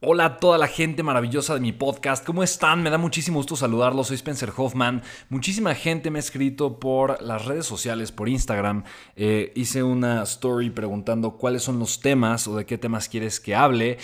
Hola 0.00 0.26
a 0.26 0.36
toda 0.36 0.58
la 0.58 0.66
gente 0.66 1.02
maravillosa 1.02 1.54
de 1.54 1.60
mi 1.60 1.72
podcast, 1.72 2.22
¿cómo 2.22 2.42
están? 2.42 2.82
Me 2.82 2.90
da 2.90 2.98
muchísimo 2.98 3.38
gusto 3.38 3.56
saludarlos, 3.56 4.08
soy 4.08 4.16
Spencer 4.16 4.52
Hoffman. 4.54 5.02
Muchísima 5.30 5.74
gente 5.74 6.10
me 6.10 6.18
ha 6.18 6.20
escrito 6.20 6.78
por 6.78 7.22
las 7.22 7.46
redes 7.46 7.64
sociales, 7.64 8.12
por 8.12 8.28
Instagram. 8.28 8.84
Eh, 9.16 9.52
hice 9.54 9.82
una 9.82 10.22
story 10.24 10.68
preguntando 10.68 11.38
cuáles 11.38 11.62
son 11.62 11.78
los 11.78 12.00
temas 12.00 12.46
o 12.46 12.58
de 12.58 12.66
qué 12.66 12.76
temas 12.76 13.08
quieres 13.08 13.40
que 13.40 13.54
hable 13.54 13.96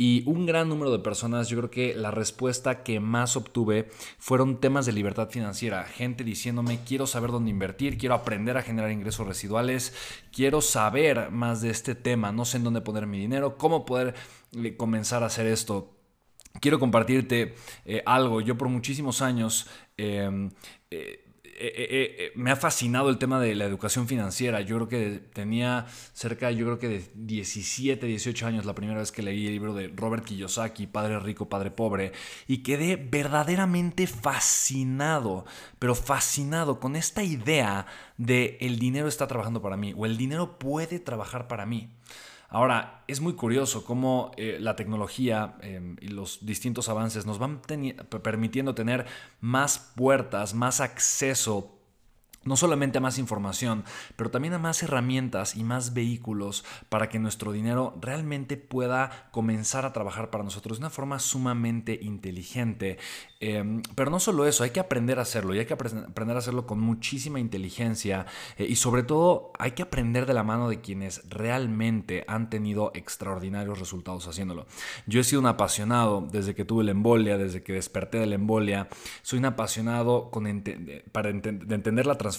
y 0.00 0.22
un 0.24 0.46
gran 0.46 0.70
número 0.70 0.90
de 0.90 1.00
personas, 1.00 1.50
yo 1.50 1.58
creo 1.58 1.70
que 1.70 1.94
la 1.94 2.10
respuesta 2.10 2.82
que 2.82 3.00
más 3.00 3.36
obtuve 3.36 3.90
fueron 4.18 4.58
temas 4.58 4.86
de 4.86 4.92
libertad 4.92 5.28
financiera. 5.28 5.84
Gente 5.84 6.24
diciéndome, 6.24 6.80
quiero 6.86 7.06
saber 7.06 7.30
dónde 7.30 7.50
invertir, 7.50 7.98
quiero 7.98 8.14
aprender 8.14 8.56
a 8.56 8.62
generar 8.62 8.92
ingresos 8.92 9.26
residuales, 9.26 9.92
quiero 10.32 10.62
saber 10.62 11.30
más 11.30 11.60
de 11.60 11.68
este 11.68 11.94
tema, 11.94 12.32
no 12.32 12.46
sé 12.46 12.56
en 12.56 12.64
dónde 12.64 12.80
poner 12.80 13.06
mi 13.06 13.18
dinero, 13.18 13.58
cómo 13.58 13.84
poder 13.84 14.14
eh, 14.56 14.74
comenzar 14.74 15.22
a 15.22 15.26
hacer 15.26 15.46
esto. 15.46 15.94
Quiero 16.62 16.80
compartirte 16.80 17.54
eh, 17.84 18.02
algo. 18.06 18.40
Yo 18.40 18.56
por 18.56 18.70
muchísimos 18.70 19.20
años 19.20 19.68
em, 19.98 20.48
eh, 20.90 21.29
eh, 21.62 22.16
eh, 22.18 22.32
me 22.34 22.50
ha 22.50 22.56
fascinado 22.56 23.10
el 23.10 23.18
tema 23.18 23.40
de 23.40 23.54
la 23.54 23.64
educación 23.64 24.08
financiera. 24.08 24.60
Yo 24.62 24.76
creo 24.76 24.88
que 24.88 25.20
tenía 25.32 25.86
cerca, 26.12 26.50
yo 26.50 26.64
creo 26.64 26.78
que 26.78 26.88
de 26.88 27.10
17, 27.14 28.06
18 28.06 28.46
años 28.46 28.64
la 28.64 28.74
primera 28.74 28.98
vez 29.00 29.12
que 29.12 29.22
leí 29.22 29.46
el 29.46 29.52
libro 29.52 29.74
de 29.74 29.88
Robert 29.88 30.24
Kiyosaki, 30.24 30.86
Padre 30.86 31.20
Rico, 31.20 31.48
Padre 31.48 31.70
Pobre, 31.70 32.12
y 32.46 32.58
quedé 32.58 32.96
verdaderamente 32.96 34.06
fascinado, 34.06 35.44
pero 35.78 35.94
fascinado 35.94 36.80
con 36.80 36.96
esta 36.96 37.22
idea 37.22 37.86
de 38.16 38.56
el 38.60 38.78
dinero 38.78 39.08
está 39.08 39.26
trabajando 39.26 39.60
para 39.60 39.76
mí 39.76 39.92
o 39.96 40.06
el 40.06 40.16
dinero 40.16 40.58
puede 40.58 40.98
trabajar 40.98 41.46
para 41.46 41.66
mí. 41.66 41.90
Ahora, 42.50 43.04
es 43.06 43.20
muy 43.20 43.34
curioso 43.34 43.84
cómo 43.84 44.32
eh, 44.36 44.58
la 44.60 44.74
tecnología 44.74 45.54
em, 45.62 45.96
y 46.00 46.08
los 46.08 46.44
distintos 46.44 46.88
avances 46.88 47.24
nos 47.24 47.38
van 47.38 47.62
permitiendo 48.22 48.74
tener 48.74 49.06
más 49.40 49.92
puertas, 49.96 50.52
más 50.52 50.80
acceso 50.80 51.79
no 52.44 52.56
solamente 52.56 52.98
a 52.98 53.00
más 53.02 53.18
información, 53.18 53.84
pero 54.16 54.30
también 54.30 54.54
a 54.54 54.58
más 54.58 54.82
herramientas 54.82 55.56
y 55.56 55.62
más 55.62 55.92
vehículos 55.92 56.64
para 56.88 57.08
que 57.08 57.18
nuestro 57.18 57.52
dinero 57.52 57.94
realmente 58.00 58.56
pueda 58.56 59.28
comenzar 59.30 59.84
a 59.84 59.92
trabajar 59.92 60.30
para 60.30 60.44
nosotros 60.44 60.78
de 60.78 60.82
una 60.82 60.90
forma 60.90 61.18
sumamente 61.18 61.98
inteligente. 62.00 62.98
Em, 63.40 63.82
pero 63.94 64.10
no 64.10 64.20
solo 64.20 64.46
eso, 64.46 64.64
hay 64.64 64.70
que 64.70 64.80
aprender 64.80 65.18
a 65.18 65.22
hacerlo 65.22 65.54
y 65.54 65.58
hay 65.58 65.66
que 65.66 65.74
aprender 65.74 66.36
a 66.36 66.38
hacerlo 66.38 66.66
con 66.66 66.80
muchísima 66.80 67.40
inteligencia 67.40 68.26
eh, 68.56 68.66
y 68.68 68.76
sobre 68.76 69.02
todo 69.02 69.52
hay 69.58 69.72
que 69.72 69.82
aprender 69.82 70.26
de 70.26 70.34
la 70.34 70.42
mano 70.42 70.68
de 70.68 70.80
quienes 70.80 71.28
realmente 71.28 72.24
han 72.26 72.50
tenido 72.50 72.90
extraordinarios 72.94 73.78
resultados 73.78 74.26
haciéndolo. 74.26 74.66
Yo 75.06 75.20
he 75.20 75.24
sido 75.24 75.40
un 75.40 75.46
apasionado 75.46 76.26
desde 76.30 76.54
que 76.54 76.64
tuve 76.64 76.84
la 76.84 76.90
embolia, 76.90 77.38
desde 77.38 77.62
que 77.62 77.74
desperté 77.74 78.18
de 78.18 78.26
la 78.26 78.34
embolia, 78.34 78.88
soy 79.22 79.38
un 79.38 79.46
apasionado 79.46 80.30
con 80.30 80.40
para 81.12 81.32
de 81.32 81.74
entender 81.74 82.06
la 82.06 82.16
transformación 82.16 82.29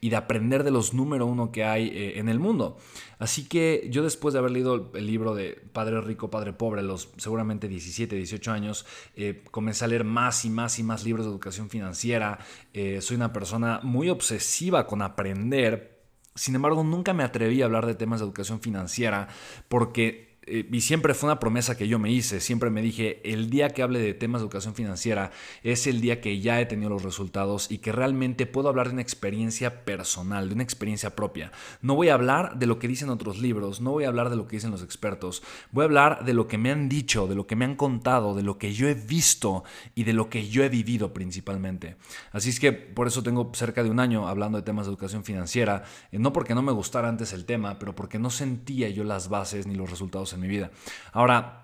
y 0.00 0.10
de 0.10 0.16
aprender 0.16 0.64
de 0.64 0.70
los 0.70 0.94
número 0.94 1.26
uno 1.26 1.52
que 1.52 1.64
hay 1.64 1.88
eh, 1.88 2.18
en 2.18 2.28
el 2.28 2.38
mundo. 2.38 2.78
Así 3.18 3.46
que 3.46 3.88
yo 3.90 4.02
después 4.02 4.32
de 4.32 4.38
haber 4.38 4.50
leído 4.50 4.90
el 4.94 5.06
libro 5.06 5.34
de 5.34 5.62
Padre 5.72 6.00
Rico, 6.00 6.30
Padre 6.30 6.52
Pobre, 6.52 6.82
los 6.82 7.10
seguramente 7.18 7.68
17, 7.68 8.16
18 8.16 8.52
años, 8.52 8.86
eh, 9.14 9.42
comencé 9.50 9.84
a 9.84 9.88
leer 9.88 10.04
más 10.04 10.44
y 10.44 10.50
más 10.50 10.78
y 10.78 10.82
más 10.82 11.04
libros 11.04 11.26
de 11.26 11.30
educación 11.32 11.68
financiera. 11.68 12.38
Eh, 12.72 13.00
soy 13.02 13.16
una 13.16 13.32
persona 13.32 13.80
muy 13.82 14.08
obsesiva 14.08 14.86
con 14.86 15.02
aprender. 15.02 16.00
Sin 16.34 16.54
embargo, 16.54 16.82
nunca 16.82 17.12
me 17.12 17.24
atreví 17.24 17.60
a 17.60 17.66
hablar 17.66 17.86
de 17.86 17.94
temas 17.94 18.20
de 18.20 18.26
educación 18.26 18.60
financiera 18.60 19.28
porque 19.68 20.29
eh, 20.50 20.68
y 20.70 20.80
siempre 20.80 21.14
fue 21.14 21.28
una 21.28 21.38
promesa 21.38 21.76
que 21.76 21.86
yo 21.86 21.98
me 21.98 22.10
hice, 22.10 22.40
siempre 22.40 22.70
me 22.70 22.82
dije, 22.82 23.20
el 23.24 23.50
día 23.50 23.70
que 23.70 23.82
hable 23.82 24.00
de 24.00 24.14
temas 24.14 24.40
de 24.40 24.46
educación 24.46 24.74
financiera 24.74 25.30
es 25.62 25.86
el 25.86 26.00
día 26.00 26.20
que 26.20 26.40
ya 26.40 26.60
he 26.60 26.66
tenido 26.66 26.90
los 26.90 27.04
resultados 27.04 27.70
y 27.70 27.78
que 27.78 27.92
realmente 27.92 28.46
puedo 28.46 28.68
hablar 28.68 28.88
de 28.88 28.94
una 28.94 29.02
experiencia 29.02 29.84
personal, 29.84 30.48
de 30.48 30.54
una 30.54 30.64
experiencia 30.64 31.14
propia. 31.14 31.52
No 31.82 31.94
voy 31.94 32.08
a 32.08 32.14
hablar 32.14 32.58
de 32.58 32.66
lo 32.66 32.78
que 32.78 32.88
dicen 32.88 33.10
otros 33.10 33.38
libros, 33.38 33.80
no 33.80 33.92
voy 33.92 34.04
a 34.04 34.08
hablar 34.08 34.28
de 34.28 34.36
lo 34.36 34.48
que 34.48 34.56
dicen 34.56 34.72
los 34.72 34.82
expertos, 34.82 35.42
voy 35.70 35.82
a 35.82 35.84
hablar 35.84 36.24
de 36.24 36.34
lo 36.34 36.48
que 36.48 36.58
me 36.58 36.72
han 36.72 36.88
dicho, 36.88 37.28
de 37.28 37.36
lo 37.36 37.46
que 37.46 37.56
me 37.56 37.64
han 37.64 37.76
contado, 37.76 38.34
de 38.34 38.42
lo 38.42 38.58
que 38.58 38.72
yo 38.72 38.88
he 38.88 38.94
visto 38.94 39.62
y 39.94 40.02
de 40.02 40.12
lo 40.12 40.28
que 40.28 40.48
yo 40.48 40.64
he 40.64 40.68
vivido 40.68 41.14
principalmente. 41.14 41.96
Así 42.32 42.50
es 42.50 42.58
que 42.58 42.72
por 42.72 43.06
eso 43.06 43.22
tengo 43.22 43.52
cerca 43.54 43.84
de 43.84 43.90
un 43.90 44.00
año 44.00 44.26
hablando 44.26 44.58
de 44.58 44.64
temas 44.64 44.86
de 44.86 44.90
educación 44.90 45.22
financiera, 45.22 45.84
eh, 46.10 46.18
no 46.18 46.32
porque 46.32 46.54
no 46.56 46.62
me 46.62 46.72
gustara 46.72 47.08
antes 47.08 47.32
el 47.32 47.44
tema, 47.44 47.78
pero 47.78 47.94
porque 47.94 48.18
no 48.18 48.30
sentía 48.30 48.88
yo 48.88 49.04
las 49.04 49.28
bases 49.28 49.66
ni 49.66 49.76
los 49.76 49.90
resultados 49.90 50.32
en 50.32 50.39
mi 50.40 50.48
vida. 50.48 50.70
Ahora, 51.12 51.60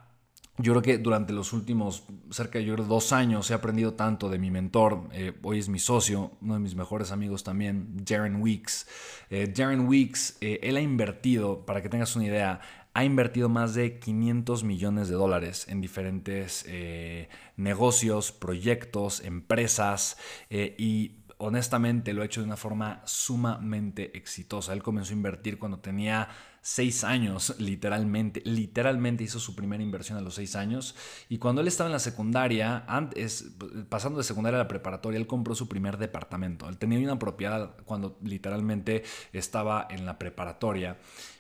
yo 0.59 0.73
creo 0.73 0.83
que 0.83 0.99
durante 0.99 1.35
los 1.35 1.53
últimos 1.53 2.05
cerca 2.31 2.59
de 2.59 2.65
dos 2.65 3.13
años 3.13 3.51
he 3.51 3.55
aprendido 3.55 3.93
tanto 3.93 4.31
de 4.31 4.39
mi 4.39 4.51
mentor, 4.51 5.03
eh, 5.13 5.35
hoy 5.43 5.59
es 5.59 5.69
mi 5.69 5.79
socio, 5.79 6.33
uno 6.41 6.55
de 6.55 6.61
mis 6.61 6.75
mejores 6.75 7.11
amigos 7.11 7.45
también, 7.45 8.05
Darren 8.05 8.37
Weeks. 8.37 8.87
Eh, 9.29 9.53
Darren 9.55 9.87
Weeks, 9.87 10.39
eh, 10.41 10.59
él 10.63 10.79
ha 10.79 10.81
invertido, 10.81 11.67
para 11.67 11.83
que 11.83 11.91
tengas 11.91 12.17
una 12.17 12.25
idea, 12.25 12.61
ha 12.95 13.05
invertido 13.05 13.51
más 13.51 13.75
de 13.75 13.99
500 13.99 14.65
millones 14.65 15.09
de 15.09 15.15
dólares 15.15 15.67
en 15.69 15.83
diferentes 15.83 16.65
negocios, 17.59 18.33
proyectos, 18.33 19.23
empresas 19.23 20.17
y 20.49 21.19
honestamente 21.37 22.15
lo 22.15 22.23
ha 22.23 22.25
hecho 22.25 22.41
de 22.41 22.47
una 22.47 22.57
forma 22.57 23.03
sumamente 23.05 24.17
exitosa. 24.17 24.73
Él 24.73 24.83
comenzó 24.83 25.13
a 25.13 25.17
invertir 25.17 25.59
cuando 25.59 25.81
tenía 25.81 26.29
seis 26.67 27.05
años, 27.05 27.55
literalmente, 27.61 28.43
literalmente 28.45 29.23
hizo 29.23 29.39
su 29.39 29.55
primera 29.55 29.85
inversión 29.85 30.19
a 30.19 30.21
los 30.21 30.35
seis 30.35 30.57
años. 30.57 30.97
Y 31.29 31.39
cuando 31.39 31.61
él 31.61 31.69
estaba 31.69 31.89
en 31.89 31.93
la 31.93 32.01
secundaria, 32.01 32.85
antes, 32.89 33.53
pasando 33.89 34.19
de 34.19 34.25
secundaria 34.25 34.59
a 34.59 34.65
la 34.65 34.69
preparatoria, 34.69 35.17
él 35.17 35.29
compró 35.29 35.55
su 35.55 35.69
primer 35.69 35.97
departamento. 35.97 36.69
Él 36.69 36.77
tenía 36.77 36.99
una 36.99 37.21
propiedad 37.21 37.77
cuando 37.85 38.19
literalmente 38.21 39.05
estaba 39.33 39.87
en 39.89 40.07
la 40.07 40.19
preparatoria. 40.19 40.99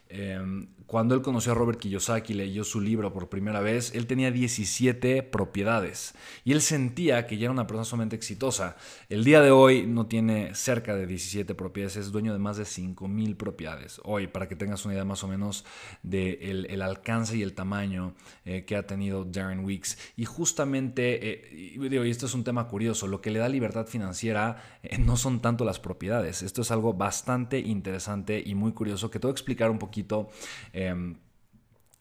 Em, 0.08 0.68
cuando 0.86 1.14
él 1.14 1.22
conoció 1.22 1.52
a 1.52 1.54
Robert 1.54 1.78
Kiyosaki 1.78 2.32
y 2.32 2.36
leyó 2.36 2.64
su 2.64 2.80
libro 2.80 3.12
por 3.12 3.28
primera 3.28 3.60
vez, 3.60 3.92
él 3.94 4.06
tenía 4.06 4.30
17 4.30 5.22
propiedades 5.24 6.14
y 6.44 6.52
él 6.52 6.60
sentía 6.60 7.26
que 7.26 7.38
ya 7.38 7.46
era 7.46 7.52
una 7.52 7.66
persona 7.66 7.84
sumamente 7.84 8.16
exitosa. 8.16 8.76
El 9.08 9.24
día 9.24 9.40
de 9.40 9.50
hoy 9.50 9.86
no 9.86 10.06
tiene 10.06 10.54
cerca 10.54 10.94
de 10.94 11.06
17 11.06 11.54
propiedades, 11.54 11.96
es 11.96 12.12
dueño 12.12 12.32
de 12.32 12.38
más 12.38 12.56
de 12.56 12.64
5 12.64 13.08
mil 13.08 13.36
propiedades. 13.36 14.00
Hoy, 14.04 14.26
para 14.28 14.48
que 14.48 14.56
tengas 14.56 14.84
una 14.84 14.94
idea 14.94 15.04
más 15.04 15.24
o 15.24 15.28
menos 15.28 15.64
del 16.02 16.62
de 16.62 16.74
el 16.74 16.82
alcance 16.82 17.36
y 17.36 17.42
el 17.42 17.54
tamaño 17.54 18.14
eh, 18.44 18.64
que 18.64 18.76
ha 18.76 18.86
tenido 18.86 19.24
Darren 19.24 19.64
Weeks. 19.64 19.98
Y 20.16 20.24
justamente, 20.24 21.30
eh, 21.30 21.74
y, 21.74 21.88
digo, 21.88 22.04
esto 22.04 22.26
es 22.26 22.34
un 22.34 22.44
tema 22.44 22.68
curioso, 22.68 23.06
lo 23.06 23.20
que 23.20 23.30
le 23.30 23.38
da 23.38 23.48
libertad 23.48 23.86
financiera 23.86 24.78
eh, 24.82 24.98
no 24.98 25.16
son 25.16 25.40
tanto 25.40 25.64
las 25.64 25.80
propiedades. 25.80 26.42
Esto 26.42 26.62
es 26.62 26.70
algo 26.70 26.94
bastante 26.94 27.58
interesante 27.58 28.42
y 28.44 28.54
muy 28.54 28.72
curioso 28.72 29.10
que 29.10 29.18
te 29.18 29.26
voy 29.26 29.32
a 29.32 29.36
explicar 29.36 29.70
un 29.70 29.78
poquito 29.78 30.30
Em, 30.78 31.16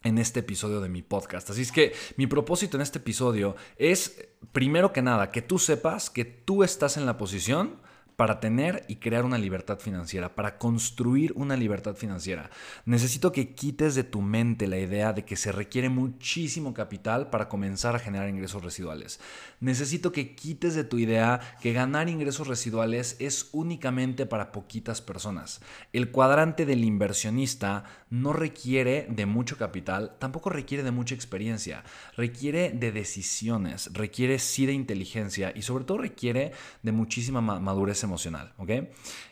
en 0.04 0.18
este 0.18 0.42
episodio 0.42 0.82
de 0.82 0.90
mi 0.90 1.02
podcast. 1.02 1.50
Así 1.50 1.62
es 1.62 1.72
que 1.72 1.94
mi 2.18 2.28
propósito 2.28 2.76
en 2.76 2.82
este 2.82 3.00
episodio 3.00 3.56
es, 3.78 4.28
primero 4.52 4.92
que 4.92 5.02
nada, 5.02 5.32
que 5.32 5.42
tú 5.42 5.58
sepas 5.60 6.10
que 6.10 6.26
tú 6.26 6.62
estás 6.62 6.98
en 6.98 7.06
la 7.06 7.18
posición 7.18 7.80
para 8.16 8.40
tener 8.40 8.86
y 8.88 8.98
crear 8.98 9.26
una 9.26 9.38
libertad 9.38 9.80
financiera, 9.80 10.36
para 10.36 10.58
construir 10.58 11.34
una 11.36 11.58
libertad 11.58 11.96
financiera. 11.96 12.50
Necesito 12.86 13.32
que 13.32 13.54
quites 13.54 13.96
de 13.96 14.04
tu 14.04 14.22
mente 14.22 14.68
la 14.68 14.78
idea 14.78 15.14
de 15.14 15.26
que 15.26 15.36
se 15.36 15.52
requiere 15.52 15.90
muchísimo 15.90 16.74
capital 16.74 17.30
para 17.30 17.50
comenzar 17.50 17.96
a 17.96 18.00
generar 18.00 18.30
ingresos 18.30 18.64
residuales. 18.64 19.20
Necesito 19.60 20.12
que 20.12 20.36
quites 20.36 20.76
de 20.76 20.84
tu 20.84 20.98
idea 20.98 21.40
que 21.62 21.74
ganar 21.74 22.10
ingresos 22.10 22.48
residuales 22.48 23.18
es 23.20 23.50
únicamente 23.52 24.26
para 24.26 24.52
poquitas 24.52 25.02
personas. 25.02 25.62
El 25.92 26.12
cuadrante 26.12 26.66
del 26.66 26.84
inversionista 26.84 27.84
no 28.10 28.32
requiere 28.34 29.08
de 29.10 29.26
mucho 29.26 29.58
capital, 29.58 30.16
tampoco 30.20 30.50
requiere 30.50 30.84
de 30.84 30.92
mucha 30.92 31.16
experiencia, 31.16 31.84
requiere 32.16 32.72
de 32.72 32.92
decisiones, 32.92 33.90
requiere 33.94 34.40
sí 34.40 34.66
de 34.66 34.74
inteligencia 34.74 35.52
y 35.56 35.64
sobre 35.64 35.84
todo 35.84 35.98
requiere 35.98 36.52
de 36.82 36.92
muchísima 36.92 37.42
madurez 37.42 38.05
emocional, 38.06 38.54
¿ok? 38.58 38.70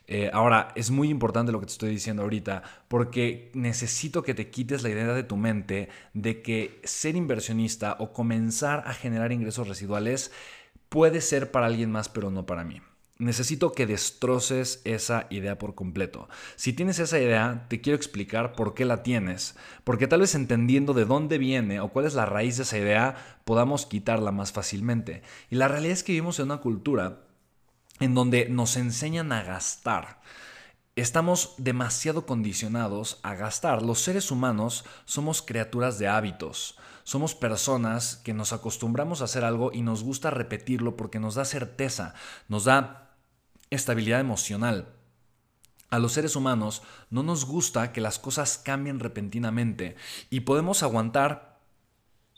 Eh, 0.08 0.30
ahora, 0.34 0.74
es 0.76 0.92
muy 0.92 1.10
importante 1.10 1.52
lo 1.52 1.60
que 1.60 1.66
te 1.66 1.72
estoy 1.72 1.90
diciendo 1.92 2.24
ahorita 2.24 2.64
porque 2.88 3.52
necesito 3.54 4.22
que 4.22 4.34
te 4.34 4.50
quites 4.50 4.84
la 4.84 4.90
idea 4.90 5.14
de 5.14 5.24
tu 5.24 5.38
mente 5.38 5.90
de 6.14 6.42
que 6.42 6.82
ser 6.84 7.16
inversionista 7.16 7.96
o 8.00 8.12
comenzar 8.12 8.84
a 8.86 8.94
generar 8.94 9.32
ingresos 9.32 9.68
residuales 9.68 10.32
puede 10.90 11.22
ser 11.22 11.52
para 11.52 11.68
alguien 11.68 11.92
más 11.92 12.10
pero 12.10 12.30
no 12.30 12.46
para 12.46 12.64
mí. 12.64 12.82
Necesito 13.20 13.72
que 13.72 13.86
destroces 13.86 14.82
esa 14.86 15.28
idea 15.30 15.58
por 15.58 15.76
completo. 15.76 16.28
Si 16.56 16.74
tienes 16.74 16.98
esa 17.00 17.20
idea, 17.20 17.68
te 17.70 17.80
quiero 17.80 17.96
explicar 17.96 18.54
por 18.54 18.74
qué 18.74 18.86
la 18.86 19.04
tienes, 19.04 19.56
porque 19.84 20.08
tal 20.08 20.22
vez 20.22 20.34
entendiendo 20.34 20.94
de 20.94 21.06
dónde 21.06 21.38
viene 21.38 21.80
o 21.80 21.90
cuál 21.90 22.06
es 22.06 22.16
la 22.16 22.26
raíz 22.26 22.58
de 22.58 22.64
esa 22.64 22.78
idea, 22.78 23.16
podamos 23.46 23.86
quitarla 23.86 24.32
más 24.32 24.52
fácilmente. 24.52 25.22
Y 25.52 25.56
la 25.56 25.68
realidad 25.68 25.94
es 25.94 26.04
que 26.04 26.12
vivimos 26.12 26.40
en 26.40 26.46
una 26.46 26.58
cultura 26.58 27.20
en 28.00 28.16
donde 28.16 28.48
nos 28.50 28.78
enseñan 28.78 29.32
a 29.32 29.44
gastar. 29.44 30.22
Estamos 30.96 31.56
demasiado 31.58 32.26
condicionados 32.26 33.20
a 33.24 33.34
gastar. 33.34 33.82
Los 33.82 34.00
seres 34.00 34.30
humanos 34.30 34.86
somos 35.06 35.42
criaturas 35.42 35.98
de 35.98 36.08
hábitos. 36.08 36.78
Somos 37.04 37.36
personas 37.36 38.18
que 38.18 38.34
nos 38.34 38.54
acostumbramos 38.54 39.22
a 39.22 39.26
hacer 39.26 39.44
algo 39.44 39.72
y 39.74 39.82
nos 39.82 40.04
gusta 40.04 40.30
repetirlo 40.30 40.96
porque 40.96 41.20
nos 41.20 41.36
da 41.36 41.46
certeza, 41.46 42.14
nos 42.48 42.66
da 42.66 43.16
estabilidad 43.72 44.20
emocional. 44.20 44.88
A 45.90 46.00
los 46.00 46.14
seres 46.14 46.36
humanos 46.36 46.82
no 47.10 47.24
nos 47.24 47.46
gusta 47.46 47.92
que 47.92 48.02
las 48.02 48.20
cosas 48.20 48.58
cambien 48.58 49.00
repentinamente 49.00 49.96
y 50.30 50.42
podemos 50.42 50.82
aguantar 50.82 51.60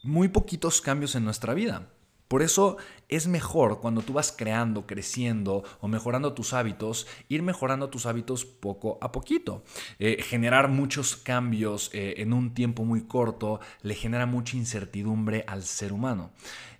muy 0.04 0.30
poquitos 0.30 0.81
cambios 0.81 1.16
en 1.16 1.25
nuestra 1.25 1.54
vida. 1.54 1.90
Por 2.27 2.42
eso 2.42 2.77
es 3.07 3.27
mejor 3.27 3.80
cuando 3.80 4.01
tú 4.01 4.13
vas 4.13 4.33
creando, 4.36 4.88
creciendo 4.88 5.63
o 5.80 5.88
mejorando 5.88 6.33
tus 6.33 6.54
hábitos, 6.54 7.07
ir 7.30 7.44
mejorando 7.44 7.89
tus 7.89 8.07
hábitos 8.07 8.45
poco 8.45 8.98
a 9.01 9.12
poquito. 9.12 9.63
Eh, 10.00 10.24
generar 10.24 10.69
muchos 10.69 11.16
cambios 11.16 11.92
eh, 11.94 12.16
en 12.18 12.33
un 12.33 12.54
tiempo 12.54 12.83
muy 12.83 13.01
corto 13.01 13.60
le 13.83 13.94
genera 13.94 14.25
mucha 14.25 14.57
incertidumbre 14.57 15.44
al 15.48 15.63
ser 15.63 15.94
humano. 15.94 16.31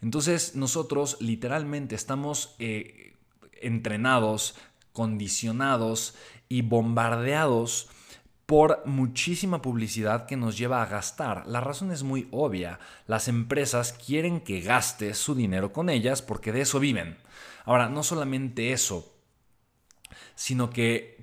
Entonces 0.02 0.56
nosotros 0.56 1.18
literalmente 1.20 1.94
estamos 1.94 2.56
eh, 2.58 3.14
entrenados, 3.62 4.56
condicionados 4.94 6.16
y 6.50 6.64
bombardeados 6.64 7.90
por 8.46 8.84
muchísima 8.86 9.62
publicidad 9.62 10.28
que 10.28 10.38
nos 10.38 10.58
lleva 10.58 10.82
a 10.82 10.86
gastar. 10.86 11.48
La 11.48 11.62
razón 11.62 11.92
es 11.92 12.04
muy 12.04 12.28
obvia. 12.32 12.80
Las 13.08 13.28
empresas 13.28 13.94
quieren 13.94 14.40
que 14.42 14.62
gastes 14.62 15.18
su 15.18 15.36
dinero 15.36 15.74
con 15.74 15.90
ellas 15.90 16.22
porque 16.22 16.52
de 16.52 16.62
eso 16.62 16.80
viven. 16.80 17.18
Ahora, 17.64 17.90
no 17.90 18.04
solamente 18.04 18.72
eso, 18.72 19.12
sino 20.36 20.70
que 20.70 21.15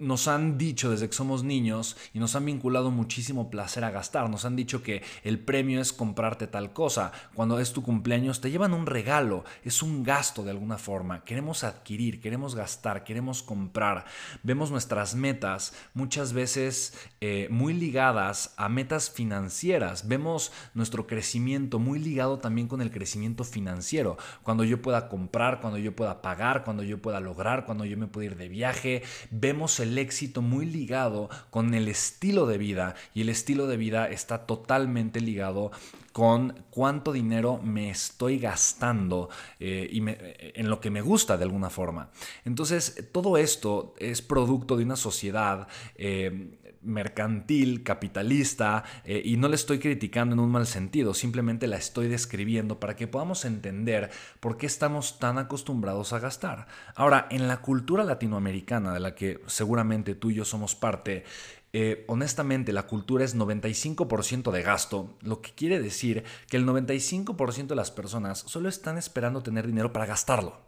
nos 0.00 0.28
han 0.28 0.56
dicho 0.56 0.90
desde 0.90 1.08
que 1.08 1.14
somos 1.14 1.44
niños 1.44 1.96
y 2.14 2.18
nos 2.18 2.34
han 2.34 2.46
vinculado 2.46 2.90
muchísimo 2.90 3.50
placer 3.50 3.84
a 3.84 3.90
gastar. 3.90 4.28
Nos 4.30 4.46
han 4.46 4.56
dicho 4.56 4.82
que 4.82 5.02
el 5.22 5.38
premio 5.38 5.80
es 5.80 5.92
comprarte 5.92 6.46
tal 6.46 6.72
cosa. 6.72 7.12
Cuando 7.34 7.60
es 7.60 7.72
tu 7.72 7.82
cumpleaños 7.82 8.40
te 8.40 8.50
llevan 8.50 8.72
un 8.72 8.86
regalo. 8.86 9.44
Es 9.62 9.82
un 9.82 10.02
gasto 10.02 10.42
de 10.42 10.50
alguna 10.50 10.78
forma. 10.78 11.22
Queremos 11.24 11.64
adquirir, 11.64 12.20
queremos 12.20 12.54
gastar, 12.54 13.04
queremos 13.04 13.42
comprar. 13.42 14.06
Vemos 14.42 14.70
nuestras 14.70 15.14
metas 15.14 15.74
muchas 15.92 16.32
veces 16.32 16.94
eh, 17.20 17.48
muy 17.50 17.74
ligadas 17.74 18.54
a 18.56 18.70
metas 18.70 19.10
financieras. 19.10 20.08
Vemos 20.08 20.50
nuestro 20.72 21.06
crecimiento 21.06 21.78
muy 21.78 21.98
ligado 21.98 22.38
también 22.38 22.68
con 22.68 22.80
el 22.80 22.90
crecimiento 22.90 23.44
financiero. 23.44 24.16
Cuando 24.42 24.64
yo 24.64 24.80
pueda 24.80 25.08
comprar, 25.08 25.60
cuando 25.60 25.78
yo 25.78 25.94
pueda 25.94 26.22
pagar, 26.22 26.64
cuando 26.64 26.82
yo 26.82 27.02
pueda 27.02 27.20
lograr, 27.20 27.66
cuando 27.66 27.84
yo 27.84 27.98
me 27.98 28.06
pueda 28.06 28.26
ir 28.26 28.36
de 28.36 28.48
viaje. 28.48 29.02
Vemos 29.30 29.78
el 29.78 29.89
el 29.90 29.98
éxito 29.98 30.40
muy 30.40 30.64
ligado 30.64 31.28
con 31.50 31.74
el 31.74 31.88
estilo 31.88 32.46
de 32.46 32.58
vida 32.58 32.94
y 33.12 33.22
el 33.22 33.28
estilo 33.28 33.66
de 33.66 33.76
vida 33.76 34.08
está 34.08 34.46
totalmente 34.46 35.20
ligado 35.20 35.72
con 36.12 36.64
cuánto 36.70 37.12
dinero 37.12 37.60
me 37.62 37.90
estoy 37.90 38.38
gastando 38.38 39.28
eh, 39.58 39.88
y 39.90 40.02
en 40.06 40.68
lo 40.68 40.80
que 40.80 40.90
me 40.90 41.02
gusta 41.02 41.36
de 41.36 41.44
alguna 41.44 41.70
forma. 41.70 42.10
Entonces, 42.44 43.08
todo 43.12 43.36
esto 43.36 43.94
es 43.98 44.22
producto 44.22 44.76
de 44.76 44.84
una 44.84 44.96
sociedad 44.96 45.68
eh, 45.94 46.58
mercantil, 46.82 47.82
capitalista, 47.82 48.84
eh, 49.04 49.22
y 49.24 49.36
no 49.36 49.48
le 49.48 49.56
estoy 49.56 49.78
criticando 49.78 50.34
en 50.34 50.40
un 50.40 50.50
mal 50.50 50.66
sentido, 50.66 51.14
simplemente 51.14 51.66
la 51.66 51.76
estoy 51.76 52.08
describiendo 52.08 52.80
para 52.80 52.96
que 52.96 53.06
podamos 53.06 53.44
entender 53.44 54.10
por 54.40 54.56
qué 54.56 54.66
estamos 54.66 55.18
tan 55.18 55.38
acostumbrados 55.38 56.12
a 56.12 56.18
gastar. 56.18 56.66
Ahora, 56.94 57.26
en 57.30 57.48
la 57.48 57.58
cultura 57.58 58.04
latinoamericana, 58.04 58.92
de 58.94 59.00
la 59.00 59.14
que 59.14 59.40
seguramente 59.46 60.14
tú 60.14 60.30
y 60.30 60.34
yo 60.34 60.44
somos 60.44 60.74
parte, 60.74 61.24
eh, 61.72 62.04
honestamente 62.08 62.72
la 62.72 62.88
cultura 62.88 63.24
es 63.24 63.36
95% 63.36 64.50
de 64.50 64.62
gasto, 64.62 65.16
lo 65.20 65.40
que 65.40 65.52
quiere 65.52 65.80
decir 65.80 66.24
que 66.48 66.56
el 66.56 66.66
95% 66.66 67.68
de 67.68 67.76
las 67.76 67.92
personas 67.92 68.38
solo 68.38 68.68
están 68.68 68.98
esperando 68.98 69.42
tener 69.42 69.68
dinero 69.68 69.92
para 69.92 70.06
gastarlo 70.06 70.58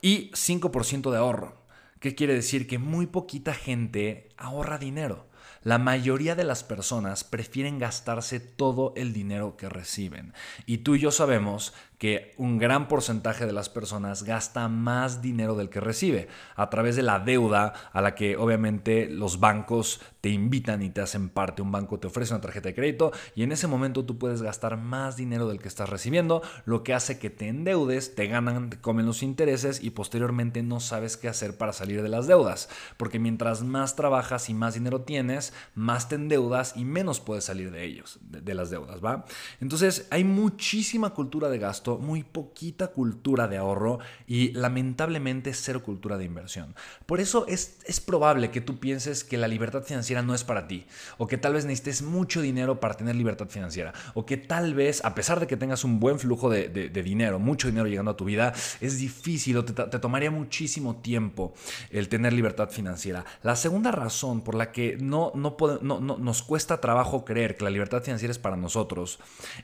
y 0.00 0.30
5% 0.30 1.10
de 1.10 1.18
ahorro. 1.18 1.56
¿Qué 1.98 2.14
quiere 2.14 2.34
decir? 2.34 2.68
Que 2.68 2.78
muy 2.78 3.06
poquita 3.06 3.52
gente 3.52 4.28
ahorra 4.36 4.78
dinero. 4.78 5.26
La 5.62 5.78
mayoría 5.78 6.34
de 6.34 6.44
las 6.44 6.62
personas 6.62 7.24
prefieren 7.24 7.78
gastarse 7.78 8.40
todo 8.40 8.92
el 8.96 9.12
dinero 9.12 9.56
que 9.56 9.68
reciben. 9.68 10.32
Y 10.66 10.78
tú 10.78 10.94
y 10.94 11.00
yo 11.00 11.10
sabemos 11.10 11.74
que 11.98 12.32
un 12.38 12.58
gran 12.58 12.86
porcentaje 12.86 13.44
de 13.44 13.52
las 13.52 13.68
personas 13.68 14.22
gasta 14.22 14.68
más 14.68 15.20
dinero 15.20 15.56
del 15.56 15.68
que 15.68 15.80
recibe 15.80 16.28
a 16.54 16.70
través 16.70 16.94
de 16.94 17.02
la 17.02 17.18
deuda 17.18 17.74
a 17.92 18.00
la 18.00 18.14
que 18.14 18.36
obviamente 18.36 19.08
los 19.08 19.40
bancos 19.40 20.00
te 20.20 20.30
invitan 20.30 20.82
y 20.82 20.90
te 20.90 21.00
hacen 21.00 21.28
parte. 21.28 21.60
Un 21.60 21.72
banco 21.72 21.98
te 21.98 22.06
ofrece 22.06 22.32
una 22.32 22.40
tarjeta 22.40 22.68
de 22.68 22.74
crédito 22.74 23.12
y 23.34 23.42
en 23.42 23.50
ese 23.50 23.66
momento 23.66 24.04
tú 24.04 24.16
puedes 24.16 24.42
gastar 24.42 24.76
más 24.76 25.16
dinero 25.16 25.48
del 25.48 25.58
que 25.58 25.68
estás 25.68 25.88
recibiendo, 25.88 26.42
lo 26.64 26.84
que 26.84 26.94
hace 26.94 27.18
que 27.18 27.30
te 27.30 27.48
endeudes, 27.48 28.14
te 28.14 28.28
ganan, 28.28 28.70
te 28.70 28.80
comen 28.80 29.06
los 29.06 29.24
intereses 29.24 29.82
y 29.82 29.90
posteriormente 29.90 30.62
no 30.62 30.78
sabes 30.78 31.16
qué 31.16 31.28
hacer 31.28 31.56
para 31.56 31.72
salir 31.72 32.02
de 32.02 32.08
las 32.08 32.28
deudas. 32.28 32.68
Porque 32.96 33.18
mientras 33.18 33.64
más 33.64 33.96
trabajas 33.96 34.48
y 34.48 34.54
más 34.54 34.74
dinero 34.74 35.00
tienes, 35.00 35.52
más 35.74 36.08
te 36.08 36.14
endeudas 36.14 36.74
y 36.76 36.84
menos 36.84 37.18
puedes 37.18 37.44
salir 37.44 37.72
de 37.72 37.84
ellos, 37.84 38.18
de, 38.22 38.40
de 38.40 38.54
las 38.54 38.70
deudas, 38.70 39.04
¿va? 39.04 39.24
Entonces 39.60 40.06
hay 40.10 40.22
muchísima 40.22 41.10
cultura 41.10 41.48
de 41.48 41.58
gasto 41.58 41.87
muy 41.96 42.24
poquita 42.24 42.88
cultura 42.88 43.48
de 43.48 43.56
ahorro 43.56 44.00
y 44.26 44.52
lamentablemente 44.52 45.54
cero 45.54 45.82
cultura 45.82 46.18
de 46.18 46.26
inversión. 46.26 46.74
Por 47.06 47.20
eso 47.20 47.46
es, 47.48 47.78
es 47.86 48.00
probable 48.00 48.50
que 48.50 48.60
tú 48.60 48.78
pienses 48.78 49.24
que 49.24 49.38
la 49.38 49.48
libertad 49.48 49.82
financiera 49.82 50.20
no 50.20 50.34
es 50.34 50.44
para 50.44 50.68
ti, 50.68 50.86
o 51.16 51.26
que 51.26 51.38
tal 51.38 51.54
vez 51.54 51.64
necesites 51.64 52.02
mucho 52.02 52.42
dinero 52.42 52.80
para 52.80 52.94
tener 52.94 53.16
libertad 53.16 53.48
financiera, 53.48 53.94
o 54.12 54.26
que 54.26 54.36
tal 54.36 54.74
vez, 54.74 55.02
a 55.04 55.14
pesar 55.14 55.40
de 55.40 55.46
que 55.46 55.56
tengas 55.56 55.84
un 55.84 56.00
buen 56.00 56.18
flujo 56.18 56.50
de, 56.50 56.68
dinero, 56.98 57.38
mucho 57.38 57.68
dinero 57.68 57.86
llegando 57.86 58.10
a 58.10 58.16
tu 58.16 58.26
vida, 58.26 58.52
es 58.80 58.98
difícil 58.98 59.56
o 59.56 59.64
te, 59.64 59.72
tomaría 59.72 60.30
muchísimo 60.30 60.96
tiempo 60.96 61.54
el 61.90 62.08
tener 62.08 62.34
libertad 62.34 62.68
financiera. 62.68 63.24
La 63.42 63.56
segunda 63.56 63.92
razón 63.92 64.42
por 64.42 64.54
la 64.54 64.72
que 64.72 64.98
no, 65.00 65.32
no, 65.34 65.56
no, 65.80 66.00
no 66.00 66.18
nos 66.18 66.42
cuesta 66.42 66.80
trabajo 66.80 67.24
creer 67.24 67.56
que 67.56 67.64
la 67.64 67.70
libertad 67.70 68.02
financiera 68.02 68.32
es 68.32 68.38
para 68.38 68.56
nosotros 68.56 69.20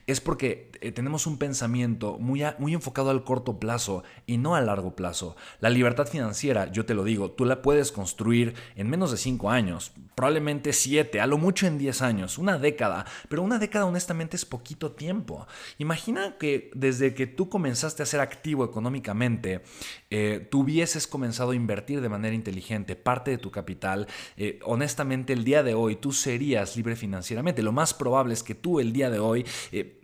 es 0.07 0.21
porque 0.21 0.71
eh, 0.81 0.91
tenemos 0.91 1.27
un 1.27 1.37
pensamiento 1.37 2.14
muy, 2.19 2.43
enfocado 2.73 3.09
al 3.09 3.23
corto 3.23 3.59
plazo 3.59 4.03
y 4.25 4.37
no 4.37 4.55
a 4.55 4.61
largo 4.61 4.95
plazo. 4.95 5.35
La 5.59 5.69
libertad 5.69 6.07
financiera, 6.07 6.71
yo 6.71 6.85
te 6.85 6.93
lo 6.93 7.03
digo, 7.03 7.31
tú 7.31 7.45
la 7.45 7.61
puedes 7.61 7.91
construir 7.91 8.55
en 8.75 8.89
menos 8.89 9.11
de 9.11 9.17
cinco 9.17 9.49
años. 9.49 9.91
probablemente 10.15 10.71
siete, 10.71 11.19
a 11.19 11.27
lo 11.27 11.37
mucho 11.37 11.67
en 11.67 11.77
10 11.77 12.01
años, 12.01 12.37
una 12.37 12.57
década, 12.57 13.05
pero 13.27 13.43
una 13.43 13.59
década 13.59 13.85
honestamente 13.85 14.37
es 14.37 14.45
poquito 14.45 14.93
tiempo. 14.93 15.45
Imagina 15.77 16.37
que 16.37 16.71
desde 16.73 17.13
que 17.13 17.27
tú 17.27 17.49
comenzaste 17.49 18.01
a 18.01 18.05
ser 18.05 18.21
activo 18.21 18.63
económicamente, 18.63 19.61
eh, 20.09 20.47
tú 20.49 20.61
hubieses 20.61 21.05
comenzado 21.07 21.51
a 21.51 21.55
invertir 21.55 21.99
de 21.99 22.07
manera 22.07 22.33
inteligente 22.33 22.95
parte 22.95 23.31
de 23.31 23.37
tu 23.37 23.51
capital, 23.51 24.07
eh, 24.37 24.59
honestamente 24.63 25.33
el 25.33 25.43
día 25.43 25.63
de 25.63 25.73
hoy 25.73 25.97
tú 25.97 26.13
serías 26.13 26.77
libre 26.77 26.95
financieramente. 26.95 27.61
Lo 27.61 27.73
más 27.73 27.93
probable 27.93 28.33
es 28.33 28.43
que 28.43 28.55
tú 28.55 28.79
el 28.79 28.93
día 28.93 29.09
de 29.09 29.19
hoy... 29.19 29.45
Eh, 29.71 30.01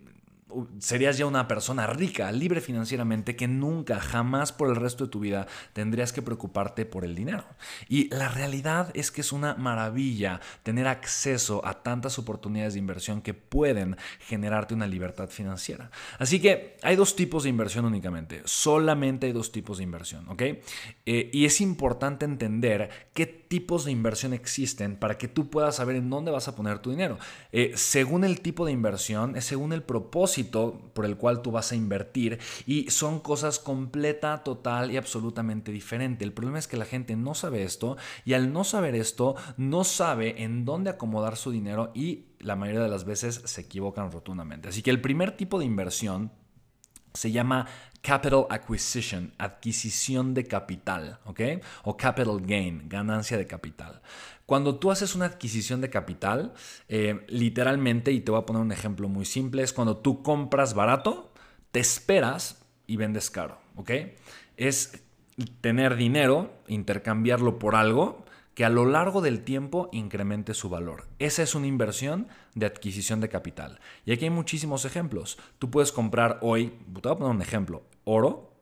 serías 0.78 1.18
ya 1.18 1.26
una 1.26 1.48
persona 1.48 1.86
rica, 1.86 2.30
libre 2.32 2.60
financieramente, 2.60 3.36
que 3.36 3.48
nunca, 3.48 4.00
jamás 4.00 4.52
por 4.52 4.68
el 4.68 4.76
resto 4.76 5.04
de 5.04 5.10
tu 5.10 5.20
vida 5.20 5.46
tendrías 5.72 6.12
que 6.12 6.22
preocuparte 6.22 6.84
por 6.86 7.04
el 7.04 7.14
dinero. 7.14 7.44
Y 7.88 8.08
la 8.14 8.28
realidad 8.28 8.90
es 8.94 9.10
que 9.10 9.20
es 9.20 9.32
una 9.32 9.54
maravilla 9.54 10.40
tener 10.62 10.86
acceso 10.86 11.64
a 11.66 11.82
tantas 11.82 12.18
oportunidades 12.18 12.74
de 12.74 12.78
inversión 12.80 13.22
que 13.22 13.34
pueden 13.34 13.96
generarte 14.20 14.74
una 14.74 14.86
libertad 14.86 15.28
financiera. 15.28 15.90
Así 16.18 16.40
que 16.40 16.76
hay 16.82 16.96
dos 16.96 17.16
tipos 17.16 17.44
de 17.44 17.50
inversión 17.50 17.84
únicamente, 17.84 18.42
solamente 18.44 19.26
hay 19.26 19.32
dos 19.32 19.52
tipos 19.52 19.78
de 19.78 19.84
inversión, 19.84 20.28
¿ok? 20.28 20.42
Eh, 20.42 21.30
y 21.32 21.44
es 21.44 21.60
importante 21.60 22.24
entender 22.24 22.90
qué 23.14 23.26
tipos 23.52 23.84
de 23.84 23.92
inversión 23.92 24.32
existen 24.32 24.96
para 24.96 25.18
que 25.18 25.28
tú 25.28 25.50
puedas 25.50 25.76
saber 25.76 25.96
en 25.96 26.08
dónde 26.08 26.30
vas 26.30 26.48
a 26.48 26.56
poner 26.56 26.78
tu 26.78 26.88
dinero. 26.88 27.18
Eh, 27.52 27.72
según 27.74 28.24
el 28.24 28.40
tipo 28.40 28.64
de 28.64 28.72
inversión, 28.72 29.36
es 29.36 29.44
según 29.44 29.74
el 29.74 29.82
propósito 29.82 30.90
por 30.94 31.04
el 31.04 31.18
cual 31.18 31.42
tú 31.42 31.50
vas 31.50 31.70
a 31.70 31.76
invertir 31.76 32.38
y 32.64 32.90
son 32.90 33.20
cosas 33.20 33.58
completa, 33.58 34.42
total 34.42 34.90
y 34.90 34.96
absolutamente 34.96 35.70
diferente. 35.70 36.24
El 36.24 36.32
problema 36.32 36.58
es 36.58 36.66
que 36.66 36.78
la 36.78 36.86
gente 36.86 37.14
no 37.14 37.34
sabe 37.34 37.62
esto 37.62 37.98
y 38.24 38.32
al 38.32 38.54
no 38.54 38.64
saber 38.64 38.94
esto 38.94 39.36
no 39.58 39.84
sabe 39.84 40.42
en 40.44 40.64
dónde 40.64 40.88
acomodar 40.88 41.36
su 41.36 41.50
dinero 41.50 41.92
y 41.94 42.28
la 42.38 42.56
mayoría 42.56 42.80
de 42.80 42.88
las 42.88 43.04
veces 43.04 43.42
se 43.44 43.60
equivocan 43.60 44.10
rotundamente. 44.10 44.70
Así 44.70 44.80
que 44.80 44.88
el 44.88 45.02
primer 45.02 45.36
tipo 45.36 45.58
de 45.58 45.66
inversión 45.66 46.32
se 47.12 47.32
llama 47.32 47.66
capital 48.02 48.46
acquisition, 48.50 49.32
adquisición 49.38 50.34
de 50.34 50.44
capital, 50.44 51.20
¿ok? 51.24 51.40
O 51.84 51.96
capital 51.96 52.40
gain, 52.40 52.88
ganancia 52.88 53.38
de 53.38 53.46
capital. 53.46 54.02
Cuando 54.44 54.78
tú 54.78 54.90
haces 54.90 55.14
una 55.14 55.26
adquisición 55.26 55.80
de 55.80 55.88
capital, 55.88 56.52
eh, 56.88 57.24
literalmente, 57.28 58.10
y 58.10 58.20
te 58.20 58.32
voy 58.32 58.40
a 58.40 58.46
poner 58.46 58.60
un 58.60 58.72
ejemplo 58.72 59.08
muy 59.08 59.24
simple, 59.24 59.62
es 59.62 59.72
cuando 59.72 59.98
tú 59.98 60.22
compras 60.22 60.74
barato, 60.74 61.32
te 61.70 61.80
esperas 61.80 62.66
y 62.86 62.96
vendes 62.96 63.30
caro, 63.30 63.58
¿ok? 63.76 63.90
Es 64.56 65.04
tener 65.60 65.96
dinero, 65.96 66.52
intercambiarlo 66.66 67.58
por 67.58 67.76
algo 67.76 68.24
que 68.54 68.64
a 68.64 68.68
lo 68.68 68.84
largo 68.84 69.22
del 69.22 69.44
tiempo 69.44 69.88
incremente 69.92 70.54
su 70.54 70.68
valor. 70.68 71.06
Esa 71.18 71.42
es 71.42 71.54
una 71.54 71.66
inversión 71.66 72.28
de 72.54 72.66
adquisición 72.66 73.20
de 73.20 73.28
capital. 73.28 73.80
Y 74.04 74.12
aquí 74.12 74.24
hay 74.24 74.30
muchísimos 74.30 74.84
ejemplos. 74.84 75.38
Tú 75.58 75.70
puedes 75.70 75.92
comprar 75.92 76.38
hoy, 76.42 76.66
te 76.68 77.00
voy 77.08 77.12
a 77.12 77.16
poner 77.16 77.34
un 77.34 77.42
ejemplo, 77.42 77.82
oro 78.04 78.52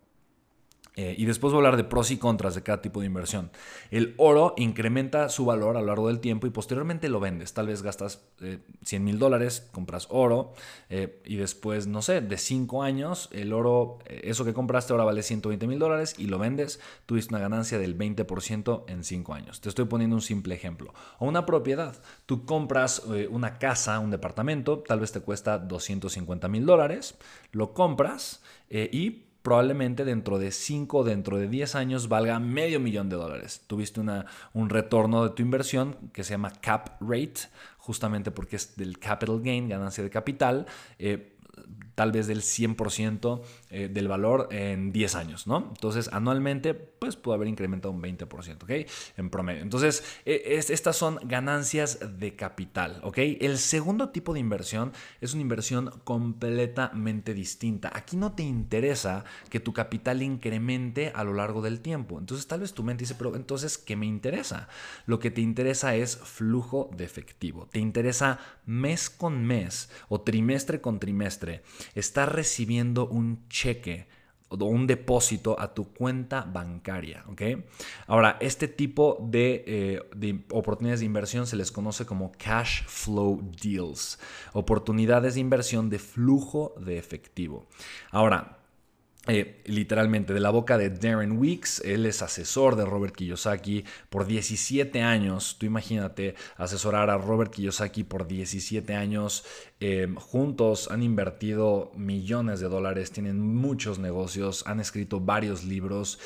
eh, 0.97 1.15
y 1.17 1.25
después 1.25 1.53
voy 1.53 1.59
a 1.59 1.67
hablar 1.67 1.77
de 1.79 1.85
pros 1.85 2.11
y 2.11 2.19
contras 2.19 2.55
de 2.55 2.63
cada 2.63 2.83
tipo 2.83 3.01
de 3.01 3.07
inversión. 3.07 3.51
El 3.91 4.15
oro 4.19 4.55
incrementa 4.59 5.31
su 5.31 5.45
valor 5.45 5.77
a 5.77 5.81
lo 5.81 5.87
largo 5.87 6.09
del 6.09 6.21
tiempo 6.21 6.47
y 6.47 6.51
posteriormente 6.51 7.09
lo 7.09 7.21
vendes. 7.21 7.55
Tal 7.55 7.69
vez 7.69 7.83
gastas 7.83 8.23
100 8.39 8.61
eh, 9.03 9.05
mil 9.05 9.19
dólares, 9.19 9.69
compras 9.73 10.09
oro 10.11 10.53
eh, 10.89 11.23
y 11.25 11.37
después, 11.37 11.87
no 11.87 12.03
sé, 12.03 12.21
de 12.21 12.37
5 12.37 12.83
años, 12.83 13.31
el 13.33 13.53
oro, 13.53 13.99
eso 14.09 14.45
que 14.45 14.53
compraste 14.53 14.93
ahora 14.93 15.05
vale 15.05 15.23
120 15.23 15.67
mil 15.67 15.79
dólares 15.79 16.17
y 16.19 16.27
lo 16.27 16.39
vendes, 16.39 16.81
tuviste 17.07 17.35
una 17.35 17.41
ganancia 17.41 17.79
del 17.79 17.97
20% 17.97 18.85
en 18.89 19.05
5 19.05 19.33
años. 19.35 19.61
Te 19.63 19.69
estoy 19.69 19.87
poniendo 19.87 20.17
un 20.17 20.23
simple 20.23 20.55
ejemplo. 20.55 20.93
O 21.19 21.27
una 21.27 21.47
propiedad. 21.47 21.97
Tú 22.27 22.45
compras 22.45 23.05
una 23.31 23.59
casa, 23.59 24.01
un 24.01 24.11
departamento, 24.11 24.81
tal 24.81 25.01
vez 25.01 25.13
te 25.13 25.21
cuesta 25.21 25.59
250 25.59 26.49
mil 26.49 26.67
dólares, 26.67 27.17
lo 27.53 27.73
compras 27.73 28.43
y 28.69 29.30
probablemente 29.43 30.05
dentro 30.05 30.39
de 30.39 30.51
5 30.51 30.99
o 30.99 31.05
dentro 31.05 31.39
de 31.39 31.49
10 31.49 31.75
años 31.75 32.09
valga 32.09 32.39
medio 32.39 32.81
millón 32.81 33.09
de 33.09 33.17
dólares. 33.17 33.63
Tuviste 33.67 34.01
una, 34.01 34.27
un 34.53 34.69
retorno 34.69 35.25
de 35.25 35.31
tu 35.31 35.43
inversión 35.43 35.97
que 36.13 36.25
se 36.25 36.35
llama 36.35 36.53
cap 36.61 37.01
rate, 37.01 37.49
justamente 37.79 38.31
porque 38.31 38.57
es 38.57 38.77
del 38.77 38.99
capital 38.99 39.41
gain, 39.41 39.69
ganancia 39.69 40.05
de 40.05 40.11
capital. 40.11 40.67
Eh, 40.99 41.37
tal 42.01 42.13
vez 42.13 42.27
del 42.27 42.41
100% 42.41 43.43
eh, 43.69 43.91
del 43.93 44.09
valor 44.09 44.49
en 44.53 44.91
10 44.91 45.15
años, 45.17 45.47
¿no? 45.47 45.67
Entonces, 45.69 46.09
anualmente, 46.13 46.73
pues 46.73 47.17
puede 47.17 47.37
haber 47.37 47.49
incrementado 47.49 47.93
un 47.93 48.01
20%, 48.01 48.63
¿ok? 48.63 48.91
En 49.19 49.29
promedio. 49.29 49.61
Entonces, 49.61 50.03
e, 50.25 50.57
estas 50.57 50.97
son 50.97 51.19
ganancias 51.25 51.99
de 52.19 52.37
capital, 52.37 53.01
¿ok? 53.03 53.19
El 53.41 53.59
segundo 53.59 54.09
tipo 54.09 54.33
de 54.33 54.41
inversión 54.41 54.93
es 55.21 55.35
una 55.35 55.43
inversión 55.43 55.91
completamente 56.05 57.35
distinta. 57.35 57.91
Aquí 57.93 58.17
no 58.17 58.33
te 58.33 58.45
interesa 58.45 59.25
que 59.51 59.61
tu 59.61 59.75
capital 59.75 60.23
incremente 60.23 61.13
a 61.15 61.23
lo 61.23 61.35
largo 61.35 61.61
del 61.61 61.81
tiempo. 61.81 62.19
Entonces, 62.19 62.47
tal 62.47 62.61
vez 62.61 62.73
tu 62.73 62.83
mente 62.83 63.03
dice, 63.03 63.15
pero 63.15 63.37
entonces, 63.37 63.77
¿qué 63.77 63.97
me 63.97 64.07
interesa? 64.07 64.69
Lo 65.05 65.19
que 65.19 65.31
te 65.31 65.43
interesa 65.43 65.95
es 65.95 66.17
flujo 66.17 66.91
de 66.97 67.05
efectivo. 67.05 67.69
Te 67.71 67.79
interesa 67.79 68.39
mes 68.65 69.11
con 69.11 69.45
mes 69.45 69.91
o 70.09 70.23
trimestre 70.23 70.81
con 70.81 70.99
trimestre 70.99 71.50
estás 71.95 72.29
recibiendo 72.29 73.07
un 73.09 73.49
cheque 73.49 74.09
o 74.51 74.65
un 74.65 74.87
depósito 74.87 75.59
a 75.59 75.73
tu 75.73 75.93
cuenta 75.95 76.43
bancaria. 76.43 77.25
Ahora, 78.07 78.37
este 78.41 78.67
tipo 78.67 79.19
de, 79.23 79.65
eh, 79.67 80.03
de, 80.17 80.45
oportunidades 80.51 81.01
de 81.01 81.07
inversión 81.07 81.47
se 81.47 81.57
les 81.57 81.71
conoce 81.71 82.05
como 82.05 82.33
cash 82.33 82.83
flow 82.87 83.41
deals, 83.63 84.19
oportunidades 84.53 85.35
de 85.35 85.41
inversión 85.41 85.89
de 85.89 86.01
flujo 86.01 86.75
de 86.85 86.99
efectivo. 86.99 87.69
Ahora, 88.11 88.61
eh, 89.27 89.61
literalmente 89.67 90.33
de 90.33 90.41
la 90.41 90.49
boca 90.49 90.79
de 90.79 90.89
Darren 90.89 91.39
Weeks. 91.39 91.83
Él 91.85 92.07
es 92.07 92.23
asesor 92.23 92.75
de 92.75 92.87
Robert 92.87 93.15
Kiyosaki 93.15 93.85
por 94.09 94.27
17 94.27 95.03
años. 95.03 95.57
Tú 95.59 95.67
imagínate 95.67 96.37
asesorar 96.57 97.11
a 97.11 97.19
Robert 97.19 97.53
Kiyosaki 97.53 98.03
por 98.03 98.27
17 98.27 98.95
años. 98.95 99.45
Eh, 99.83 100.13
juntos 100.15 100.91
han 100.91 101.03
invertido 101.03 101.91
millones 101.97 102.61
de 102.61 102.69
dólares, 102.69 103.13
tienen 103.13 103.41
muchos 103.41 103.99
negocios, 103.99 104.63
han 104.67 104.79
escrito 104.79 105.21
varios 105.21 105.65
libros 105.65 106.19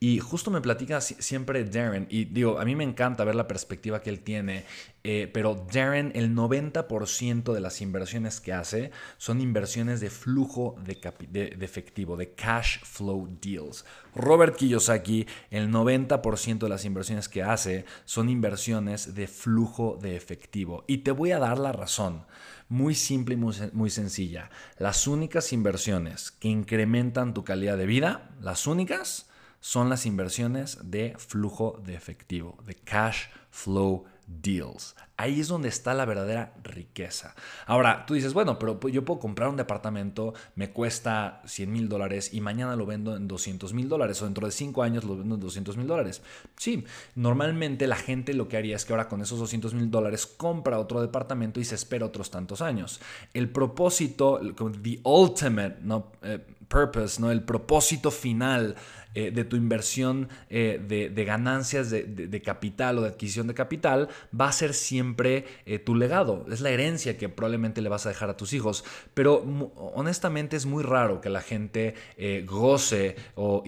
y 0.00 0.18
justo 0.18 0.50
me 0.50 0.62
platica 0.62 1.02
siempre 1.02 1.64
Darren 1.64 2.06
y 2.08 2.24
digo, 2.24 2.58
a 2.58 2.64
mí 2.64 2.74
me 2.74 2.84
encanta 2.84 3.24
ver 3.24 3.34
la 3.34 3.46
perspectiva 3.46 4.00
que 4.00 4.08
él 4.08 4.20
tiene 4.20 4.64
eh, 5.04 5.28
pero 5.32 5.66
Darren, 5.72 6.12
el 6.14 6.34
90% 6.34 7.52
de 7.52 7.60
las 7.60 7.80
inversiones 7.80 8.40
que 8.40 8.52
hace 8.52 8.92
son 9.18 9.40
inversiones 9.40 10.00
de 10.00 10.10
flujo 10.10 10.76
de, 10.84 11.00
efectivo, 11.60 12.16
de 12.16 12.34
cash 12.34 12.78
flow 12.84 13.28
deals. 13.40 13.84
Robert 14.14 14.56
Kiyosaki, 14.56 15.26
el 15.50 15.70
90% 15.70 16.58
de 16.58 16.68
las 16.68 16.84
inversiones 16.84 17.28
que 17.28 17.42
hace 17.42 17.84
son 18.04 18.28
inversiones 18.28 19.14
de 19.14 19.26
flujo 19.26 19.98
de 20.00 20.14
efectivo. 20.14 20.84
Y 20.86 20.98
te 20.98 21.10
voy 21.10 21.32
a 21.32 21.40
dar 21.40 21.58
la 21.58 21.72
razón. 21.72 22.24
Muy 22.72 22.94
simple 22.94 23.34
y 23.34 23.36
muy, 23.36 23.90
sencilla. 23.90 24.48
Las 24.78 25.06
únicas 25.06 25.52
inversiones 25.52 26.30
que 26.30 26.48
incrementan 26.48 27.34
tu 27.34 27.44
calidad 27.44 27.76
de 27.76 27.84
vida, 27.84 28.30
las 28.40 28.66
únicas, 28.66 29.28
son 29.60 29.90
las 29.90 30.06
inversiones 30.06 30.78
de 30.82 31.14
flujo 31.18 31.82
de 31.84 31.96
efectivo, 31.96 32.56
de 32.64 32.74
cash 32.74 33.24
flow 33.50 34.06
deals. 34.26 34.94
Ahí 35.16 35.40
es 35.40 35.48
donde 35.48 35.68
está 35.68 35.94
la 35.94 36.04
verdadera 36.04 36.54
riqueza. 36.64 37.34
Ahora, 37.66 38.06
tú 38.06 38.14
dices, 38.14 38.34
bueno, 38.34 38.58
pero 38.58 38.80
yo 38.88 39.04
puedo 39.04 39.20
comprar 39.20 39.48
un 39.48 39.56
departamento, 39.56 40.34
me 40.56 40.70
cuesta 40.70 41.42
100 41.46 41.70
mil 41.70 41.88
dólares 41.88 42.32
y 42.32 42.40
mañana 42.40 42.74
lo 42.74 42.86
vendo 42.86 43.16
en 43.16 43.28
200 43.28 43.72
mil 43.72 43.88
dólares 43.88 44.20
o 44.20 44.24
dentro 44.24 44.46
de 44.46 44.52
5 44.52 44.82
años 44.82 45.04
lo 45.04 45.16
vendo 45.16 45.36
en 45.36 45.40
200 45.40 45.76
mil 45.76 45.86
dólares. 45.86 46.22
Sí, 46.56 46.84
normalmente 47.14 47.86
la 47.86 47.96
gente 47.96 48.34
lo 48.34 48.48
que 48.48 48.56
haría 48.56 48.76
es 48.76 48.84
que 48.84 48.92
ahora 48.92 49.08
con 49.08 49.20
esos 49.20 49.38
200 49.38 49.74
mil 49.74 49.90
dólares 49.90 50.26
compra 50.26 50.78
otro 50.78 51.00
departamento 51.00 51.60
y 51.60 51.64
se 51.64 51.74
espera 51.74 52.06
otros 52.06 52.30
tantos 52.30 52.60
años. 52.60 53.00
El 53.34 53.50
propósito, 53.50 54.40
the 54.82 55.00
ultimate 55.04 55.76
¿no? 55.82 56.12
Eh, 56.22 56.44
purpose, 56.68 57.20
¿no? 57.20 57.30
el 57.30 57.42
propósito 57.42 58.10
final 58.10 58.76
eh, 59.14 59.30
de 59.30 59.44
tu 59.44 59.56
inversión 59.56 60.28
eh, 60.48 60.80
de, 60.82 61.24
ganancias 61.24 61.90
de, 61.90 62.42
capital 62.42 62.98
o 62.98 63.02
de 63.02 63.08
adquisición 63.08 63.46
de 63.46 63.54
capital 63.54 64.08
va 64.38 64.48
a 64.48 64.52
ser 64.52 64.72
siempre 64.72 65.44
eh, 65.66 65.78
tu 65.78 65.94
legado. 65.94 66.46
Es 66.50 66.60
la 66.60 66.70
herencia 66.70 67.18
que 67.18 67.28
probablemente 67.28 67.82
le 67.82 67.88
vas 67.88 68.06
a 68.06 68.08
dejar 68.08 68.30
a 68.30 68.36
tus 68.36 68.52
hijos. 68.52 68.84
Pero 69.14 69.44
honestamente 69.94 70.56
es 70.56 70.66
muy 70.66 70.82
raro 70.82 71.20
que 71.20 71.28
la 71.28 71.42
gente 71.42 71.94
goce 72.46 73.16
o, 73.34 73.62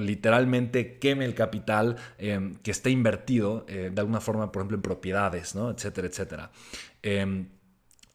literalmente 0.00 0.98
queme 0.98 1.24
el 1.24 1.34
capital 1.34 1.96
que 2.18 2.70
está 2.70 2.90
invertido 2.90 3.66
de 3.66 3.92
alguna 3.96 4.20
forma, 4.20 4.52
por 4.52 4.60
ejemplo, 4.62 4.76
en 4.76 4.82
propiedades, 4.82 5.54
¿no? 5.54 5.70
etcétera, 5.70 6.06
etcétera. 6.06 6.50
Em, 7.02 7.48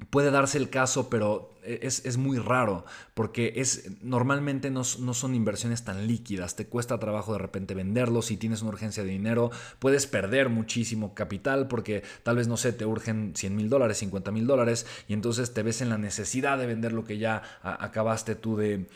puede 0.10 0.32
darse 0.32 0.58
el 0.58 0.70
caso, 0.70 1.10
pero 1.10 1.57
es, 1.68 2.18
muy 2.18 2.40
raro 2.40 2.86
porque 3.14 3.54
es, 3.58 3.92
normalmente 4.02 4.70
no, 4.72 4.82
no, 5.00 5.14
son 5.14 5.36
inversiones 5.36 5.84
tan 5.84 6.08
líquidas. 6.08 6.56
Te 6.56 6.68
cuesta 6.68 7.00
trabajo 7.00 7.34
de 7.34 7.40
repente 7.40 7.74
venderlos. 7.74 8.28
Si 8.28 8.38
tienes 8.38 8.62
una 8.62 8.72
urgencia 8.72 9.04
de 9.04 9.10
dinero, 9.10 9.52
puedes 9.80 10.08
perder 10.08 10.50
muchísimo 10.50 11.14
capital 11.14 11.68
porque 11.68 12.04
tal 12.24 12.38
vez, 12.38 12.48
no 12.48 12.58
sé, 12.58 12.74
te 12.74 12.86
urgen 12.86 13.34
100 13.36 13.56
mil 13.56 13.70
dólares, 13.70 13.98
50 13.98 14.32
mil 14.32 14.48
dólares 14.48 14.86
y 15.08 15.14
entonces 15.14 15.54
te 15.54 15.64
ves 15.64 15.82
en 15.82 15.90
la 15.90 15.98
necesidad 15.98 16.58
de 16.58 16.66
vender 16.66 16.94
lo 16.94 17.04
que 17.04 17.18
ya 17.18 17.44
acabaste 17.62 18.36
tú 18.36 18.58
de, 18.58 18.88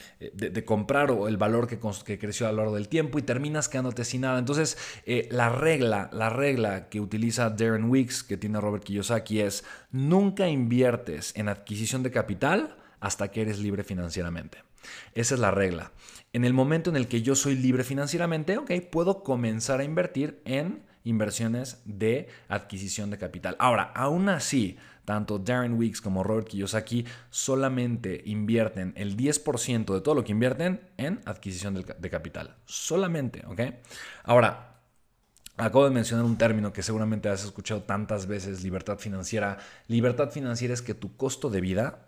comprar 0.65 1.11
o 1.11 1.27
el 1.27 1.37
valor 1.37 1.67
que, 1.67 1.79
que, 2.05 2.19
creció 2.19 2.47
a 2.47 2.51
lo 2.51 2.57
largo 2.57 2.75
del 2.75 2.87
tiempo 2.87 3.19
y 3.19 3.23
terminas 3.23 3.67
quedándote 3.67 4.05
sin 4.05 4.21
nada. 4.21 4.39
Entonces, 4.39 4.77
eh, 5.05 5.27
la 5.31 5.49
regla, 5.49 6.09
la 6.13 6.29
regla 6.29 6.89
que 6.89 6.99
utiliza 6.99 7.49
Darren 7.49 7.89
Weeks, 7.89 8.23
que 8.23 8.37
tiene 8.37 8.61
Robert 8.61 8.83
Kiyosaki, 8.83 9.41
es 9.41 9.63
nunca 9.91 10.47
inviertes 10.47 11.33
en 11.35 11.49
adquisición 11.49 12.03
de 12.03 12.11
capital 12.11 12.60
hasta 13.01 13.29
que 13.29 13.41
eres 13.41 13.59
libre 13.59 13.83
financieramente. 13.83 14.59
Esa 15.13 15.35
es 15.35 15.41
la 15.41 15.51
regla. 15.51 15.91
En 16.31 16.45
el 16.45 16.53
momento 16.53 16.89
en 16.89 16.95
el 16.95 17.07
que 17.07 17.21
yo 17.21 17.35
soy 17.35 17.55
libre 17.57 17.83
financieramente, 17.83 18.57
ok, 18.57 18.71
puedo 18.89 19.23
comenzar 19.23 19.81
a 19.81 19.83
invertir 19.83 20.41
en 20.45 20.83
inversiones 21.03 21.81
de 21.85 22.29
adquisición 22.47 23.09
de 23.09 23.17
capital. 23.17 23.55
Ahora, 23.59 23.91
aún 23.95 24.29
así, 24.29 24.77
tanto 25.03 25.39
Darren 25.39 25.73
Weeks 25.73 25.99
como 25.99 26.23
Robert 26.23 26.47
Kiyosaki 26.47 27.05
solamente 27.29 28.21
invierten 28.25 28.93
el 28.95 29.17
10% 29.17 29.93
de 29.93 30.01
todo 30.01 30.15
lo 30.15 30.23
que 30.23 30.31
invierten 30.31 30.81
en 30.97 31.19
adquisición 31.25 31.73
de 31.73 32.09
capital. 32.09 32.55
Solamente, 32.65 33.43
¿ok? 33.47 33.61
Ahora, 34.23 34.67
Acabo 35.57 35.83
de 35.83 35.91
mencionar 35.91 36.25
un 36.25 36.37
término 36.37 36.73
que 36.73 36.81
seguramente 36.81 37.29
has 37.29 37.43
escuchado 37.43 37.83
tantas 37.83 38.25
veces, 38.25 38.63
libertad 38.63 38.97
financiera. 38.97 39.59
Libertad 39.87 40.31
financiera 40.31 40.73
es 40.73 40.81
que 40.81 40.95
tu 40.95 41.15
costo 41.17 41.51
de 41.51 41.61
vida 41.61 42.07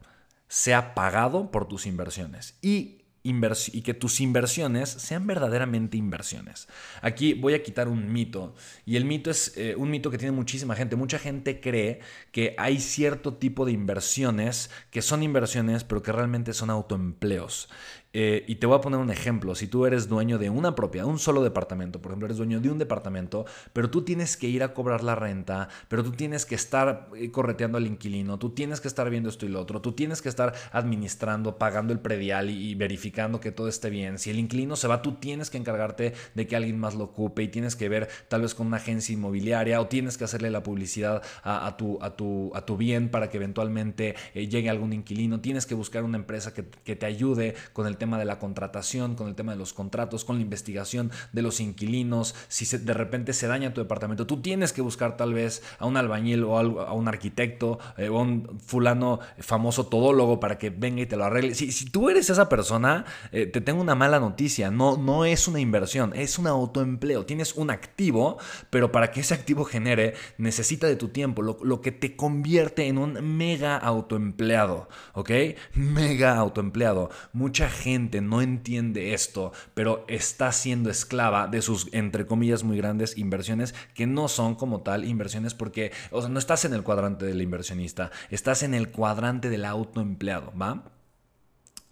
sea 0.54 0.94
pagado 0.94 1.50
por 1.50 1.68
tus 1.68 1.88
inversiones 1.88 2.60
y, 2.62 3.02
y 3.24 3.82
que 3.82 3.96
tus 3.96 4.22
inversiones 4.22 4.88
sean 4.88 5.26
verdaderamente 5.26 5.98
inversiones. 5.98 6.68
Aquí 7.02 7.34
voy 7.34 7.56
a 7.56 7.64
quitar 7.64 7.88
un 7.88 8.14
mito 8.14 8.54
y 8.86 8.96
el 8.96 9.04
mito 9.04 9.32
es 9.32 9.58
eh, 9.58 9.74
un 9.76 9.90
mito 9.90 10.12
que 10.12 10.20
tiene 10.20 10.32
muchísima 10.32 10.76
gente. 10.76 10.96
Mucha 10.96 11.18
gente 11.18 11.60
cree 11.60 12.02
que 12.32 12.54
hay 12.60 12.80
cierto 12.80 13.34
tipo 13.34 13.66
de 13.66 13.72
inversiones 13.72 14.70
que 14.92 15.02
son 15.02 15.24
inversiones 15.24 15.84
pero 15.84 16.04
que 16.04 16.12
realmente 16.12 16.54
son 16.54 16.70
autoempleos. 16.70 17.68
Eh, 18.16 18.46
y 18.48 18.56
te 18.56 18.68
voy 18.68 18.78
a 18.78 18.82
poner 18.82 19.00
un 19.00 19.10
ejemplo. 19.10 19.56
Si 19.56 19.66
tú 19.66 19.88
eres 19.88 20.08
dueño 20.08 20.38
de 20.38 20.52
una 20.52 20.76
propiedad, 20.76 21.08
un 21.08 21.18
solo 21.18 21.42
departamento, 21.42 22.00
por 22.00 22.12
ejemplo, 22.12 22.28
eres 22.28 22.38
dueño 22.38 22.60
de 22.62 22.70
un 22.70 22.78
departamento, 22.78 23.46
pero 23.74 23.90
tú 23.90 24.04
tienes 24.04 24.38
que 24.38 24.48
ir 24.48 24.62
a 24.62 24.76
cobrar 24.76 25.04
la 25.04 25.16
renta, 25.16 25.68
pero 25.88 26.04
tú 26.04 26.12
tienes 26.12 26.46
que 26.46 26.54
estar 26.54 27.10
eh, 27.16 27.32
correteando 27.32 27.80
al 27.80 27.88
inquilino, 27.88 28.38
tú 28.38 28.52
tienes 28.52 28.82
que 28.82 28.88
estar 28.88 29.10
viendo 29.10 29.30
esto 29.30 29.48
y 29.48 29.50
lo 29.50 29.60
otro, 29.60 29.82
tú 29.82 29.94
tienes 29.94 30.22
que 30.22 30.30
estar 30.30 30.54
administrando, 30.72 31.58
pagando 31.58 31.92
el 31.92 32.00
predial 32.00 32.52
y, 32.52 32.76
verificando 32.76 33.40
que 33.40 33.52
todo 33.52 33.68
esté 33.68 33.90
bien. 33.90 34.20
Si 34.20 34.30
el 34.30 34.38
inquilino 34.38 34.76
se 34.76 34.88
va, 34.88 35.02
tú 35.02 35.14
tienes 35.14 35.50
que 35.50 35.58
encargarte 35.58 36.14
de 36.36 36.48
que 36.48 36.56
alguien 36.56 36.80
más 36.80 36.94
lo 36.94 37.06
ocupe 37.06 37.42
y 37.42 37.48
tienes 37.48 37.76
que 37.76 37.90
ver 37.90 38.10
tal 38.28 38.42
vez 38.42 38.54
con 38.54 38.68
una 38.68 38.78
agencia 38.78 39.14
inmobiliaria 39.14 39.82
o 39.82 39.88
tienes 39.88 40.18
que 40.18 40.26
hacerle 40.26 40.52
la 40.52 40.62
publicidad 40.62 41.24
a, 41.44 41.76
tu, 41.78 41.98
a, 42.02 42.16
tu, 42.16 42.52
a 42.54 42.66
tu, 42.66 42.78
bien 42.78 43.10
para 43.10 43.30
que 43.30 43.38
eventualmente 43.38 44.16
eh, 44.36 44.48
llegue 44.48 44.70
algún 44.70 44.94
inquilino. 44.94 45.40
Tienes 45.40 45.66
que 45.66 45.74
buscar 45.74 46.04
una 46.04 46.18
empresa 46.18 46.54
que, 46.54 46.66
que 46.84 46.96
te 46.96 47.06
ayude 47.06 47.56
con 47.74 47.88
el 47.88 47.98
tema 47.98 48.03
de 48.04 48.26
la 48.26 48.40
contratación, 48.40 49.16
con 49.16 49.28
el 49.28 49.36
tema 49.36 49.54
de 49.54 49.58
los 49.58 49.74
contratos, 49.74 50.26
con 50.26 50.38
la 50.38 50.42
investigación 50.42 51.12
de 51.32 51.42
los 51.42 51.60
inquilinos, 51.60 52.36
si 52.48 52.66
de 52.78 52.94
repente 52.94 53.34
se 53.34 53.48
daña 53.48 53.74
tu 53.74 53.82
departamento, 53.82 54.28
tú 54.28 54.42
tienes 54.42 54.74
que 54.74 54.82
buscar 54.82 55.18
tal 55.18 55.34
vez 55.34 55.64
a 55.80 55.86
un 55.86 55.98
albañil 55.98 56.44
o 56.44 56.58
a 56.58 56.94
un 56.94 57.08
arquitecto 57.08 57.80
eh, 57.98 58.10
o 58.10 58.22
un 58.22 58.60
fulano 58.66 59.20
famoso 59.40 59.88
todólogo 59.88 60.40
para 60.40 60.58
que 60.58 60.70
venga 60.70 61.02
y 61.02 61.06
te 61.06 61.16
lo 61.16 61.26
arregle. 61.26 61.56
Si, 61.56 61.72
si 61.72 61.86
tú 61.86 62.10
eres 62.10 62.30
esa 62.30 62.50
persona, 62.50 63.06
eh, 63.32 63.46
te 63.46 63.62
tengo 63.62 63.82
una 63.82 63.96
mala 63.96 64.20
noticia, 64.20 64.72
no, 64.72 64.98
no 64.98 65.26
es 65.26 65.48
una 65.48 65.60
inversión, 65.60 66.14
es 66.16 66.38
un 66.38 66.48
autoempleo, 66.48 67.26
tienes 67.26 67.56
un 67.56 67.70
activo, 67.70 68.38
pero 68.70 68.92
para 68.92 69.12
que 69.12 69.22
ese 69.22 69.34
activo 69.34 69.66
genere 69.66 70.14
necesita 70.38 70.88
de 70.88 70.96
tu 70.96 71.10
tiempo, 71.10 71.42
lo, 71.42 71.58
lo 71.64 71.82
que 71.82 71.92
te 71.92 72.16
convierte 72.16 72.88
en 72.88 72.98
un 72.98 73.38
mega 73.38 73.78
autoempleado, 73.78 74.90
¿ok? 75.14 75.32
Mega 75.74 76.38
autoempleado. 76.38 77.10
Mucha 77.32 77.70
gente 77.70 77.93
no 78.00 78.42
entiende 78.42 79.14
esto, 79.14 79.52
pero 79.74 80.06
está 80.08 80.52
siendo 80.52 80.90
esclava 80.90 81.48
de 81.48 81.62
sus, 81.62 81.88
entre 81.94 82.26
comillas, 82.26 82.64
muy 82.64 82.78
grandes 82.78 83.18
inversiones 83.18 83.76
que 83.94 84.08
no 84.08 84.28
son 84.28 84.56
como 84.56 84.82
tal 84.82 85.06
inversiones 85.06 85.54
porque, 85.54 85.92
o 86.12 86.22
sea, 86.22 86.30
no 86.30 86.40
estás 86.40 86.66
en 86.66 86.74
el 86.74 86.84
cuadrante 86.84 87.26
del 87.26 87.42
inversionista, 87.42 88.12
estás 88.30 88.64
en 88.64 88.74
el 88.74 88.90
cuadrante 88.90 89.50
del 89.50 89.66
autoempleado, 89.66 90.54
¿va? 90.60 90.92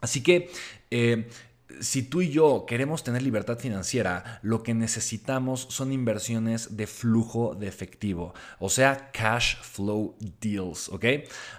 Así 0.02 0.22
que... 0.22 0.50
Eh, 0.90 1.28
si 1.80 2.04
tú 2.04 2.22
y 2.22 2.30
yo 2.30 2.66
queremos 2.68 3.04
tener 3.04 3.22
libertad 3.22 3.58
financiera, 3.58 4.40
lo 4.42 4.64
que 4.64 4.74
necesitamos 4.74 5.68
son 5.70 5.92
inversiones 5.92 6.76
de 6.76 6.88
flujo 6.88 7.56
de 7.56 7.68
efectivo, 7.68 8.34
o 8.60 8.70
sea, 8.70 9.12
cash 9.12 9.56
flow 9.62 10.16
deals, 10.42 10.90
¿ok? 10.90 11.06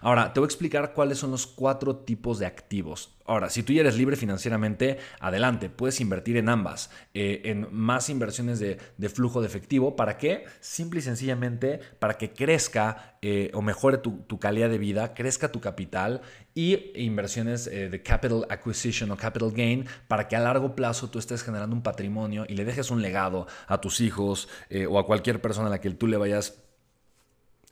Ahora, 0.01 0.33
te 0.33 0.41
voy 0.41 0.47
a 0.47 0.49
explicar 0.49 0.93
cuáles 0.93 1.19
son 1.19 1.31
los 1.31 1.47
cuatro 1.47 1.97
tipos 1.97 2.39
de 2.39 2.47
activos. 2.47 3.15
Ahora, 3.25 3.51
si 3.51 3.63
tú 3.63 3.73
ya 3.73 3.83
eres 3.83 3.97
libre 3.97 4.17
financieramente, 4.17 4.99
adelante, 5.21 5.71
puedes 5.71 6.01
invertir 6.01 6.37
en 6.37 6.49
ambas, 6.49 6.91
eh, 7.15 7.43
en 7.45 7.69
más 7.71 8.09
inversiones 8.09 8.59
de, 8.59 8.79
flujo 9.09 9.41
de 9.41 9.47
efectivo. 9.47 9.95
¿Para 9.95 10.19
qué? 10.19 10.45
Simple 10.61 11.01
y 11.01 11.03
sencillamente 11.03 11.81
para 11.99 12.15
que 12.19 12.33
crezca 12.33 13.17
eh, 13.23 13.51
o 13.55 13.63
mejore 13.63 13.99
tu, 13.99 14.39
calidad 14.39 14.71
de 14.71 14.79
vida, 14.79 15.15
crezca 15.15 15.53
tu 15.53 15.61
capital 15.61 16.23
y 16.55 16.91
inversiones 17.01 17.69
eh, 17.69 17.89
de 17.89 18.03
capital 18.03 18.47
acquisition 18.51 19.11
o 19.11 19.17
capital 19.17 19.53
gain 19.53 19.87
para 20.09 20.27
que 20.27 20.35
a 20.35 20.41
largo 20.41 20.75
plazo 20.75 21.11
tú 21.11 21.19
estés 21.19 21.45
generando 21.45 21.77
un 21.77 21.83
patrimonio 21.83 22.45
y 22.49 22.55
le 22.55 22.65
dejes 22.65 22.91
un 22.91 23.03
legado 23.03 23.47
a 23.69 23.81
tus 23.81 24.01
hijos 24.01 24.49
o 24.89 24.99
a 24.99 25.07
cualquier 25.07 25.41
persona 25.41 25.69
a 25.69 25.71
la 25.71 25.81
que 25.81 25.91
tú 25.91 26.07
le 26.07 26.17
vayas 26.17 26.63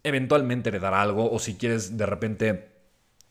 eventualmente 0.02 0.68
heredar 0.68 0.94
algo 0.94 1.30
o 1.30 1.38
si 1.38 1.56
quieres 1.56 1.96
de 1.96 2.06
repente 2.06 2.69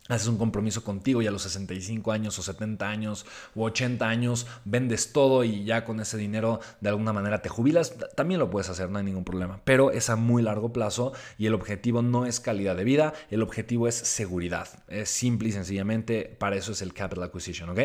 haces 0.09 0.27
un 0.27 0.37
compromiso 0.37 0.83
contigo 0.83 1.21
y 1.21 1.27
a 1.27 1.31
los 1.31 1.43
65 1.43 2.11
años 2.11 2.37
o 2.37 2.43
70 2.43 2.89
años 2.89 3.25
o 3.55 3.63
80 3.63 4.07
años 4.07 4.47
vendes 4.65 5.13
todo 5.13 5.43
y 5.43 5.63
ya 5.63 5.85
con 5.85 5.99
ese 5.99 6.17
dinero 6.17 6.59
de 6.81 6.89
alguna 6.89 7.13
manera 7.13 7.41
te 7.41 7.49
jubilas, 7.49 7.95
también 8.15 8.39
lo 8.39 8.49
puedes 8.49 8.69
hacer, 8.69 8.89
no 8.89 8.97
hay 8.97 9.05
ningún 9.05 9.23
problema, 9.23 9.61
pero 9.63 9.91
es 9.91 10.09
a 10.09 10.15
muy 10.15 10.41
largo 10.41 10.73
plazo 10.73 11.13
y 11.37 11.45
el 11.45 11.53
objetivo 11.53 12.01
no 12.01 12.25
es 12.25 12.39
calidad 12.39 12.75
de 12.75 12.83
vida, 12.83 13.13
el 13.29 13.41
objetivo 13.41 13.87
es 13.87 13.95
seguridad, 13.95 14.67
es 14.87 15.09
simple 15.09 15.49
y 15.49 15.51
sencillamente 15.51 16.35
para 16.39 16.55
eso 16.55 16.71
es 16.71 16.81
el 16.81 16.93
capital 16.93 17.23
acquisition, 17.25 17.69
¿ok? 17.69 17.79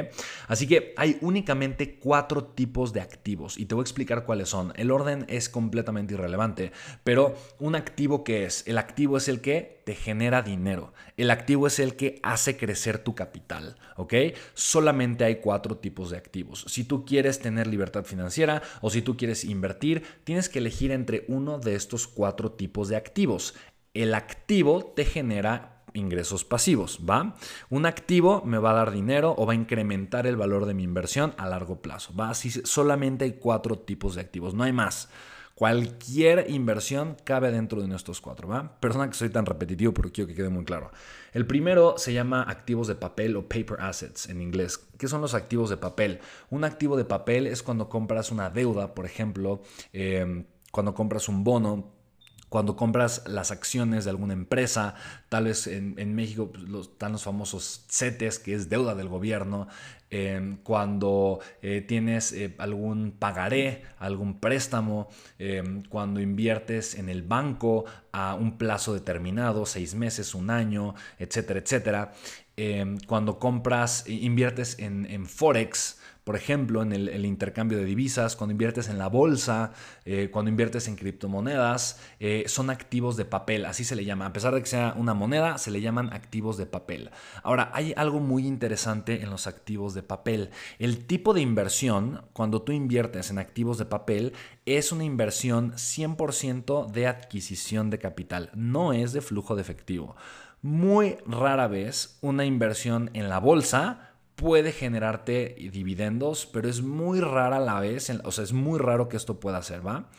Así 0.49 0.67
que 0.67 0.95
hay 0.97 1.19
únicamente 1.21 1.99
cuatro 1.99 2.45
tipos 2.45 2.93
de 2.93 3.01
activos 3.01 3.59
y 3.59 3.67
te 3.67 3.75
voy 3.75 3.83
a 3.83 3.85
explicar 3.85 4.25
cuáles 4.25 4.49
son. 4.49 4.73
El 4.77 4.91
orden 4.91 5.25
es 5.29 5.49
completamente 5.49 6.15
irrelevante, 6.15 6.73
pero 7.05 7.35
un 7.59 7.75
activo 7.75 8.25
que 8.25 8.45
es, 8.45 8.67
el 8.67 8.79
activo 8.79 9.17
es 9.17 9.29
el 9.29 9.41
que 9.41 9.83
te 9.85 9.95
genera 9.95 10.43
dinero, 10.43 10.93
el 11.17 11.31
activo 11.31 11.67
es 11.67 11.79
el 11.79 11.97
que 11.97 12.21
hace 12.23 12.57
crecer 12.57 12.99
tu 12.99 13.15
capital, 13.15 13.77
¿ok? 13.97 14.15
Solamente 14.55 15.25
hay 15.25 15.37
cuatro 15.37 15.77
tipos 15.77 16.11
de 16.11 16.17
activos. 16.17 16.65
Si 16.69 16.85
tú 16.85 17.05
quieres 17.05 17.41
tener 17.41 17.67
libertad 17.67 18.05
financiera 18.05 18.63
o 18.81 18.91
si 18.91 19.03
tú 19.03 19.17
quieres 19.17 19.45
invertir, 19.45 20.03
tienes 20.25 20.49
que 20.49 20.59
elegir 20.59 20.91
entre 20.91 21.25
uno 21.29 21.59
de 21.59 21.75
estos 21.75 22.07
cuatro 22.07 22.53
tipos 22.53 22.89
de 22.89 22.97
activos. 22.97 23.55
El 23.93 24.15
activo 24.15 24.93
te 24.97 25.05
genera 25.05 25.75
ingresos 25.95 26.45
pasivos, 26.45 27.01
¿va? 27.09 27.37
Un 27.71 27.87
activo 27.87 28.43
me 28.45 28.59
va 28.59 28.73
a 28.73 28.75
dar 28.75 28.91
dinero 28.91 29.35
o 29.39 29.47
va 29.47 29.53
a 29.53 29.57
incrementar 29.57 30.27
el 30.27 30.37
valor 30.37 30.67
de 30.67 30.75
mi 30.75 30.83
inversión 30.83 31.35
a 31.39 31.49
largo 31.49 31.81
plazo, 31.81 32.13
¿va? 32.15 32.35
Solamente 32.35 33.25
hay 33.25 33.35
cuatro 33.35 33.79
tipos 33.79 34.17
de 34.17 34.21
activos, 34.21 34.55
no 34.55 34.65
hay 34.65 34.73
más. 34.73 35.09
Cualquier 35.55 36.51
inversión 36.51 37.17
cabe 37.23 37.53
dentro 37.53 37.81
de 37.81 37.87
nuestros 37.87 38.21
cuatro, 38.21 38.49
¿va? 38.49 38.81
Persona 38.81 39.09
que 39.09 39.15
soy 39.15 39.31
tan 39.31 39.47
repetitivo, 39.47 39.95
pero 39.95 40.11
quiero 40.11 40.27
que 40.27 40.35
quede 40.35 40.49
muy 40.49 40.65
claro. 40.65 40.91
El 41.33 41.47
primero 41.47 41.95
se 41.97 42.13
llama 42.13 42.43
activos 42.43 42.89
de 42.89 42.97
papel 42.97 43.37
o 43.37 43.49
paper 43.49 43.81
assets 43.81 44.29
en 44.29 44.43
inglés. 44.43 44.85
¿Qué 44.99 45.07
son 45.07 45.21
los 45.21 45.35
activos 45.35 45.71
de 45.71 45.77
papel? 45.77 46.19
Un 46.51 46.65
activo 46.65 46.97
de 46.97 47.05
papel 47.05 47.47
es 47.47 47.63
cuando 47.63 47.89
compras 47.89 48.33
una 48.33 48.51
deuda, 48.51 48.95
por 48.95 49.07
ejemplo, 49.07 49.63
eh, 49.93 50.45
cuando 50.73 50.93
compras 50.93 51.29
un 51.29 51.45
bono 51.45 51.95
cuando 52.55 52.77
compras 52.77 53.25
las 53.27 53.51
acciones 53.51 54.05
de 54.05 54.11
alguna 54.11 54.33
empresa, 54.33 54.95
tal 55.29 55.47
vez 55.47 55.67
en, 55.67 56.15
México 56.15 56.53
pues, 56.53 56.87
están 56.87 57.11
los 57.11 57.25
famosos 57.25 57.85
CETES, 57.89 58.39
que 58.39 58.55
es 58.55 58.69
deuda 58.69 58.95
del 58.95 59.09
gobierno, 59.09 59.67
em, 60.15 60.59
cuando 60.59 61.41
eh, 61.61 61.81
tienes 61.81 62.33
eh, 62.33 62.55
algún 62.59 63.11
pagaré, 63.19 63.83
algún 63.99 64.39
préstamo, 64.39 65.09
em, 65.41 65.83
cuando 65.83 66.21
inviertes 66.21 66.95
en 66.95 67.09
el 67.09 67.23
banco 67.23 67.85
a 68.13 68.37
un 68.37 68.57
plazo 68.57 68.95
determinado, 68.95 69.67
seis 69.67 69.97
meses, 69.97 70.37
un 70.37 70.51
año, 70.51 70.95
etcétera, 71.19 71.59
etcétera, 71.59 72.13
em, 72.57 72.97
cuando 73.09 73.41
compras, 73.41 74.05
inviertes 74.07 74.79
en, 74.79 75.05
en 75.07 75.27
Forex, 75.27 75.99
Por 76.25 76.37
ejemplo, 76.37 76.83
en 76.83 76.93
el, 76.93 77.27
intercambio 77.27 77.77
de 77.77 77.85
divisas, 77.85 78.35
cuando 78.35 78.53
inviertes 78.53 78.89
en 78.89 78.99
la 78.99 79.09
bolsa, 79.09 79.73
eh, 80.07 80.31
cuando 80.33 80.49
inviertes 80.51 80.89
en 80.89 80.97
criptomonedas, 80.97 82.01
eh, 82.19 82.45
son 82.47 82.71
activos 82.71 83.19
de 83.19 83.27
papel, 83.27 83.67
así 83.67 83.85
se 83.85 83.95
le 83.95 84.07
llama. 84.07 84.25
A 84.25 84.33
pesar 84.33 84.55
de 84.55 84.61
que 84.63 84.67
sea 84.67 84.95
una 84.97 85.13
moneda, 85.13 85.59
se 85.59 85.71
le 85.71 85.83
llaman 85.83 86.15
activos 86.15 86.57
de 86.57 86.65
papel. 86.65 87.11
Ahora, 87.43 87.71
hay 87.75 87.93
algo 87.99 88.21
muy 88.21 88.47
interesante 88.47 89.21
en 89.21 89.29
los 89.29 89.47
activos 89.47 89.93
de 89.93 90.03
papel. 90.03 90.49
El 90.79 91.05
tipo 91.05 91.35
de 91.35 91.43
inversión, 91.43 92.23
cuando 92.33 92.63
tú 92.63 92.73
inviertes 92.73 93.31
en 93.31 93.39
activos 93.39 93.77
de 93.77 93.85
papel, 93.85 94.33
es 94.65 94.93
una 94.93 95.05
inversión 95.05 95.73
100% 95.73 96.91
de 96.91 97.07
adquisición 97.07 97.91
de 97.91 97.99
capital, 97.99 98.51
no 98.55 98.95
es 98.95 99.13
de 99.13 99.21
flujo 99.21 99.57
de 99.57 99.61
efectivo. 99.61 100.17
Muy 100.63 101.19
rara 101.27 101.67
vez 101.69 102.17
una 102.23 102.47
inversión 102.47 103.11
en 103.13 103.29
la 103.29 103.39
bolsa 103.39 104.14
puede 104.45 104.73
generarte 104.73 105.57
dividendos, 105.73 106.45
pero 106.45 106.69
es 106.69 106.83
muy 106.83 107.19
rara 107.19 107.59
la 107.61 107.81
vez, 107.81 108.11
o 108.25 108.31
sea, 108.31 108.45
es 108.45 108.53
muy 108.53 108.79
raro 108.79 109.09
que 109.09 109.17
esto 109.17 109.41
pueda 109.41 109.57
hacer, 109.57 109.87
¿va? 109.87 110.11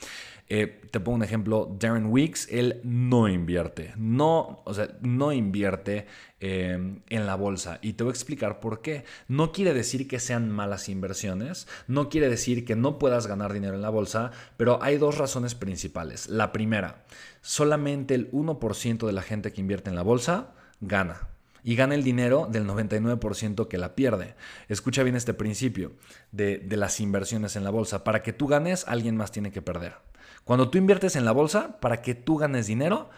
Eh, 0.50 0.82
te 0.90 1.00
pongo 1.00 1.18
un 1.18 1.24
ejemplo, 1.24 1.78
Darren 1.80 2.08
Weeks, 2.08 2.48
él 2.50 2.82
no 2.84 3.30
invierte, 3.30 3.94
no, 3.98 4.64
o 4.66 4.74
sea, 4.74 4.90
no 5.02 5.32
invierte 5.32 6.08
em, 6.40 7.04
en 7.08 7.28
la 7.28 7.36
bolsa. 7.36 7.78
Y 7.84 7.94
te 7.94 8.04
voy 8.04 8.10
a 8.10 8.16
explicar 8.16 8.60
por 8.60 8.82
qué. 8.82 9.06
No 9.28 9.52
quiere 9.52 9.76
decir 9.76 10.08
que 10.08 10.18
sean 10.18 10.50
malas 10.50 10.90
inversiones, 10.90 11.68
no 11.88 12.10
quiere 12.10 12.28
decir 12.28 12.66
que 12.66 12.76
no 12.76 12.98
puedas 12.98 13.28
ganar 13.28 13.54
dinero 13.54 13.76
en 13.76 13.84
la 13.84 13.92
bolsa, 13.92 14.32
pero 14.58 14.82
hay 14.82 14.98
dos 14.98 15.20
razones 15.20 15.54
principales. 15.54 16.30
La 16.30 16.52
primera, 16.52 17.06
solamente 17.42 18.16
el 18.16 18.32
1% 18.32 19.06
de 19.06 19.14
la 19.14 19.22
gente 19.22 19.54
que 19.54 19.62
invierte 19.62 19.92
en 19.92 19.96
la 19.96 20.02
bolsa 20.02 20.56
gana 20.82 21.35
y 21.66 21.76
gana 21.76 21.96
el 21.96 22.04
dinero 22.04 22.48
del 22.50 22.68
99% 22.68 23.68
que 23.68 23.80
la 23.80 23.96
pierde. 23.96 24.36
Escucha 24.70 25.02
bien 25.02 25.16
este 25.16 25.34
principio 25.34 25.94
de, 26.32 26.60
de, 26.60 26.78
las 26.78 27.00
inversiones 27.00 27.56
en 27.56 27.64
la 27.64 27.72
bolsa. 27.72 28.04
Para 28.04 28.22
que 28.22 28.34
tú 28.34 28.46
ganes, 28.46 28.86
alguien 28.88 29.18
más 29.18 29.32
tiene 29.32 29.52
que 29.52 29.64
perder. 29.64 29.96
Cuando 30.44 30.70
tú 30.70 30.78
inviertes 30.78 31.16
en 31.16 31.26
la 31.26 31.32
bolsa, 31.32 31.80
para 31.80 32.04
que 32.04 32.14
tú 32.14 32.38
ganes 32.38 32.68
dinero, 32.68 33.10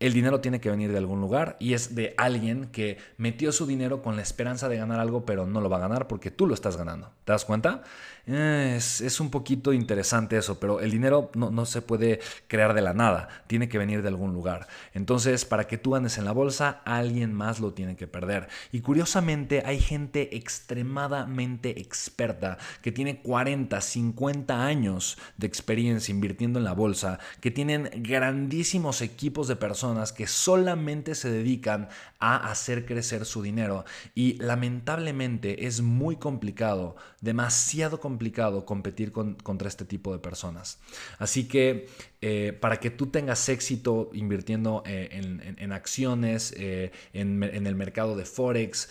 el 0.00 0.14
dinero 0.14 0.40
tiene 0.40 0.60
que 0.60 0.70
venir 0.70 0.90
de 0.90 0.98
algún 0.98 1.20
lugar 1.20 1.56
y 1.60 1.74
es 1.74 1.94
de 1.94 2.14
alguien 2.16 2.68
que 2.72 2.96
metió 3.18 3.52
su 3.52 3.66
dinero 3.66 4.00
con 4.00 4.16
la 4.16 4.22
esperanza 4.22 4.70
de 4.70 4.78
ganar 4.78 4.98
algo, 4.98 5.26
pero 5.26 5.46
no 5.46 5.60
lo 5.60 5.68
va 5.68 5.76
a 5.76 5.80
ganar 5.80 6.08
porque 6.08 6.30
tú 6.30 6.46
lo 6.46 6.54
estás 6.54 6.78
ganando. 6.78 7.12
¿Te 7.26 7.32
das 7.32 7.44
cuenta? 7.44 7.82
Es, 8.30 9.18
un 9.18 9.28
poquito 9.28 9.72
interesante 9.72 10.36
eso, 10.36 10.60
pero 10.60 10.78
el 10.78 10.92
dinero 10.92 11.32
no, 11.34 11.50
no, 11.50 11.66
se 11.66 11.82
puede 11.82 12.20
crear 12.46 12.74
de 12.74 12.80
la 12.80 12.94
nada, 12.94 13.28
tiene 13.48 13.68
que 13.68 13.76
venir 13.76 14.02
de 14.02 14.08
algún 14.08 14.32
lugar. 14.32 14.68
Entonces, 14.94 15.44
para 15.44 15.66
que 15.66 15.78
tú 15.78 15.90
ganes 15.90 16.16
en 16.16 16.24
la 16.24 16.30
bolsa, 16.30 16.80
alguien 16.84 17.32
más 17.34 17.58
lo 17.58 17.72
tiene 17.72 17.96
que 17.96 18.06
perder. 18.06 18.48
Y 18.70 18.82
curiosamente, 18.82 19.64
hay 19.66 19.80
gente 19.80 20.36
extremadamente 20.36 21.80
experta 21.80 22.58
que 22.82 22.92
tiene 22.92 23.20
40, 23.20 23.80
50 23.80 24.64
años 24.64 25.18
de 25.36 25.48
experiencia 25.48 26.12
invirtiendo 26.12 26.60
en 26.60 26.64
la 26.64 26.72
bolsa, 26.72 27.18
que 27.40 27.50
tienen 27.50 27.90
grandísimos 27.96 29.02
equipos 29.02 29.48
de 29.48 29.56
personas 29.56 30.12
que 30.12 30.28
solamente 30.28 31.16
se 31.16 31.32
dedican 31.32 31.88
a 32.20 32.36
hacer 32.48 32.86
crecer 32.86 33.24
su 33.24 33.42
dinero. 33.42 33.84
Y 34.14 34.34
lamentablemente 34.34 35.66
es 35.66 35.80
muy 35.80 36.14
complicado, 36.14 36.94
demasiado 37.20 37.98
complicado 37.98 38.19
complicado 38.20 38.66
competir 38.66 39.12
contra 39.12 39.66
este 39.66 39.86
tipo 39.86 40.12
de 40.12 40.18
personas. 40.18 40.78
Así 41.18 41.48
que 41.48 41.88
eh, 42.20 42.52
para 42.52 42.78
que 42.78 42.90
tú 42.90 43.06
tengas 43.06 43.48
éxito 43.48 44.10
invirtiendo 44.12 44.82
eh, 44.84 45.08
en, 45.56 45.72
acciones, 45.72 46.52
eh, 46.58 46.92
en, 47.14 47.42
el 47.42 47.74
mercado 47.74 48.16
de 48.16 48.26
Forex, 48.26 48.90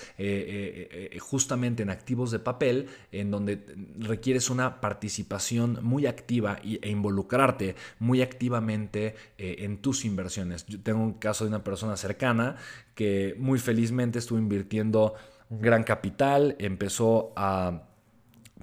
justamente 1.19 1.83
en 1.83 1.91
activos 1.91 2.31
de 2.31 2.39
papel, 2.39 2.87
en 3.11 3.29
donde 3.29 3.63
requieres 3.99 4.49
una 4.49 4.81
participación 4.81 5.77
muy 5.83 6.07
activa 6.07 6.59
e 6.63 6.89
involucrarte 6.89 7.75
muy 7.99 8.23
activamente 8.23 9.13
en 9.37 9.77
tus 9.77 10.05
inversiones. 10.05 10.65
Yo 10.65 10.81
tengo 10.81 11.03
un 11.03 11.13
caso 11.13 11.43
de 11.43 11.49
una 11.49 11.63
persona 11.63 11.97
cercana 11.97 12.55
que 12.95 13.35
muy 13.37 13.59
felizmente 13.59 14.17
estuvo 14.17 14.39
invirtiendo 14.39 15.13
gran 15.51 15.83
capital, 15.83 16.55
empezó 16.59 17.31
a 17.35 17.88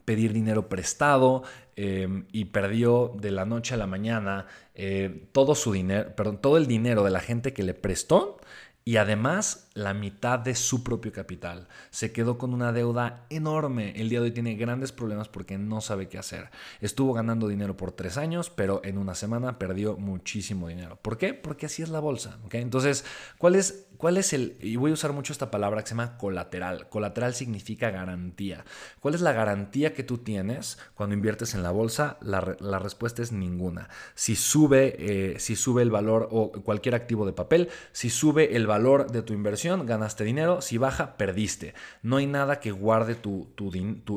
pedir 0.07 0.33
dinero 0.33 0.71
prestado 0.71 1.43
em, 1.75 2.25
y 2.33 2.47
perdió 2.47 3.13
de 3.21 3.31
la 3.31 3.45
noche 3.45 3.75
a 3.75 3.77
la 3.77 3.87
mañana 3.87 4.47
eh, 4.75 5.29
todo 5.33 5.55
su 5.55 5.73
dinero, 5.73 6.17
perdón, 6.17 6.41
todo 6.41 6.57
el 6.57 6.67
dinero 6.67 7.05
de 7.05 7.11
la 7.11 7.21
gente 7.21 7.53
que 7.53 7.63
le 7.63 7.75
prestó 7.75 8.39
y 8.87 8.97
además 8.97 9.66
la 9.77 9.93
mitad 9.93 10.39
de 10.39 10.55
su 10.55 10.83
propio 10.83 11.13
capital. 11.13 11.69
Se 11.91 12.11
quedó 12.11 12.39
con 12.39 12.55
una 12.55 12.73
deuda 12.73 13.27
enorme. 13.29 13.93
El 13.97 14.09
día 14.09 14.21
de 14.21 14.27
hoy 14.27 14.33
tiene 14.33 14.55
grandes 14.55 14.91
problemas 14.91 15.29
porque 15.29 15.59
no 15.59 15.83
sabe 15.83 16.09
qué 16.09 16.19
hacer. 16.19 16.51
Estuvo 16.81 17.13
ganando 17.13 17.47
dinero 17.47 17.77
por 17.77 17.93
tres 17.93 18.17
años, 18.17 18.49
pero 18.49 18.81
en 18.85 18.97
una 18.97 19.15
semana 19.15 19.59
perdió 19.59 19.99
muchísimo 19.99 20.69
dinero. 20.69 20.99
¿Por 21.03 21.19
qué? 21.19 21.35
Porque 21.35 21.67
así 21.67 21.83
es 21.83 21.91
la 21.91 22.01
bolsa. 22.01 22.39
Entonces, 22.53 23.05
¿cuál 23.37 23.55
es, 23.55 23.87
¿cuál 23.99 24.17
es 24.17 24.33
el, 24.33 24.57
y 24.63 24.77
voy 24.77 24.93
a 24.93 24.95
usar 24.95 25.13
mucho 25.13 25.35
esta 25.35 25.51
palabra 25.51 25.83
que 25.83 25.89
se 25.89 25.95
llama 25.95 26.17
colateral. 26.17 26.89
Colateral 26.89 27.35
significa 27.35 27.91
garantía. 27.91 28.65
¿Cuál 29.01 29.15
es 29.15 29.21
la 29.21 29.33
garantía 29.33 29.93
que 29.93 30.03
tú 30.03 30.19
tienes 30.19 30.79
cuando 30.95 31.15
inviertes 31.15 31.55
en 31.55 31.63
la 31.63 31.71
bolsa? 31.71 32.17
La, 32.23 32.41
respuesta 32.79 33.23
es 33.23 33.33
ninguna. 33.33 33.91
Si 34.15 34.37
sube, 34.37 34.97
eh, 34.99 35.39
si 35.39 35.55
sube 35.55 35.83
el 35.83 35.91
valor 35.91 36.29
o 36.31 36.53
cualquier 36.53 36.95
activo 36.95 37.27
de 37.27 37.33
papel, 37.33 37.69
si 37.93 38.09
sube 38.09 38.57
el 38.57 38.67
valor 38.67 39.11
de 39.11 39.23
tu 39.23 39.35
inversión, 39.35 39.66
ganaste 39.69 40.25
dinero, 40.25 40.61
si 40.61 40.79
baja, 40.79 41.17
perdiste. 41.17 41.75
No 42.03 42.17
hay 42.17 42.27
nada 42.27 42.61
que 42.61 42.71
guarde 42.71 43.15
tu, 43.15 43.49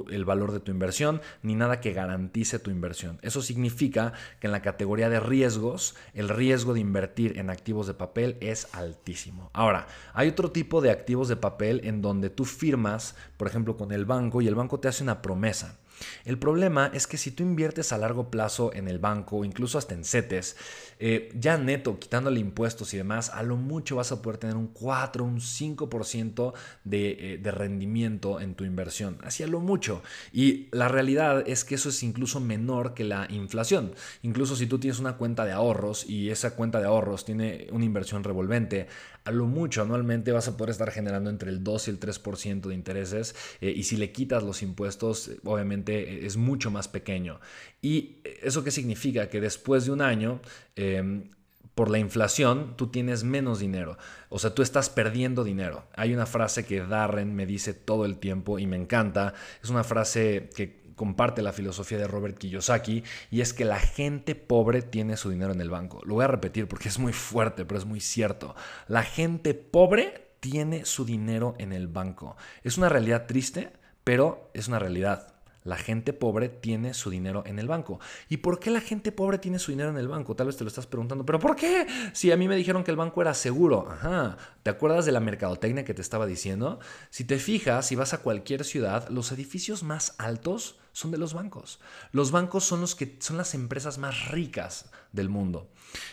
el 0.09 0.25
valor 0.25 0.51
de 0.51 0.59
tu 0.59 0.71
inversión, 0.71 1.21
ni 1.41 1.55
nada 1.55 1.81
que 1.81 1.93
garantice 1.93 2.59
tu 2.59 2.71
inversión. 2.71 3.19
Eso 3.21 3.41
significa 3.41 4.13
que 4.39 4.47
en 4.47 4.51
la 4.51 4.61
categoría 4.61 5.09
de 5.09 5.19
riesgos, 5.19 5.95
el 6.13 6.29
riesgo 6.29 6.73
de 6.73 6.79
invertir 6.79 7.37
en 7.37 7.49
activos 7.49 7.87
de 7.87 7.93
papel 7.93 8.37
es 8.39 8.67
altísimo. 8.73 9.49
Ahora, 9.53 9.87
hay 10.13 10.29
otro 10.29 10.51
tipo 10.51 10.81
de 10.81 10.91
activos 10.91 11.27
de 11.27 11.35
papel 11.35 11.81
en 11.83 12.01
donde 12.01 12.29
tú 12.29 12.45
firmas, 12.45 13.15
por 13.37 13.47
ejemplo, 13.47 13.77
con 13.77 13.91
el 13.91 14.05
banco 14.05 14.41
y 14.41 14.47
el 14.47 14.55
banco 14.55 14.79
te 14.79 14.87
hace 14.87 15.03
una 15.03 15.21
promesa. 15.21 15.77
El 16.25 16.37
problema 16.37 16.91
es 16.93 17.07
que 17.07 17.17
si 17.17 17.31
tú 17.31 17.43
inviertes 17.43 17.91
a 17.91 17.97
largo 17.97 18.29
plazo 18.29 18.71
en 18.73 18.87
el 18.87 18.99
banco 18.99 19.37
o 19.37 19.45
incluso 19.45 19.77
hasta 19.77 19.93
en 19.93 20.03
CETES, 20.03 20.55
eh, 20.99 21.31
ya 21.35 21.57
neto, 21.57 21.99
quitándole 21.99 22.39
impuestos 22.39 22.93
y 22.93 22.97
demás, 22.97 23.29
a 23.29 23.43
lo 23.43 23.55
mucho 23.55 23.95
vas 23.95 24.11
a 24.11 24.21
poder 24.21 24.37
tener 24.37 24.55
un 24.55 24.67
4, 24.67 25.23
un 25.23 25.39
5% 25.39 26.53
de, 26.83 27.33
eh, 27.33 27.37
de 27.37 27.51
rendimiento 27.51 28.39
en 28.41 28.55
tu 28.55 28.65
inversión. 28.65 29.17
Así 29.23 29.43
a 29.43 29.47
lo 29.47 29.59
mucho. 29.59 30.03
Y 30.33 30.67
la 30.71 30.87
realidad 30.87 31.43
es 31.47 31.63
que 31.63 31.75
eso 31.75 31.89
es 31.89 32.03
incluso 32.03 32.39
menor 32.39 32.93
que 32.93 33.03
la 33.03 33.27
inflación. 33.29 33.93
Incluso 34.23 34.55
si 34.55 34.67
tú 34.67 34.79
tienes 34.79 34.99
una 34.99 35.17
cuenta 35.17 35.45
de 35.45 35.51
ahorros 35.51 36.09
y 36.09 36.29
esa 36.29 36.55
cuenta 36.55 36.79
de 36.79 36.87
ahorros 36.87 37.25
tiene 37.25 37.67
una 37.71 37.85
inversión 37.85 38.23
revolvente, 38.23 38.87
a 39.29 39.31
lo 39.31 39.45
mucho 39.45 39.83
anualmente 39.83 40.31
vas 40.31 40.47
a 40.47 40.57
poder 40.57 40.71
estar 40.71 40.89
generando 40.89 41.29
entre 41.29 41.51
el 41.51 41.63
2 41.63 41.87
y 41.87 41.91
el 41.91 41.99
3% 41.99 42.61
de 42.61 42.73
intereses 42.73 43.35
eh, 43.61 43.71
y 43.75 43.83
si 43.83 43.95
le 43.95 44.11
quitas 44.11 44.41
los 44.41 44.63
impuestos, 44.63 45.29
obviamente 45.43 45.99
eh, 45.99 46.25
es 46.25 46.35
mucho 46.35 46.71
más 46.71 46.87
pequeño. 46.87 47.39
¿Y 47.79 48.17
eso 48.41 48.63
qué 48.63 48.71
significa? 48.71 49.29
Que 49.29 49.39
después 49.39 49.85
de 49.85 49.91
un 49.91 50.01
año... 50.01 50.41
Em, 50.75 51.29
por 51.75 51.89
la 51.89 51.97
inflación, 51.97 52.75
tú 52.75 52.87
tienes 52.87 53.23
menos 53.23 53.59
dinero. 53.59 53.97
O 54.27 54.37
sea, 54.37 54.53
tú 54.53 54.61
estás 54.61 54.89
perdiendo 54.89 55.45
dinero. 55.45 55.87
Hay 55.95 56.13
una 56.13 56.25
frase 56.25 56.65
que 56.65 56.81
Darren 56.81 57.33
me 57.33 57.45
dice 57.45 57.73
todo 57.73 58.03
el 58.03 58.17
tiempo 58.17 58.59
y 58.59 58.67
me 58.67 58.75
encanta. 58.75 59.33
Es 59.63 59.69
una 59.69 59.85
frase 59.85 60.49
que 60.53 60.78
comparte 60.99 61.41
la 61.41 61.53
filosofía 61.53 61.97
de 61.97 62.07
Robert 62.07 62.37
Kiyosaki 62.37 63.05
y 63.31 63.39
es 63.39 63.53
que 63.53 63.63
la 63.63 63.79
gente 63.79 64.35
pobre 64.35 64.81
tiene 64.81 65.15
su 65.15 65.29
dinero 65.29 65.53
en 65.53 65.61
el 65.61 65.69
banco. 65.69 66.01
Lo 66.03 66.15
voy 66.15 66.25
a 66.25 66.27
repetir 66.27 66.67
porque 66.67 66.89
es 66.89 66.99
muy 66.99 67.13
fuerte, 67.13 67.63
pero 67.63 67.79
es 67.79 67.85
muy 67.85 68.01
cierto. 68.01 68.53
La 68.89 69.03
gente 69.03 69.53
pobre 69.53 70.33
tiene 70.41 70.83
su 70.83 71.05
dinero 71.05 71.55
en 71.57 71.71
el 71.71 71.87
banco. 71.87 72.35
Es 72.65 72.77
una 72.77 72.89
realidad 72.89 73.27
triste, 73.27 73.71
pero 74.03 74.51
es 74.53 74.67
una 74.67 74.77
realidad. 74.77 75.38
La 75.63 75.75
gente 75.75 76.13
pobre 76.13 76.49
tiene 76.49 76.93
su 76.93 77.09
dinero 77.09 77.43
en 77.45 77.59
el 77.59 77.67
banco. 77.67 77.99
¿Y 78.29 78.37
por 78.37 78.59
qué 78.59 78.71
la 78.71 78.81
gente 78.81 79.11
pobre 79.11 79.37
tiene 79.37 79.59
su 79.59 79.71
dinero 79.71 79.89
en 79.89 79.97
el 79.97 80.07
banco? 80.07 80.35
Tal 80.35 80.47
vez 80.47 80.57
te 80.57 80.63
lo 80.63 80.69
estás 80.69 80.87
preguntando, 80.87 81.25
pero 81.25 81.39
¿por 81.39 81.55
qué? 81.55 81.85
Si 82.13 82.31
a 82.31 82.37
mí 82.37 82.47
me 82.47 82.55
dijeron 82.55 82.83
que 82.83 82.91
el 82.91 82.97
banco 82.97 83.21
era 83.21 83.33
seguro. 83.33 83.87
Ajá. 83.89 84.37
¿Te 84.63 84.69
acuerdas 84.69 85.05
de 85.05 85.11
la 85.11 85.19
mercadotecnia 85.19 85.85
que 85.85 85.93
te 85.93 86.01
estaba 86.01 86.25
diciendo? 86.25 86.79
Si 87.09 87.25
te 87.25 87.39
fijas, 87.39 87.87
si 87.87 87.95
vas 87.95 88.13
a 88.13 88.19
cualquier 88.19 88.63
ciudad, 88.63 89.09
los 89.09 89.31
edificios 89.31 89.83
más 89.83 90.15
altos 90.17 90.79
son 90.93 91.11
de 91.11 91.17
los 91.17 91.33
bancos. 91.33 91.79
Los 92.11 92.31
bancos 92.31 92.63
son, 92.63 92.81
los 92.81 92.95
que, 92.95 93.17
son 93.19 93.37
las 93.37 93.53
empresas 93.53 93.97
más 93.97 94.29
ricas 94.29 94.89
del 95.11 95.29
mundo. 95.29 95.69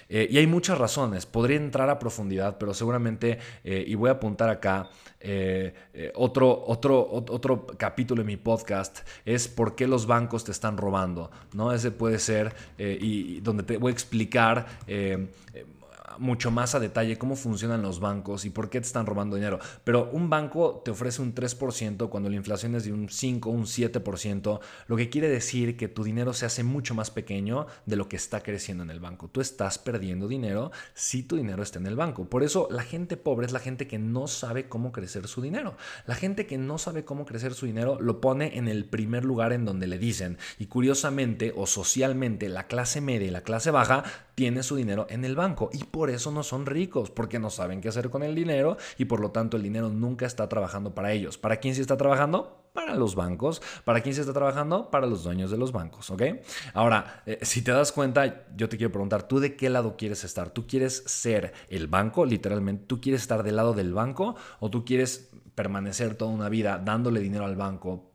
Eh, 0.09 0.29
y 0.31 0.39
hay 0.39 0.47
muchas 0.47 0.79
razones. 0.79 1.27
Podría 1.27 1.57
entrar 1.57 1.91
a 1.91 1.99
profundidad, 1.99 2.59
pero 2.59 2.75
seguramente, 2.75 3.39
eh, 3.65 3.85
y 3.87 3.95
voy 3.95 4.09
a 4.09 4.13
apuntar 4.13 4.49
acá, 4.49 4.89
eh, 5.21 5.75
otro, 6.15 6.65
otro, 6.67 7.09
otro 7.11 7.67
capítulo 7.77 8.23
de 8.23 8.27
mi 8.27 8.37
podcast 8.37 8.99
es 9.25 9.49
por 9.49 9.75
qué 9.75 9.89
los 9.89 10.07
bancos 10.07 10.45
te 10.45 10.53
están 10.53 10.77
robando. 10.77 11.31
¿no? 11.53 11.73
Ese 11.73 11.91
puede 11.91 12.19
ser, 12.19 12.55
y, 12.79 13.41
donde 13.41 13.63
te 13.63 13.77
voy 13.79 13.91
a 13.91 13.93
explicar 13.93 14.67
mucho 16.19 16.51
más 16.51 16.75
a 16.75 16.81
detalle 16.81 17.19
cómo 17.19 17.37
funcionan 17.37 17.83
los 17.83 18.01
bancos 18.01 18.45
y 18.45 18.51
por 18.51 18.71
qué 18.71 18.81
te 18.81 18.87
están 18.87 19.07
robando 19.07 19.37
dinero. 19.37 19.59
Pero 19.85 20.11
un 20.13 20.31
banco 20.31 20.83
te 20.85 20.91
ofrece 20.91 21.23
un 21.23 21.35
3% 21.35 22.09
cuando 22.09 22.29
la 22.29 22.37
inflación 22.37 22.75
es 22.75 22.85
de 22.85 22.93
un 22.93 23.09
5, 23.09 23.51
un 23.51 23.65
7%, 23.65 24.61
lo 24.87 24.97
que 24.97 25.11
quiere 25.11 25.29
decir 25.29 25.77
que 25.77 25.89
tu 25.89 26.05
dinero 26.05 26.33
se 26.33 26.47
hace 26.47 26.63
mucho 26.63 26.95
más 26.95 27.11
pequeño 27.11 27.67
de 27.87 27.97
lo 27.97 28.09
que 28.09 28.17
está 28.17 28.43
creciendo 28.43 28.85
en 28.85 28.91
el 28.91 29.01
banco. 29.01 29.29
Tú 29.29 29.41
estás 29.41 29.79
perdiendo 29.79 30.29
dinero 30.29 30.71
si 30.95 31.23
tu 31.23 31.37
dinero 31.37 31.63
está 31.63 31.79
en 31.79 31.87
el 31.87 31.97
banco. 31.97 32.25
Por 32.27 32.43
eso 32.43 32.69
la 32.71 32.83
gente 32.83 33.17
pobre 33.17 33.47
es 33.47 33.53
la 33.53 33.61
gente 33.61 33.87
que 33.87 33.99
no 33.99 34.27
sabe 34.27 34.69
cómo 34.69 34.93
crecer 34.93 35.29
su 35.29 35.43
dinero. 35.43 35.77
La 36.07 36.15
gente 36.15 36.47
que 36.47 36.59
no 36.59 36.79
sabe 36.79 37.05
cómo 37.05 37.27
crecer 37.27 37.55
su 37.55 37.67
dinero 37.67 37.99
lo 38.01 38.21
pone 38.21 38.57
en 38.57 38.69
el 38.69 38.85
primer 38.85 39.25
lugar 39.25 39.53
en 39.53 39.65
donde 39.65 39.87
le 39.87 39.99
dicen. 39.99 40.39
Y 40.59 40.67
curiosamente 40.67 41.53
o 41.57 41.67
socialmente, 41.67 42.49
la 42.49 42.67
clase 42.67 43.01
media 43.01 43.29
y 43.29 43.31
la 43.31 43.43
clase 43.43 43.71
baja 43.71 44.05
tiene 44.37 44.63
su 44.63 44.77
dinero 44.77 45.07
en 45.09 45.25
el 45.25 45.35
banco 45.35 45.71
y 45.73 45.83
por 45.83 46.11
eso 46.11 46.31
no 46.31 46.43
son 46.43 46.67
ricos, 46.67 47.11
porque 47.11 47.39
no 47.39 47.49
saben 47.49 47.81
qué 47.81 47.89
hacer 47.89 48.11
con 48.11 48.23
el 48.23 48.35
dinero 48.35 48.77
y 48.99 49.07
por 49.07 49.19
lo 49.19 49.31
tanto 49.31 49.57
el 49.57 49.63
dinero 49.63 49.89
nunca 49.89 50.27
está 50.27 50.47
trabajando 50.49 50.95
para 50.95 51.13
ellos. 51.13 51.39
¿Para 51.39 51.57
quién 51.57 51.75
sí 51.75 51.81
está 51.81 51.97
trabajando? 51.97 52.69
Para 52.75 52.95
los 52.95 53.15
bancos. 53.15 53.63
¿Para 53.85 54.03
quién 54.03 54.15
se 54.15 54.21
está 54.21 54.35
trabajando? 54.35 54.91
Para 54.91 55.07
los 55.07 55.25
dueños 55.25 55.51
de 55.51 55.57
los 55.57 55.73
bancos, 55.73 56.11
¿ok? 56.11 56.23
Ahora, 56.75 57.23
eh, 57.25 57.39
si 57.43 57.63
te 57.63 57.73
das 57.73 57.93
cuenta, 57.93 58.47
yo 58.55 58.69
te 58.69 58.77
quiero 58.77 58.93
preguntar, 58.93 59.23
¿tú 59.23 59.41
de 59.41 59.57
qué 59.57 59.71
lado 59.71 59.97
quieres 59.97 60.23
estar? 60.23 60.51
¿Tú 60.51 60.67
quieres 60.67 61.03
ser 61.07 61.55
el 61.71 61.87
banco, 61.87 62.27
literalmente? 62.27 62.85
¿Tú 62.87 63.01
quieres 63.01 63.23
estar 63.23 63.43
del 63.43 63.57
lado 63.57 63.73
del 63.73 63.95
banco 63.95 64.37
o 64.61 64.71
tú 64.71 64.85
quieres 64.85 65.31
permanecer 65.55 66.15
toda 66.15 66.31
una 66.31 66.51
vida 66.51 66.77
dándole 66.85 67.21
dinero 67.21 67.47
al 67.47 67.57
banco 67.57 68.13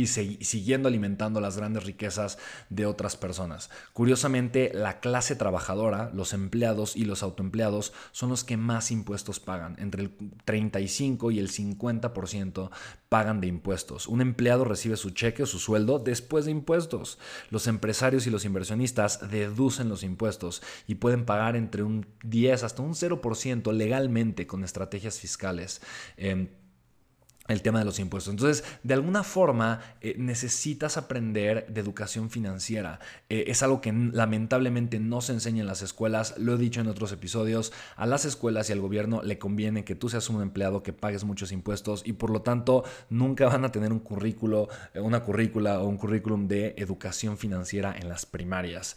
y 0.00 0.06
siguiendo 0.06 0.88
alimentando 0.88 1.40
las 1.40 1.56
grandes 1.56 1.84
riquezas 1.84 2.38
de 2.70 2.86
otras 2.86 3.16
personas. 3.16 3.70
Curiosamente, 3.92 4.70
la 4.74 5.00
clase 5.00 5.36
trabajadora, 5.36 6.10
los 6.14 6.32
empleados 6.32 6.96
y 6.96 7.04
los 7.04 7.22
autoempleados 7.22 7.92
son 8.12 8.30
los 8.30 8.44
que 8.44 8.56
más 8.56 8.90
impuestos 8.90 9.40
pagan. 9.40 9.76
Entre 9.78 10.02
el 10.02 10.10
35 10.44 11.30
y 11.30 11.38
el 11.38 11.50
50% 11.50 12.70
pagan 13.08 13.40
de 13.40 13.46
impuestos. 13.46 14.06
Un 14.06 14.20
empleado 14.20 14.64
recibe 14.64 14.96
su 14.96 15.10
cheque 15.10 15.42
o 15.44 15.46
su 15.46 15.58
sueldo 15.58 15.98
después 15.98 16.44
de 16.44 16.50
impuestos. 16.50 17.18
Los 17.50 17.66
empresarios 17.66 18.26
y 18.26 18.30
los 18.30 18.44
inversionistas 18.44 19.30
deducen 19.30 19.88
los 19.88 20.02
impuestos 20.02 20.62
y 20.86 20.96
pueden 20.96 21.24
pagar 21.24 21.56
entre 21.56 21.82
un 21.82 22.06
10 22.24 22.64
hasta 22.64 22.82
un 22.82 22.94
0% 22.94 23.72
legalmente 23.72 24.46
con 24.46 24.64
estrategias 24.64 25.18
fiscales. 25.18 25.80
El 27.48 27.62
tema 27.62 27.78
de 27.80 27.84
los 27.84 27.98
impuestos. 27.98 28.32
Entonces, 28.32 28.64
de 28.82 28.94
alguna 28.94 29.24
forma, 29.24 29.80
eh, 30.00 30.14
necesitas 30.18 30.96
aprender 30.96 31.66
de 31.68 31.80
educación 31.80 32.30
financiera. 32.30 33.00
Eh, 33.28 33.44
es 33.48 33.62
algo 33.62 33.80
que 33.80 33.92
lamentablemente 33.92 35.00
no 35.00 35.20
se 35.20 35.32
enseña 35.32 35.62
en 35.62 35.66
las 35.66 35.82
escuelas. 35.82 36.34
Lo 36.38 36.54
he 36.54 36.58
dicho 36.58 36.80
en 36.80 36.88
otros 36.88 37.10
episodios. 37.12 37.72
A 37.96 38.06
las 38.06 38.24
escuelas 38.24 38.68
y 38.68 38.72
al 38.72 38.80
gobierno 38.80 39.22
le 39.22 39.38
conviene 39.38 39.84
que 39.84 39.94
tú 39.94 40.08
seas 40.08 40.28
un 40.28 40.42
empleado 40.42 40.82
que 40.82 40.92
pagues 40.92 41.24
muchos 41.24 41.50
impuestos 41.50 42.02
y 42.04 42.12
por 42.12 42.30
lo 42.30 42.42
tanto 42.42 42.84
nunca 43.08 43.46
van 43.46 43.64
a 43.64 43.72
tener 43.72 43.92
un 43.92 44.00
currículo, 44.00 44.68
eh, 44.94 45.00
una 45.00 45.20
currícula 45.20 45.80
o 45.80 45.88
un 45.88 45.96
currículum 45.96 46.48
de 46.48 46.74
educación 46.76 47.38
financiera 47.38 47.96
en 47.98 48.08
las 48.08 48.26
primarias. 48.26 48.96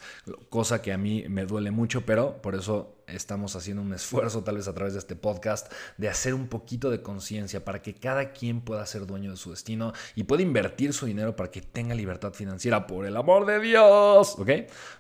Cosa 0.49 0.81
que 0.81 0.91
a 0.91 0.97
mí 0.97 1.23
me 1.29 1.45
duele 1.45 1.71
mucho, 1.71 2.01
pero 2.05 2.41
por 2.41 2.55
eso 2.55 3.00
estamos 3.07 3.55
haciendo 3.55 3.81
un 3.81 3.93
esfuerzo, 3.93 4.43
tal 4.43 4.57
vez 4.57 4.67
a 4.67 4.73
través 4.73 4.93
de 4.93 4.99
este 4.99 5.15
podcast, 5.15 5.71
de 5.97 6.09
hacer 6.09 6.33
un 6.33 6.47
poquito 6.47 6.89
de 6.89 7.01
conciencia 7.01 7.63
para 7.63 7.81
que 7.81 7.93
cada 7.93 8.31
quien 8.31 8.61
pueda 8.61 8.85
ser 8.85 9.05
dueño 9.05 9.31
de 9.31 9.37
su 9.37 9.51
destino 9.51 9.93
y 10.15 10.23
pueda 10.23 10.41
invertir 10.41 10.93
su 10.93 11.05
dinero 11.05 11.35
para 11.35 11.51
que 11.51 11.61
tenga 11.61 11.95
libertad 11.95 12.33
financiera, 12.33 12.87
por 12.87 13.05
el 13.05 13.17
amor 13.17 13.45
de 13.45 13.59
Dios. 13.59 14.35
¿Ok? 14.37 14.49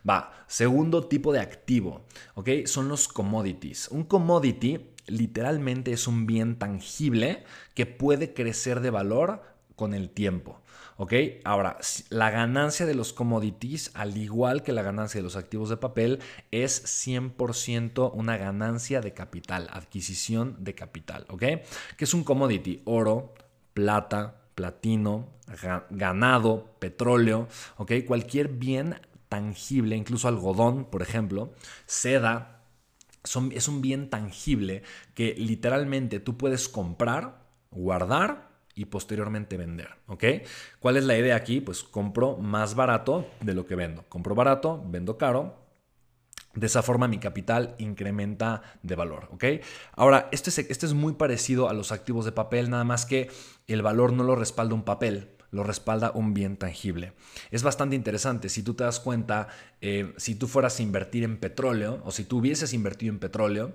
Va. 0.07 0.31
Segundo 0.47 1.07
tipo 1.07 1.31
de 1.33 1.39
activo, 1.39 2.05
¿ok? 2.35 2.49
Son 2.65 2.87
los 2.87 3.07
commodities. 3.07 3.87
Un 3.89 4.03
commodity 4.03 4.91
literalmente 5.07 5.91
es 5.91 6.07
un 6.07 6.25
bien 6.25 6.57
tangible 6.57 7.43
que 7.73 7.85
puede 7.85 8.33
crecer 8.33 8.81
de 8.81 8.89
valor 8.89 9.41
con 9.75 9.93
el 9.93 10.09
tiempo. 10.09 10.60
¿Ok? 11.01 11.13
Ahora, 11.45 11.79
la 12.09 12.29
ganancia 12.29 12.85
de 12.85 12.93
los 12.93 13.11
commodities, 13.11 13.89
al 13.95 14.17
igual 14.17 14.61
que 14.61 14.71
la 14.71 14.83
ganancia 14.83 15.17
de 15.17 15.23
los 15.23 15.35
activos 15.35 15.69
de 15.69 15.77
papel, 15.77 16.19
es 16.51 16.83
100% 17.07 18.11
una 18.13 18.37
ganancia 18.37 19.01
de 19.01 19.11
capital, 19.11 19.67
adquisición 19.71 20.57
de 20.59 20.75
capital. 20.75 21.25
¿Ok? 21.29 21.39
¿Qué 21.97 22.03
es 22.05 22.13
un 22.13 22.23
commodity? 22.23 22.83
Oro, 22.85 23.33
plata, 23.73 24.43
platino, 24.53 25.29
ganado, 25.89 26.75
petróleo, 26.77 27.47
¿ok? 27.77 27.93
Cualquier 28.05 28.49
bien 28.49 29.01
tangible, 29.27 29.95
incluso 29.95 30.27
algodón, 30.27 30.85
por 30.85 31.01
ejemplo, 31.01 31.51
seda, 31.87 32.61
es 33.23 33.67
un 33.67 33.81
bien 33.81 34.11
tangible 34.11 34.83
que 35.15 35.33
literalmente 35.35 36.19
tú 36.19 36.37
puedes 36.37 36.69
comprar, 36.69 37.41
guardar 37.71 38.50
y 38.75 38.85
posteriormente 38.85 39.57
vender. 39.57 39.89
¿Ok? 40.07 40.23
¿Cuál 40.79 40.97
es 40.97 41.05
la 41.05 41.17
idea 41.17 41.35
aquí? 41.35 41.61
Pues 41.61 41.83
compro 41.83 42.37
más 42.37 42.75
barato 42.75 43.27
de 43.41 43.53
lo 43.53 43.65
que 43.65 43.75
vendo. 43.75 44.03
Compro 44.09 44.35
barato, 44.35 44.83
vendo 44.87 45.17
caro. 45.17 45.59
De 46.53 46.67
esa 46.67 46.83
forma 46.83 47.07
mi 47.07 47.17
capital 47.17 47.75
incrementa 47.77 48.61
de 48.83 48.95
valor, 48.95 49.29
¿ok? 49.31 49.45
Ahora, 49.93 50.27
esto 50.33 50.49
es, 50.49 50.59
este 50.59 50.85
es 50.85 50.93
muy 50.93 51.13
parecido 51.13 51.69
a 51.69 51.73
los 51.73 51.93
activos 51.93 52.25
de 52.25 52.33
papel, 52.33 52.69
nada 52.69 52.83
más 52.83 53.05
que 53.05 53.31
el 53.67 53.81
valor 53.81 54.11
no 54.11 54.25
lo 54.25 54.35
respalda 54.35 54.75
un 54.75 54.83
papel, 54.83 55.29
lo 55.51 55.63
respalda 55.63 56.11
un 56.13 56.33
bien 56.33 56.57
tangible. 56.57 57.13
Es 57.51 57.63
bastante 57.63 57.95
interesante, 57.95 58.49
si 58.49 58.63
tú 58.63 58.73
te 58.73 58.83
das 58.83 58.99
cuenta, 58.99 59.47
eh, 59.79 60.13
si 60.17 60.35
tú 60.35 60.47
fueras 60.47 60.79
a 60.79 60.83
invertir 60.83 61.23
en 61.23 61.37
petróleo 61.37 62.01
o 62.03 62.11
si 62.11 62.25
tú 62.25 62.39
hubieses 62.39 62.73
invertido 62.73 63.13
en 63.13 63.19
petróleo, 63.19 63.73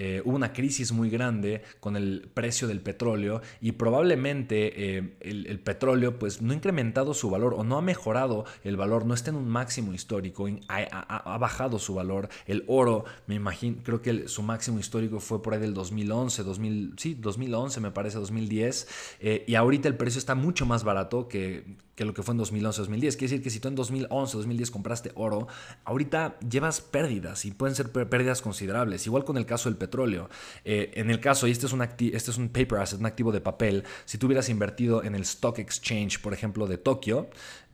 eh, 0.00 0.22
hubo 0.24 0.36
una 0.36 0.52
crisis 0.52 0.92
muy 0.92 1.10
grande 1.10 1.62
con 1.80 1.96
el 1.96 2.30
precio 2.32 2.68
del 2.68 2.80
petróleo 2.80 3.42
y 3.60 3.72
probablemente 3.72 4.96
eh, 4.96 5.16
el, 5.20 5.58
petróleo 5.58 6.20
pues 6.20 6.40
no 6.40 6.52
ha 6.52 6.54
incrementado 6.54 7.14
su 7.14 7.30
valor 7.30 7.54
o 7.54 7.64
no 7.64 7.76
ha 7.76 7.82
mejorado 7.82 8.44
el 8.62 8.76
valor, 8.76 9.06
no 9.06 9.14
está 9.14 9.30
en 9.30 9.36
un 9.36 9.48
máximo 9.48 9.92
histórico, 9.92 10.46
ha, 10.68 11.38
bajado 11.38 11.80
su 11.80 11.94
valor. 11.94 12.28
El 12.46 12.62
oro, 12.68 13.06
me 13.26 13.34
imagino, 13.34 13.82
creo 13.82 14.00
que 14.00 14.28
su 14.28 14.44
máximo 14.44 14.78
histórico 14.78 15.18
fue 15.18 15.42
por 15.42 15.54
ahí 15.54 15.60
del 15.60 15.74
2011, 15.74 16.44
2000, 16.44 16.94
sí, 16.96 17.14
2011 17.14 17.80
me 17.80 17.90
parece, 17.90 18.18
2010, 18.18 19.16
eh, 19.18 19.44
y 19.48 19.56
ahorita 19.56 19.88
el 19.88 19.96
precio 19.96 20.20
está 20.20 20.36
mucho 20.36 20.64
más 20.64 20.84
barato 20.84 21.26
que 21.26 21.64
que 21.98 22.04
lo 22.04 22.14
que 22.14 22.22
fue 22.22 22.32
en 22.32 22.38
2011, 22.38 22.78
2010. 22.82 23.16
Quiere 23.16 23.30
decir 23.32 23.42
que 23.42 23.50
si 23.50 23.58
tú 23.58 23.66
en 23.66 23.74
2011, 23.74 24.36
2010 24.36 24.70
compraste 24.70 25.10
oro, 25.16 25.48
ahorita 25.84 26.38
llevas 26.48 26.80
pérdidas 26.80 27.44
y 27.44 27.50
pueden 27.50 27.74
ser 27.74 27.90
pérdidas 27.90 28.40
considerables. 28.40 29.04
Igual 29.06 29.24
con 29.24 29.36
el 29.36 29.46
caso 29.46 29.68
del 29.68 29.76
petróleo. 29.76 30.30
Eh, 30.64 30.92
en 30.94 31.10
el 31.10 31.18
caso, 31.18 31.48
y 31.48 31.50
este 31.50 31.66
es, 31.66 31.72
un 31.72 31.82
este 31.82 32.30
es 32.30 32.38
un 32.38 32.50
paper 32.50 32.78
asset, 32.78 33.00
un 33.00 33.06
activo 33.06 33.32
de 33.32 33.40
papel, 33.40 33.82
si 34.04 34.16
tú 34.16 34.26
hubieras 34.26 34.48
invertido 34.48 35.02
en 35.02 35.16
el 35.16 35.22
Stock 35.22 35.58
Exchange, 35.58 36.20
por 36.20 36.32
ejemplo, 36.32 36.68
de 36.68 36.78
Tokio, 36.78 37.30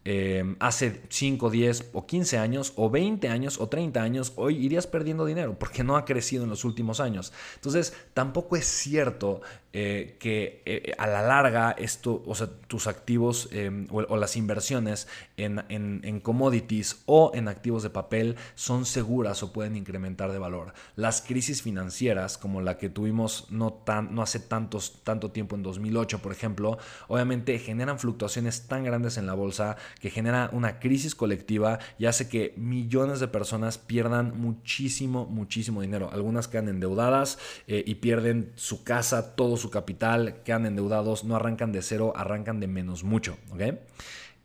Em, 0.06 0.56
hace 0.60 1.00
5, 1.08 1.48
10 1.48 1.90
o 1.94 2.04
15 2.04 2.36
años 2.36 2.74
o 2.76 2.90
20 2.90 3.26
años 3.28 3.58
o 3.58 3.68
30 3.70 4.02
años, 4.02 4.34
hoy 4.36 4.62
irías 4.62 4.86
perdiendo 4.86 5.24
dinero 5.24 5.58
porque 5.58 5.82
no 5.82 5.96
ha 5.96 6.04
crecido 6.04 6.44
en 6.44 6.50
los 6.50 6.64
últimos 6.64 7.00
años. 7.00 7.32
Entonces, 7.54 7.94
tampoco 8.12 8.56
es 8.56 8.66
cierto 8.66 9.40
eh, 9.76 10.16
que 10.20 10.62
eh, 10.66 10.94
a 10.98 11.08
la 11.08 11.22
larga 11.22 11.72
esto, 11.72 12.22
o 12.26 12.34
sea, 12.36 12.48
tus 12.68 12.86
activos 12.86 13.48
em, 13.50 13.88
o, 13.90 14.16
las 14.16 14.36
inversiones 14.36 15.08
en, 15.36 15.64
en, 15.68 16.20
commodities 16.20 17.02
o 17.06 17.32
en 17.34 17.48
activos 17.48 17.82
de 17.82 17.90
papel 17.90 18.36
son 18.54 18.86
seguras 18.86 19.42
o 19.42 19.52
pueden 19.52 19.74
incrementar 19.74 20.30
de 20.30 20.38
valor. 20.38 20.74
Las 20.94 21.22
crisis 21.22 21.62
financieras, 21.62 22.38
como 22.38 22.60
la 22.60 22.78
que 22.78 22.88
tuvimos 22.88 23.46
no, 23.50 23.72
tan, 23.72 24.14
no 24.14 24.22
hace 24.22 24.38
tantos, 24.38 25.00
tanto 25.02 25.32
tiempo 25.32 25.56
en 25.56 25.64
2008, 25.64 26.20
por 26.20 26.30
ejemplo, 26.30 26.78
obviamente 27.08 27.58
generan 27.58 27.98
fluctuaciones 27.98 28.68
tan 28.68 28.84
grandes 28.84 29.16
en 29.16 29.26
la 29.26 29.34
bolsa 29.34 29.76
que 30.00 30.10
genera 30.10 30.50
una 30.52 30.78
crisis 30.78 31.14
colectiva 31.14 31.78
y 31.98 32.06
hace 32.06 32.28
que 32.28 32.54
millones 32.56 33.20
de 33.20 33.28
personas 33.28 33.78
pierdan 33.78 34.38
muchísimo, 34.38 35.26
muchísimo 35.26 35.82
dinero. 35.82 36.10
Algunas 36.12 36.48
quedan 36.48 36.68
endeudadas 36.68 37.38
eh, 37.66 37.82
y 37.86 37.96
pierden 37.96 38.52
su 38.56 38.84
casa, 38.84 39.34
todo 39.34 39.56
su 39.56 39.70
capital, 39.70 40.42
quedan 40.44 40.66
endeudados, 40.66 41.24
no 41.24 41.36
arrancan 41.36 41.72
de 41.72 41.82
cero, 41.82 42.12
arrancan 42.16 42.60
de 42.60 42.66
menos 42.66 43.04
mucho. 43.04 43.36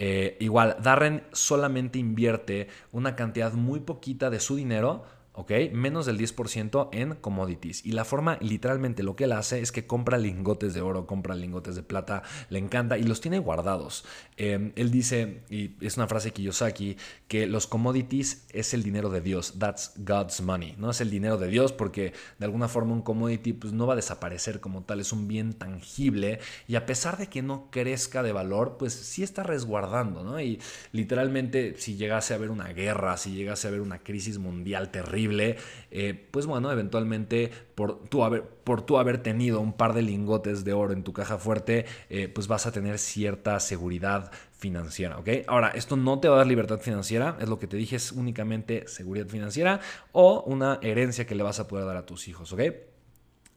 Eh, 0.02 0.38
igual, 0.40 0.78
Darren 0.82 1.24
solamente 1.34 2.00
invierte 2.00 2.70
una 2.94 3.16
cantidad 3.18 3.52
muy 3.54 3.82
poquita 3.82 4.30
de 4.30 4.40
su 4.40 4.56
dinero 4.56 5.04
¿ok? 5.40 5.52
Menos 5.72 6.06
del 6.06 6.18
10% 6.18 6.90
en 6.92 7.16
commodities. 7.16 7.86
Y 7.86 7.94
la 7.94 8.04
forma, 8.04 8.38
literalmente, 8.42 9.04
lo 9.04 9.16
que 9.16 9.24
él 9.24 9.32
hace 9.32 9.62
es 9.62 9.72
que 9.72 9.88
compra 9.88 10.18
lingotes 10.18 10.74
de 10.74 10.82
oro, 10.82 11.08
compra 11.08 11.34
lingotes 11.34 11.76
de 11.76 11.84
plata, 11.84 12.24
le 12.50 12.60
encanta 12.60 12.98
y 12.98 13.04
los 13.04 13.22
tiene 13.22 13.40
guardados. 13.40 14.04
Em, 14.36 14.74
él 14.76 14.92
dice, 14.92 15.44
y 15.50 15.76
es 15.80 15.96
una 15.96 16.08
frase 16.08 16.30
de 16.30 16.34
Kiyosaki, 16.34 16.98
que 17.30 17.48
los 17.48 17.68
commodities 17.68 18.46
es 18.52 18.74
el 18.74 18.84
dinero 18.84 19.10
de 19.10 19.22
Dios, 19.22 19.54
that's 19.58 19.94
God's 19.96 20.42
money, 20.42 20.76
no 20.78 20.90
es 20.92 21.00
el 21.00 21.10
dinero 21.10 21.38
de 21.38 21.48
Dios 21.48 21.72
porque 21.72 22.14
de 22.38 22.46
alguna 22.46 22.68
forma 22.68 22.94
un 22.94 23.02
commodity 23.02 23.54
pues, 23.54 23.72
no 23.72 23.88
va 23.88 23.94
a 23.94 23.96
desaparecer 23.96 24.60
como 24.60 24.84
tal, 24.84 25.00
es 25.00 25.14
un 25.14 25.28
bien 25.28 25.54
tangible 25.54 26.40
y 26.68 26.76
a 26.76 26.86
pesar 26.86 27.18
de 27.18 27.28
que 27.28 27.42
no 27.42 27.70
crezca 27.72 28.24
de 28.24 28.34
valor, 28.34 28.76
pues 28.78 28.94
sí 28.94 29.24
está 29.24 29.44
resguardando, 29.44 30.24
¿no? 30.24 30.42
Y 30.42 30.60
literalmente 30.92 31.76
si 31.78 31.96
llegase 31.96 32.34
a 32.34 32.38
haber 32.38 32.50
una 32.50 32.68
guerra, 32.74 33.16
si 33.16 33.32
llegase 33.32 33.68
a 33.68 33.70
haber 33.70 33.82
una 33.82 34.00
crisis 34.00 34.38
mundial 34.38 34.92
terrible, 34.92 35.29
eh, 35.32 36.28
pues 36.32 36.46
bueno, 36.46 36.72
eventualmente 36.72 37.52
por 37.76 38.04
tú, 38.10 38.24
haber, 38.24 38.44
por 38.44 38.82
tú 38.82 38.98
haber 38.98 39.22
tenido 39.24 39.60
un 39.60 39.74
par 39.74 39.94
de 39.94 40.02
lingotes 40.02 40.64
de 40.64 40.74
oro 40.74 40.94
en 40.94 41.04
tu 41.04 41.14
caja 41.14 41.38
fuerte, 41.38 41.86
eh, 42.10 42.28
pues 42.28 42.48
vas 42.48 42.66
a 42.66 42.72
tener 42.72 43.00
cierta 43.00 43.60
seguridad 43.60 44.32
financiera. 44.58 45.18
Ahora, 45.48 45.70
esto 45.70 45.96
no 45.96 46.20
te 46.20 46.28
va 46.28 46.36
a 46.36 46.38
dar 46.40 46.48
libertad 46.48 46.80
financiera, 46.80 47.38
es 47.40 47.48
lo 47.48 47.60
que 47.60 47.68
te 47.68 47.78
dije, 47.78 47.96
es 47.96 48.12
únicamente 48.12 48.88
seguridad 48.88 49.28
financiera 49.28 49.80
o 50.12 50.44
una 50.44 50.80
herencia 50.82 51.26
que 51.26 51.36
le 51.36 51.44
vas 51.44 51.60
a 51.60 51.68
poder 51.68 51.86
dar 51.86 51.98
a 51.98 52.06
tus 52.06 52.28
hijos, 52.28 52.52
¿ok? 52.52 52.62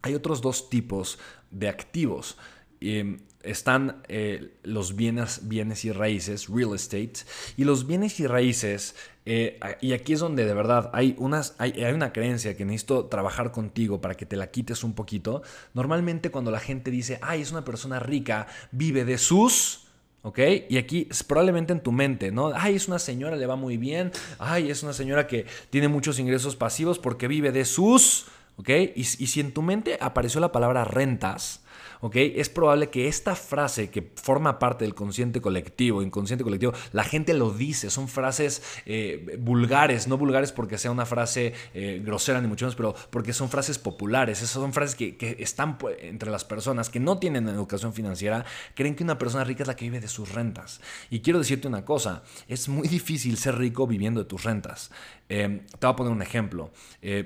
Hay 0.02 0.14
otros 0.14 0.40
dos 0.40 0.68
tipos 0.68 1.18
de 1.50 1.68
activos. 1.68 2.36
Em, 2.80 3.20
están 3.42 4.02
eh, 4.08 4.54
los 4.62 4.96
bienes, 4.96 5.48
bienes 5.48 5.84
y 5.84 5.92
raíces, 5.92 6.48
real 6.48 6.74
estate, 6.74 7.12
y 7.56 7.64
los 7.64 7.86
bienes 7.86 8.20
y 8.20 8.26
raíces, 8.26 8.94
eh, 9.24 9.60
y 9.80 9.92
aquí 9.92 10.14
es 10.14 10.20
donde 10.20 10.44
de 10.44 10.54
verdad 10.54 10.90
hay, 10.92 11.14
unas, 11.18 11.54
hay, 11.58 11.72
hay, 11.82 11.92
una 11.92 12.12
creencia 12.12 12.56
que 12.56 12.64
necesito 12.64 13.06
trabajar 13.06 13.52
contigo 13.52 14.00
para 14.00 14.14
que 14.14 14.26
te 14.26 14.36
la 14.36 14.50
quites 14.50 14.82
un 14.82 14.94
poquito. 14.94 15.42
Normalmente 15.74 16.30
cuando 16.30 16.50
la 16.50 16.60
gente 16.60 16.90
dice, 16.90 17.18
ay, 17.22 17.42
es 17.42 17.52
una 17.52 17.64
persona 17.64 18.00
rica, 18.00 18.46
vive 18.70 19.04
de 19.04 19.18
sus... 19.18 19.80
¿Ok? 20.24 20.38
Y 20.68 20.76
aquí 20.76 21.08
probablemente 21.26 21.72
en 21.72 21.80
tu 21.80 21.90
mente, 21.90 22.30
¿no? 22.30 22.52
Ay, 22.54 22.76
es 22.76 22.86
una 22.86 23.00
señora, 23.00 23.34
le 23.34 23.44
va 23.44 23.56
muy 23.56 23.76
bien. 23.76 24.12
Ay, 24.38 24.70
es 24.70 24.84
una 24.84 24.92
señora 24.92 25.26
que 25.26 25.46
tiene 25.70 25.88
muchos 25.88 26.20
ingresos 26.20 26.54
pasivos 26.54 27.00
porque 27.00 27.26
vive 27.26 27.50
de 27.50 27.64
sus... 27.64 28.26
¿Ok? 28.56 28.68
Y, 28.68 29.00
y 29.00 29.04
si 29.04 29.40
en 29.40 29.52
tu 29.52 29.62
mente 29.62 29.98
apareció 30.00 30.40
la 30.40 30.52
palabra 30.52 30.84
rentas, 30.84 31.61
es 32.10 32.48
probable 32.48 32.90
que 32.90 33.06
esta 33.06 33.36
frase 33.36 33.90
que 33.90 34.10
forma 34.16 34.58
parte 34.58 34.84
del 34.84 34.94
consciente 34.94 35.40
colectivo, 35.40 36.02
inconsciente 36.02 36.42
colectivo, 36.42 36.72
la 36.92 37.04
gente 37.04 37.32
lo 37.32 37.52
dice, 37.52 37.90
son 37.90 38.08
frases 38.08 38.62
eh, 38.86 39.36
vulgares, 39.38 40.08
no 40.08 40.18
vulgares 40.18 40.50
porque 40.50 40.78
sea 40.78 40.90
una 40.90 41.06
frase 41.06 41.52
eh, 41.74 42.02
grosera 42.04 42.40
ni 42.40 42.48
mucho 42.48 42.64
menos, 42.64 42.74
pero 42.74 42.94
porque 43.10 43.32
son 43.32 43.48
frases 43.48 43.78
populares, 43.78 44.38
esas 44.38 44.50
son 44.50 44.72
frases 44.72 44.96
que, 44.96 45.36
están 45.38 45.78
pues, 45.78 45.96
entre 46.00 46.30
las 46.30 46.44
personas 46.44 46.90
que 46.90 46.98
no 46.98 47.18
tienen 47.18 47.48
educación 47.48 47.92
financiera, 47.92 48.44
creen 48.74 48.96
que 48.96 49.04
una 49.04 49.18
persona 49.18 49.44
rica 49.44 49.62
es 49.62 49.68
la 49.68 49.76
que 49.76 49.84
vive 49.84 50.00
de 50.00 50.08
sus 50.08 50.32
rentas. 50.32 50.80
Y 51.08 51.20
quiero 51.20 51.38
decirte 51.38 51.68
una 51.68 51.84
cosa, 51.84 52.24
es 52.48 52.68
muy 52.68 52.88
difícil 52.88 53.36
ser 53.36 53.56
rico 53.58 53.86
viviendo 53.86 54.20
de 54.20 54.26
tus 54.26 54.42
rentas. 54.42 54.90
Eh, 55.28 55.62
te 55.78 55.86
voy 55.86 55.92
a 55.92 55.96
poner 55.96 56.12
un 56.12 56.22
ejemplo. 56.22 56.72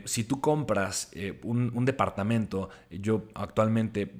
si 0.04 0.24
tú 0.24 0.40
compras 0.40 1.10
un, 1.42 1.72
un 1.74 1.84
departamento, 1.84 2.68
yo 2.90 3.24
actualmente 3.34 4.12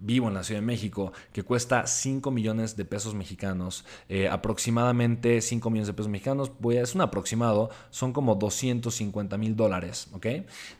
vivo 0.00 0.28
en 0.28 0.34
la 0.34 0.44
Ciudad 0.44 0.60
de 0.60 0.66
México, 0.66 1.12
que 1.32 1.42
cuesta 1.42 1.86
5 1.86 2.30
millones 2.30 2.76
de 2.76 2.84
pesos 2.84 3.14
mexicanos, 3.14 3.84
eh, 4.08 4.28
aproximadamente 4.28 5.40
5 5.40 5.70
millones 5.70 5.88
de 5.88 5.94
pesos 5.94 6.10
mexicanos, 6.10 6.52
es 6.72 6.94
un 6.94 7.00
aproximado, 7.00 7.70
son 7.90 8.12
como 8.12 8.34
250 8.34 9.36
mil 9.38 9.56
dólares, 9.56 10.08
¿ok? 10.12 10.26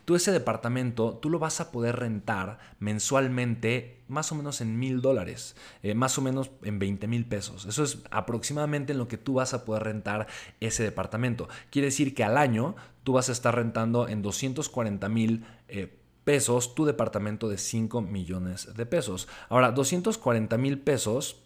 Tú 0.05 0.15
ese 0.15 0.33
departamento, 0.33 1.19
tú 1.21 1.31
lo 1.31 1.39
vas 1.39 1.61
a 1.61 1.71
poder 1.71 1.97
rentar 1.97 2.59
mensualmente 2.79 3.99
más 4.09 4.33
o 4.33 4.35
menos 4.35 4.61
en 4.61 4.79
mil 4.79 5.01
dólares, 5.01 5.55
eh, 5.83 5.95
más 5.95 6.17
o 6.19 6.23
menos 6.23 6.51
en 6.63 6.79
20 6.79 7.07
mil 7.07 7.27
pesos. 7.27 7.67
Eso 7.67 7.85
es 7.85 7.99
aproximadamente 8.11 8.93
en 8.93 8.99
lo 8.99 9.07
que 9.07 9.19
tú 9.19 9.35
vas 9.35 9.55
a 9.55 9.65
poder 9.65 9.85
rentar 9.85 10.27
ese 10.61 10.83
departamento. 10.83 11.49
Quiere 11.71 11.87
decir 11.87 12.15
que 12.15 12.25
al 12.25 12.39
año 12.39 12.75
tú 13.05 13.13
vas 13.13 13.29
a 13.29 13.33
estar 13.33 13.55
rentando 13.55 14.09
en 14.09 14.23
240 14.23 15.09
mil 15.09 15.45
eh, 15.69 15.98
pesos 16.29 16.75
tu 16.75 16.85
departamento 16.85 17.49
de 17.49 17.57
5 17.57 18.03
millones 18.03 18.69
de 18.77 18.85
pesos. 18.85 19.29
Ahora, 19.49 19.73
240 19.73 20.59
mil 20.59 20.79
pesos 20.79 21.37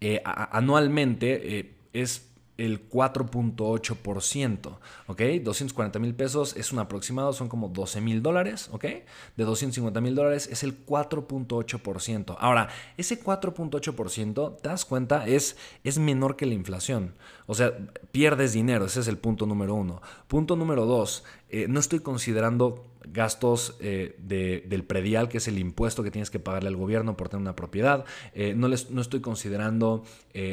eh, 0.00 0.20
anualmente 0.24 1.60
eh, 1.60 1.76
es 1.92 2.32
el 2.56 2.90
4.8%, 2.90 4.78
¿ok? 5.06 5.22
240 5.44 5.98
mil 6.00 6.16
pesos 6.16 6.56
es 6.56 6.72
un 6.72 6.80
aproximado, 6.80 7.32
son 7.32 7.48
como 7.48 7.68
12 7.68 8.00
mil 8.00 8.20
dólares, 8.20 8.68
¿ok? 8.72 8.84
De 9.36 9.44
250 9.44 10.00
mil 10.00 10.16
dólares 10.16 10.48
es 10.50 10.64
el 10.64 10.84
4.8%. 10.84 12.36
Ahora, 12.40 12.70
ese 12.96 13.22
4.8%, 13.22 14.56
te 14.60 14.68
das 14.68 14.84
cuenta, 14.84 15.28
es, 15.28 15.56
es 15.84 16.00
menor 16.00 16.34
que 16.34 16.46
la 16.46 16.54
inflación. 16.54 17.14
O 17.46 17.54
sea, 17.54 17.72
pierdes 18.10 18.52
dinero, 18.52 18.86
ese 18.86 18.98
es 18.98 19.06
el 19.06 19.18
punto 19.18 19.46
número 19.46 19.74
uno. 19.76 20.02
Punto 20.26 20.56
número 20.56 20.86
dos, 20.86 21.22
eh, 21.48 21.66
no 21.68 21.78
estoy 21.78 22.00
considerando 22.00 22.87
gastos 23.04 23.76
eh, 23.80 24.16
del 24.18 24.84
predial, 24.84 25.28
que 25.28 25.38
es 25.38 25.48
el 25.48 25.58
impuesto 25.58 26.02
que 26.02 26.10
tienes 26.10 26.30
que 26.30 26.38
pagarle 26.38 26.68
al 26.68 26.76
gobierno 26.76 27.16
por 27.16 27.28
tener 27.28 27.42
una 27.42 27.56
propiedad. 27.56 28.04
Eh, 28.34 28.54
no, 28.54 28.68
les, 28.68 28.90
no 28.90 29.00
estoy 29.00 29.20
considerando 29.20 30.04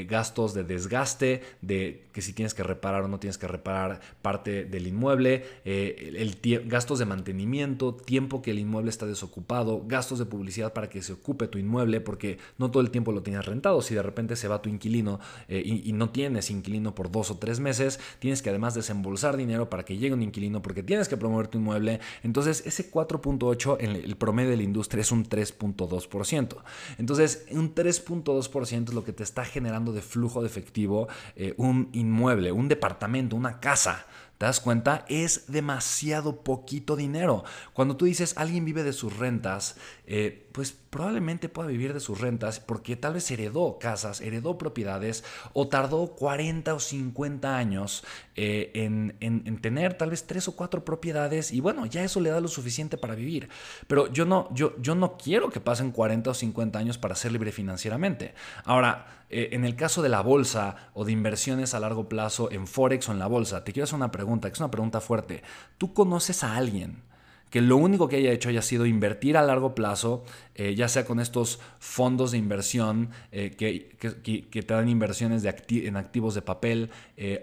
gastos 0.08 0.55
de 0.55 0.63
desgaste, 0.63 1.43
de 1.62 2.05
que 2.12 2.23
si 2.23 2.34
tienes 2.34 2.55
que 2.55 2.63
reparar 2.63 3.03
o 3.03 3.08
no 3.08 3.19
tienes 3.19 3.38
que 3.38 3.47
reparar 3.47 4.01
parte 4.23 4.65
del 4.65 4.88
inmueble, 4.88 5.45
el 5.63 6.39
gastos 6.65 6.97
de 6.97 7.05
mantenimiento, 7.05 7.93
tiempo 7.93 8.41
que 8.41 8.49
el 8.49 8.58
inmueble 8.58 8.89
está 8.89 9.05
desocupado, 9.05 9.84
gastos 9.86 10.17
de 10.17 10.25
publicidad 10.25 10.73
para 10.73 10.89
que 10.89 11.03
se 11.03 11.13
ocupe 11.13 11.47
tu 11.47 11.60
inmueble, 11.60 12.01
porque 12.01 12.39
no 12.58 12.71
todo 12.71 12.81
el 12.81 12.89
tiempo 12.89 13.12
lo 13.12 13.21
tienes 13.21 13.45
rentado. 13.45 13.84
Si 13.84 13.93
de 13.93 14.01
repente 14.01 14.36
se 14.36 14.47
va 14.47 14.60
tu 14.60 14.69
inquilino 14.69 15.19
y, 15.47 15.93
no 15.93 16.10
tienes 16.10 16.49
inquilino 16.49 16.95
por 16.95 17.12
dos 17.12 17.29
o 17.29 17.38
tres 17.38 17.60
meses, 17.60 17.99
tienes 18.17 18.41
que 18.41 18.49
además 18.49 18.73
desembolsar 18.73 19.38
dinero 19.38 19.69
para 19.69 19.86
que 19.86 19.97
llegue 19.97 20.15
un 20.15 20.23
inquilino 20.23 20.62
porque 20.62 20.84
tienes 20.84 21.08
que 21.08 21.17
promover 21.17 21.47
tu 21.47 21.60
inmueble. 21.60 21.99
Ese 22.36 22.91
4.8 22.91 23.78
en 23.80 23.91
el 23.91 24.15
promedio 24.17 24.52
de 24.52 24.58
la 24.58 24.63
industria 24.63 25.02
es 25.02 25.12
un 25.12 25.26
3.2%. 25.26 26.58
Entonces, 26.98 27.45
un 27.52 27.74
3.2% 27.74 28.89
es 28.89 28.93
lo 28.93 29.04
que 29.04 29.13
te 29.13 29.24
está 29.24 29.45
generando 29.45 29.93
de 29.93 30.02
flujo 30.02 30.41
de 30.41 30.48
efectivo 30.48 31.08
eh, 31.36 31.54
un 31.58 31.89
inmueble, 31.93 32.52
un 32.52 32.67
departamento, 32.67 33.36
una 33.36 33.60
casa. 33.60 34.06
¿Te 34.38 34.45
das 34.45 34.60
cuenta? 34.60 35.06
Es 35.08 35.48
demasiado 35.48 36.43
poquito 36.43 36.95
dinero. 36.95 37.45
Cuando 37.74 37.95
tú 37.95 38.06
dices 38.06 38.34
alguien 38.38 38.65
vive 38.65 38.84
de 38.84 38.91
sus 38.91 39.17
rentas, 39.17 39.78
eh, 40.08 40.50
pues 40.52 40.71
probablemente 40.71 41.50
pueda 41.50 41.69
vivir 41.69 41.93
de 41.93 42.00
sus 42.00 42.19
rentas 42.19 42.60
porque 42.60 42.95
tal 42.95 43.13
vez 43.13 43.30
heredó 43.32 43.80
casas, 43.80 44.21
heredó 44.21 44.58
propiedades 44.58 45.24
o 45.54 45.67
tardó 45.67 46.15
40 46.15 46.74
o 46.74 46.80
50 46.80 47.58
años 47.58 48.04
eh, 48.36 48.71
en, 48.74 49.15
en, 49.19 49.58
tener 49.62 49.95
tal 49.95 50.12
vez 50.12 50.28
tres 50.28 50.48
o 50.48 50.56
cuatro 50.56 50.86
propiedades 50.86 51.52
y 51.52 51.60
bueno, 51.62 51.86
ya 51.86 52.04
eso 52.04 52.19
le 52.19 52.30
da 52.30 52.39
lo 52.39 52.48
suficiente 52.48 52.98
para 52.98 53.15
vivir. 53.15 53.50
Pero 53.88 54.12
yo 54.12 54.26
no, 54.26 54.50
yo, 54.54 54.76
yo 54.82 54.95
no 54.95 55.17
quiero 55.17 55.50
que 55.50 55.60
pasen 55.60 55.91
40 55.91 56.30
o 56.30 56.34
50 56.34 56.78
años 56.78 56.98
para 56.98 57.15
ser 57.15 57.32
libre 57.32 57.52
financieramente. 57.52 58.34
Ahora, 58.63 59.24
eh, 59.36 59.50
en 59.52 59.65
el 59.65 59.76
caso 59.76 60.02
de 60.02 60.08
la 60.08 60.21
bolsa 60.21 60.78
o 60.93 61.04
de 61.04 61.12
inversiones 61.12 61.74
a 61.74 61.82
largo 61.82 62.08
plazo 62.08 62.50
en 62.54 62.67
Forex 62.67 63.10
o 63.10 63.12
en 63.12 63.19
la 63.19 63.28
bolsa, 63.28 63.65
te 63.65 63.74
quiero 63.74 63.84
hacer 63.84 63.98
una 63.98 64.10
pregunta, 64.10 64.48
que 64.48 64.54
es 64.54 64.60
una 64.62 64.71
pregunta 64.71 65.02
fuerte. 65.02 65.43
¿Tú 65.78 65.93
conoces 65.93 66.43
a 66.43 66.56
alguien? 66.56 67.04
que 67.50 67.62
lo 67.62 67.78
único 67.78 68.10
que 68.10 68.17
haya 68.17 68.32
hecho 68.34 68.50
haya 68.50 68.62
sido 68.62 68.86
invertir 68.86 69.38
a 69.38 69.41
largo 69.41 69.76
plazo, 69.76 70.26
eh, 70.56 70.76
ya 70.76 70.89
sea 70.89 71.06
con 71.06 71.21
estos 71.21 71.60
fondos 71.80 72.32
de 72.32 72.38
inversión 72.38 73.12
eh, 73.32 73.52
que, 73.52 73.95
que, 73.98 74.62
te 74.63 74.74
dan 74.74 74.89
inversiones 74.89 75.41
de 75.41 75.56
en 75.69 75.95
activos 75.95 76.36
de 76.36 76.41
papel, 76.41 76.89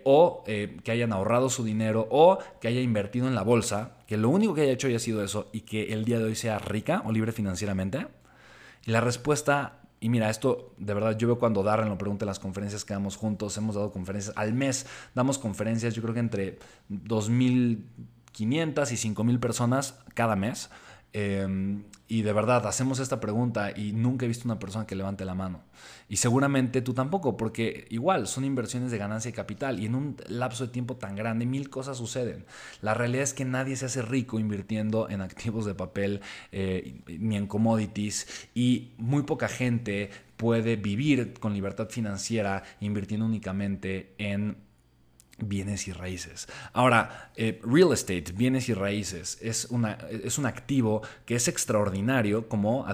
o 0.04 0.44
que 0.44 0.90
hayan 0.92 1.14
ahorrado 1.14 1.48
su 1.48 1.64
dinero, 1.64 2.08
o 2.10 2.38
que 2.60 2.68
haya 2.68 2.82
invertido 2.82 3.26
en 3.26 3.34
la 3.34 3.42
bolsa, 3.42 3.96
que 4.06 4.18
lo 4.18 4.28
único 4.28 4.52
que 4.52 4.62
haya 4.62 4.72
hecho 4.72 4.88
haya 4.88 4.98
sido 4.98 5.24
eso 5.24 5.48
y 5.50 5.62
que 5.62 5.94
el 5.94 6.04
día 6.04 6.18
de 6.18 6.24
hoy 6.24 6.34
sea 6.34 6.58
rica 6.58 7.02
o 7.06 7.12
libre 7.12 7.32
financieramente. 7.32 8.06
Y 8.84 8.90
la 8.90 9.00
respuesta 9.00 9.81
y 10.02 10.08
mira, 10.08 10.28
esto 10.28 10.74
de 10.78 10.94
verdad 10.94 11.16
yo 11.16 11.28
veo 11.28 11.38
cuando 11.38 11.62
Darren 11.62 11.88
lo 11.88 11.96
pregunta 11.96 12.24
en 12.24 12.26
las 12.26 12.40
conferencias 12.40 12.84
que 12.84 12.92
damos 12.92 13.16
juntos, 13.16 13.56
hemos 13.56 13.76
dado 13.76 13.92
conferencias 13.92 14.36
al 14.36 14.52
mes, 14.52 14.84
damos 15.14 15.38
conferencias 15.38 15.94
yo 15.94 16.02
creo 16.02 16.12
que 16.12 16.18
entre 16.18 16.58
2.500 16.90 17.86
y 18.36 19.14
5.000 19.14 19.38
personas 19.38 20.00
cada 20.14 20.34
mes. 20.34 20.70
Em, 21.14 21.84
y 22.08 22.22
de 22.22 22.32
verdad, 22.32 22.66
hacemos 22.66 22.98
esta 22.98 23.20
pregunta 23.20 23.70
y 23.76 23.92
nunca 23.92 24.24
he 24.24 24.28
visto 24.28 24.46
una 24.46 24.58
persona 24.58 24.86
que 24.86 24.94
levante 24.94 25.24
la 25.24 25.34
mano. 25.34 25.62
Y 26.08 26.16
seguramente 26.16 26.82
tú 26.82 26.94
tampoco, 26.94 27.36
porque 27.36 27.86
igual 27.90 28.26
son 28.26 28.44
inversiones 28.44 28.90
de 28.90 28.98
ganancia 28.98 29.30
de 29.30 29.34
capital 29.34 29.80
y 29.80 29.86
en 29.86 29.94
un 29.94 30.16
lapso 30.28 30.66
de 30.66 30.72
tiempo 30.72 30.96
tan 30.96 31.16
grande 31.16 31.46
mil 31.46 31.70
cosas 31.70 31.98
suceden. 31.98 32.44
La 32.80 32.94
realidad 32.94 33.24
es 33.24 33.34
que 33.34 33.44
nadie 33.44 33.76
se 33.76 33.86
hace 33.86 34.02
rico 34.02 34.38
invirtiendo 34.38 35.08
en 35.08 35.20
activos 35.20 35.64
de 35.66 35.74
papel 35.74 36.20
eh, 36.50 37.00
ni 37.06 37.36
en 37.36 37.46
commodities 37.46 38.48
y 38.54 38.92
muy 38.98 39.22
poca 39.22 39.48
gente 39.48 40.10
puede 40.36 40.76
vivir 40.76 41.34
con 41.34 41.54
libertad 41.54 41.88
financiera 41.88 42.62
invirtiendo 42.80 43.26
únicamente 43.26 44.14
en 44.18 44.56
bienes 45.38 45.88
y 45.88 45.92
raíces. 45.92 46.48
Ahora, 46.72 47.32
eh, 47.36 47.60
real 47.64 47.92
estate, 47.92 48.32
bienes 48.34 48.68
y 48.68 48.74
raíces, 48.74 49.38
es, 49.40 49.66
una, 49.70 49.98
es 50.10 50.38
un 50.38 50.46
activo 50.46 51.02
que 51.24 51.34
es 51.34 51.48
extraordinario 51.48 52.48
como, 52.48 52.86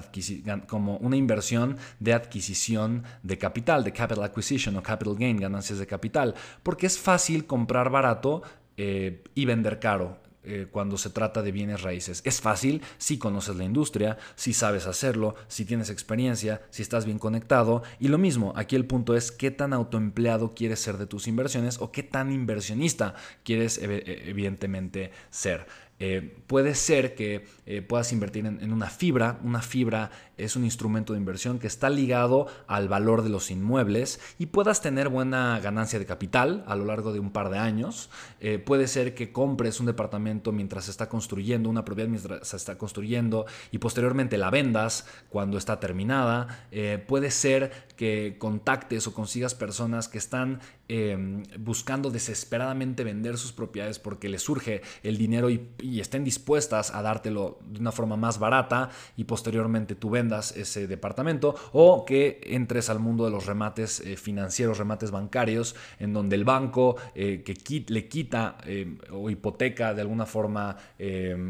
como 0.67 0.97
una 0.97 1.15
inversión 1.15 1.77
de 1.99 2.13
adquisición 2.13 3.03
de 3.23 3.37
capital, 3.37 3.83
de 3.83 3.93
capital 3.93 4.23
acquisition 4.23 4.75
o 4.77 4.83
capital 4.83 5.15
gain, 5.15 5.37
ganancias 5.37 5.79
de 5.79 5.87
capital, 5.87 6.35
porque 6.63 6.87
es 6.87 6.97
fácil 6.97 7.45
comprar 7.45 7.89
barato 7.89 8.41
eh, 8.77 9.23
y 9.35 9.45
vender 9.45 9.79
caro 9.79 10.28
eh, 10.43 10.67
cuando 10.71 10.97
se 10.97 11.09
trata 11.09 11.41
de 11.41 11.51
bienes 11.51 11.81
raíces. 11.81 12.21
Es 12.23 12.39
fácil 12.39 12.81
si 12.97 13.17
conoces 13.17 13.55
la 13.55 13.65
industria, 13.65 14.17
si 14.35 14.53
sabes 14.53 14.87
hacerlo, 14.87 15.35
si 15.47 15.65
tienes 15.65 15.89
experiencia, 15.89 16.61
si 16.69 16.81
estás 16.81 17.05
bien 17.05 17.19
conectado. 17.19 17.83
Y 17.99 18.07
lo 18.07 18.17
mismo, 18.17 18.53
aquí 18.55 18.75
el 18.75 18.85
punto 18.85 19.15
es 19.15 19.31
qué 19.31 19.51
tan 19.51 19.73
autoempleado 19.73 20.55
quieres 20.55 20.79
ser 20.79 20.97
de 20.97 21.07
tus 21.07 21.27
inversiones 21.27 21.79
o 21.81 21.91
qué 21.91 22.03
tan 22.03 22.31
inversionista 22.31 23.15
quieres 23.43 23.79
evidentemente 23.81 25.11
ser. 25.29 25.67
Eh, 25.99 26.37
puede 26.47 26.75
ser 26.75 27.13
que 27.13 27.45
eh, 27.65 27.81
puedas 27.81 28.13
invertir 28.13 28.45
en, 28.45 28.71
una 28.71 28.89
fibra. 28.89 29.39
Una 29.43 29.61
fibra 29.61 30.11
es 30.37 30.55
un 30.55 30.63
instrumento 30.63 31.13
de 31.13 31.19
inversión 31.19 31.59
que 31.59 31.67
está 31.67 31.89
ligado 31.89 32.47
al 32.67 32.87
valor 32.87 33.21
de 33.21 33.29
los 33.29 33.51
inmuebles 33.51 34.19
y 34.39 34.47
puedas 34.47 34.81
tener 34.81 35.09
buena 35.09 35.59
ganancia 35.59 35.99
de 35.99 36.05
capital 36.05 36.63
a 36.67 36.75
lo 36.75 36.85
largo 36.85 37.11
de 37.11 37.19
un 37.19 37.31
par 37.31 37.49
de 37.49 37.57
años. 37.57 38.09
Eh, 38.39 38.59
puede 38.59 38.87
ser 38.87 39.13
que 39.13 39.31
compres 39.31 39.79
un 39.79 39.85
departamento 39.85 40.51
mientras 40.51 40.85
se 40.85 40.91
está 40.91 41.09
construyendo, 41.09 41.69
una 41.69 41.83
propiedad 41.83 42.09
mientras 42.09 42.47
se 42.47 42.55
está 42.55 42.77
construyendo 42.77 43.45
y 43.71 43.79
posteriormente 43.79 44.37
la 44.37 44.49
vendas 44.49 45.05
cuando 45.29 45.57
está 45.57 45.79
terminada. 45.79 46.67
puede 47.07 47.31
ser 47.31 47.71
que 47.97 48.37
contactes 48.39 49.07
o 49.07 49.13
consigas 49.13 49.53
personas 49.53 50.07
que 50.07 50.17
están 50.17 50.59
em, 50.89 51.43
buscando 51.57 52.11
desesperadamente 52.11 53.03
vender 53.03 53.37
sus 53.37 53.53
propiedades 53.53 53.99
porque 53.99 54.27
les 54.27 54.41
surge 54.41 54.81
el 55.03 55.17
dinero 55.17 55.49
y 55.49 55.99
estén 55.99 56.23
dispuestas 56.23 56.93
a 56.93 57.01
dártelo 57.01 57.59
de 57.65 57.79
una 57.79 57.91
forma 57.91 58.17
más 58.17 58.39
barata 58.39 58.89
y 59.15 59.23
posteriormente 59.23 59.95
tú 59.95 60.09
vendas 60.09 60.55
ese 60.55 60.87
departamento 60.87 61.55
o 61.71 62.05
que 62.05 62.41
entres 62.43 62.89
al 62.89 62.99
mundo 62.99 63.25
de 63.25 63.31
los 63.31 63.45
remates 63.45 63.99
eh, 64.01 64.17
financieros, 64.17 64.77
remates 64.77 65.11
bancarios, 65.11 65.75
en 65.99 66.13
donde 66.13 66.35
el 66.35 66.43
banco 66.43 66.95
eh, 67.15 67.43
que 67.43 67.85
le 67.87 68.07
quita 68.07 68.57
eh, 68.65 68.97
o 69.11 69.29
hipoteca 69.29 69.93
de 69.93 70.01
alguna 70.01 70.25
forma 70.25 70.77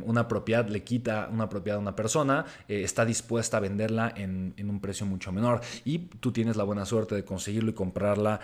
una 0.05 0.27
propiedad, 0.27 0.67
le 0.67 0.83
quita 0.83 1.29
una 1.31 1.49
propiedad 1.49 1.77
a 1.77 1.81
una 1.81 1.95
persona, 1.95 2.45
está 2.67 3.05
dispuesta 3.05 3.57
a 3.57 3.59
venderla 3.59 4.13
en, 4.15 4.53
en, 4.57 4.69
un 4.69 4.79
precio 4.79 5.05
mucho 5.05 5.31
menor. 5.31 5.61
Y 5.85 5.99
tú 5.99 6.31
tienes 6.31 6.55
la 6.55 6.63
buena 6.63 6.85
suerte 6.85 7.15
de 7.15 7.23
conseguirlo 7.23 7.71
y 7.71 7.73
comprarla 7.73 8.39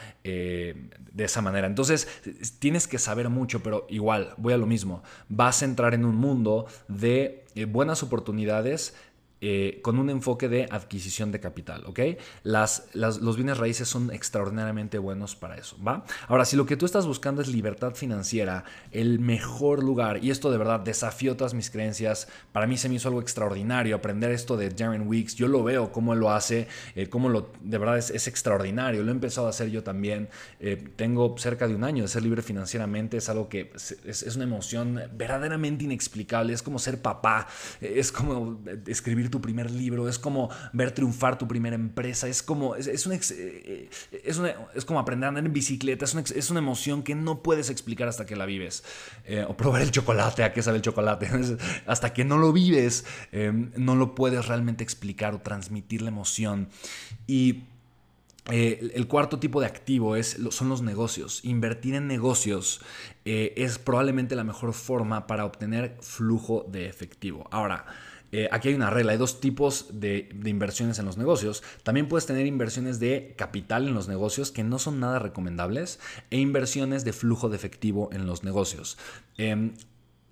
de 1.12 1.24
esa 1.24 1.42
manera. 1.42 1.68
Entonces 1.68 2.08
tienes 2.60 2.88
que 2.88 3.00
saber 3.00 3.30
mucho, 3.30 3.62
pero 3.64 3.86
igual, 3.90 4.34
voy 4.38 4.54
a 4.54 4.58
lo 4.58 4.66
mismo, 4.66 5.04
vas 5.30 5.62
a 5.62 5.66
entrar 5.66 5.94
en 5.94 6.06
un 6.06 6.16
mundo 6.16 6.68
de 6.88 7.46
eh, 7.56 7.66
buenas 7.66 8.04
oportunidades 8.04 8.96
eh, 9.42 9.80
con 9.82 10.00
un 10.00 10.10
enfoque 10.10 10.48
de 10.48 10.66
adquisición 10.72 11.34
de 11.34 11.42
capital, 11.42 11.84
¿ok? 11.86 12.00
Las, 12.44 12.88
los 12.94 13.36
bienes 13.36 13.58
raíces 13.58 13.88
son 13.90 14.10
extraordinariamente 14.12 14.98
buenos 14.98 15.36
para 15.36 15.58
eso, 15.58 15.78
¿va? 15.86 16.06
Ahora, 16.30 16.46
si 16.46 16.56
lo 16.56 16.66
que 16.66 16.78
tú 16.78 16.86
estás 16.86 17.06
buscando 17.06 17.42
es 17.42 17.50
libertad 17.50 17.96
financiera, 17.96 18.64
el 18.92 19.20
mejor 19.20 19.84
lugar, 19.84 20.24
y 20.24 20.32
esto 20.32 20.52
de 20.52 20.58
verdad 20.58 20.80
desafió 20.80 21.36
todas 21.36 21.54
mis 21.54 21.70
creencias, 21.70 22.30
para 22.54 22.66
mí 22.66 22.78
se 22.78 22.88
me 22.88 22.96
hizo 22.96 23.10
algo 23.10 23.20
extraordinario 23.20 23.98
aprender 23.98 24.32
esto 24.32 24.56
de 24.56 24.70
Darren 24.70 25.06
Weeks, 25.06 25.36
yo 25.36 25.50
lo 25.50 25.64
veo, 25.66 25.92
cómo 25.92 26.14
él 26.14 26.20
lo 26.20 26.32
hace, 26.32 26.70
eh, 26.96 27.08
cómo 27.08 27.28
lo, 27.28 27.52
de 27.62 27.78
verdad 27.78 27.98
es, 27.98 28.28
extraordinario, 28.28 29.04
lo 29.04 29.10
he 29.10 29.14
empezado 29.14 29.48
a 29.48 29.50
hacer 29.50 29.70
yo 29.70 29.84
también, 29.84 30.30
eh, 30.62 30.82
tengo 30.96 31.36
cerca 31.38 31.68
de 31.68 31.76
un 31.76 31.84
año 31.84 32.04
de 32.04 32.08
ser 32.08 32.24
libre 32.24 32.42
financieramente, 32.42 33.18
es 33.18 33.28
algo 33.28 33.50
que 33.50 33.74
es, 33.76 34.24
es 34.24 34.36
una 34.36 34.46
emoción 34.46 35.02
verdaderamente 35.14 35.84
inexplicable, 35.84 36.54
es 36.54 36.64
como 36.64 36.80
ser 36.80 37.02
papá, 37.02 37.48
es 37.82 38.14
como 38.14 38.60
escribir 38.88 39.25
tu 39.30 39.42
primer 39.42 39.72
libro, 39.72 40.08
es 40.10 40.20
como 40.20 40.50
ver 40.74 40.92
triunfar 40.92 41.38
tu 41.38 41.48
primera 41.48 41.76
empresa, 41.76 42.28
es 42.28 42.44
como, 42.44 42.76
es, 42.76 42.88
es, 42.88 43.32
eh, 43.32 43.90
es, 44.24 44.42
es 44.74 44.86
como 44.86 45.00
aprender 45.00 45.26
a 45.26 45.30
andar 45.30 45.46
en 45.46 45.54
bicicleta, 45.54 46.06
es 46.06 46.16
es 46.32 46.50
una 46.50 46.60
emoción 46.60 47.04
que 47.04 47.16
no 47.16 47.42
puedes 47.42 47.70
explicar 47.70 48.08
hasta 48.08 48.26
que 48.26 48.36
la 48.36 48.46
vives. 48.46 48.84
Eh, 49.26 49.46
o 49.48 49.56
probar 49.56 49.82
el 49.82 49.92
chocolate, 49.92 50.44
¿a 50.44 50.54
qué 50.54 50.62
sabe 50.62 50.78
el 50.78 50.84
chocolate? 50.84 51.30
hasta 51.86 52.14
que 52.14 52.26
no 52.26 52.38
lo 52.38 52.54
vives, 52.54 53.06
eh, 53.32 53.52
no 53.76 53.96
lo 53.96 54.16
puedes 54.16 54.48
realmente 54.48 54.84
explicar 54.84 55.34
o 55.34 55.42
transmitir 55.42 56.02
la 56.02 56.10
emoción. 56.10 56.70
Y 57.28 57.64
el 58.48 59.08
cuarto 59.08 59.40
tipo 59.40 59.60
de 59.60 59.66
activo 59.66 60.16
es, 60.16 60.38
son 60.52 60.70
los 60.70 60.84
negocios. 60.84 61.44
Invertir 61.44 61.96
en 61.96 62.06
negocios 62.06 62.80
es 63.24 63.80
probablemente 63.80 64.36
la 64.36 64.44
mejor 64.44 64.74
forma 64.74 65.26
para 65.26 65.46
obtener 65.46 65.98
flujo 66.00 66.64
de 66.70 66.88
efectivo. 66.88 67.48
Ahora, 67.50 67.88
eh, 68.32 68.50
aquí 68.52 68.70
hay 68.70 68.76
una 68.76 68.90
regla, 68.90 69.14
hay 69.14 69.18
dos 69.18 69.40
tipos 69.40 69.88
de, 70.00 70.30
inversiones 70.46 71.00
en 71.00 71.06
los 71.06 71.18
negocios. 71.18 71.64
También 71.84 72.08
puedes 72.08 72.26
tener 72.26 72.46
inversiones 72.46 73.00
de 73.00 73.34
capital 73.38 73.88
en 73.88 73.94
los 73.94 74.08
negocios 74.08 74.52
que 74.52 74.64
no 74.64 74.80
son 74.80 75.00
nada 75.00 75.20
recomendables 75.20 76.00
e 76.32 76.40
inversiones 76.40 77.06
de 77.06 77.14
flujo 77.14 77.50
de 77.50 77.56
efectivo 77.56 78.10
en 78.12 78.26
los 78.26 78.44
negocios. 78.44 78.98
Em, 79.38 79.74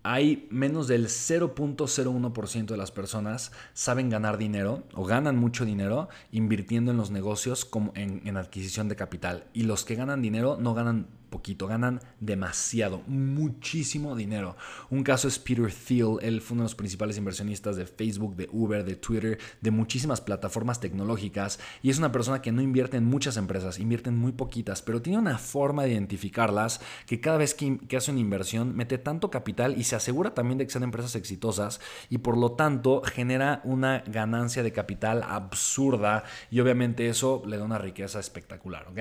hay 0.03 0.47
menos 0.51 0.89
del 0.89 1.07
0.01% 1.07 2.65
de 2.65 2.77
las 2.77 2.91
personas 2.91 3.53
saben 3.73 4.09
ganar 4.09 4.37
dinero 4.37 4.83
o 4.93 5.05
ganan 5.05 5.37
mucho 5.37 5.63
dinero 5.63 6.09
invirtiendo 6.31 6.91
en 6.91 6.97
los 6.97 7.09
negocios 7.09 7.63
como 7.63 7.93
en, 7.95 8.21
en 8.25 8.35
adquisición 8.35 8.89
de 8.89 8.97
capital. 8.97 9.45
Y 9.53 9.63
los 9.63 9.85
que 9.85 9.95
ganan 9.95 10.21
dinero 10.21 10.57
no 10.59 10.73
ganan 10.73 11.07
poquito, 11.33 11.65
ganan 11.65 11.99
demasiado, 12.19 13.01
muchísimo 13.07 14.15
dinero. 14.15 14.55
Un 14.91 15.03
caso 15.03 15.27
es 15.27 15.39
Peter 15.39 15.73
Thiel, 15.73 16.17
él 16.21 16.41
fue 16.41 16.53
uno 16.53 16.61
de 16.61 16.65
los 16.65 16.75
principales 16.75 17.17
inversionistas 17.17 17.75
de 17.75 17.87
Facebook, 17.87 18.35
de 18.35 18.47
Uber, 18.51 18.85
de 18.85 18.95
Twitter, 18.95 19.39
de 19.59 19.71
muchísimas 19.71 20.21
plataformas 20.21 20.79
tecnológicas 20.79 21.59
y 21.81 21.89
es 21.89 21.97
una 21.97 22.11
persona 22.11 22.43
que 22.43 22.51
no 22.51 22.61
invierte 22.61 22.97
en 22.97 23.05
muchas 23.05 23.35
empresas, 23.37 23.79
invierte 23.79 24.09
en 24.09 24.17
muy 24.17 24.31
poquitas, 24.31 24.83
pero 24.83 25.01
tiene 25.01 25.17
una 25.17 25.39
forma 25.39 25.83
de 25.83 25.93
identificarlas 25.93 26.81
que 27.07 27.19
cada 27.19 27.37
vez 27.37 27.55
que, 27.55 27.79
hace 27.97 28.11
una 28.11 28.19
inversión 28.19 28.75
mete 28.75 28.99
tanto 28.99 29.31
capital 29.31 29.75
y 29.75 29.85
se 29.85 29.95
asegura 29.95 30.35
también 30.35 30.59
de 30.59 30.65
que 30.65 30.71
sean 30.71 30.83
empresas 30.83 31.15
exitosas 31.15 31.81
y 32.09 32.19
por 32.19 32.37
lo 32.37 32.51
tanto 32.51 33.01
genera 33.03 33.61
una 33.63 34.03
ganancia 34.05 34.61
de 34.61 34.71
capital 34.71 35.23
absurda 35.23 36.23
y 36.51 36.59
obviamente 36.59 37.09
eso 37.09 37.41
le 37.47 37.57
da 37.57 37.63
una 37.63 37.79
riqueza 37.79 38.19
espectacular, 38.19 38.87
¿ok? 38.87 38.99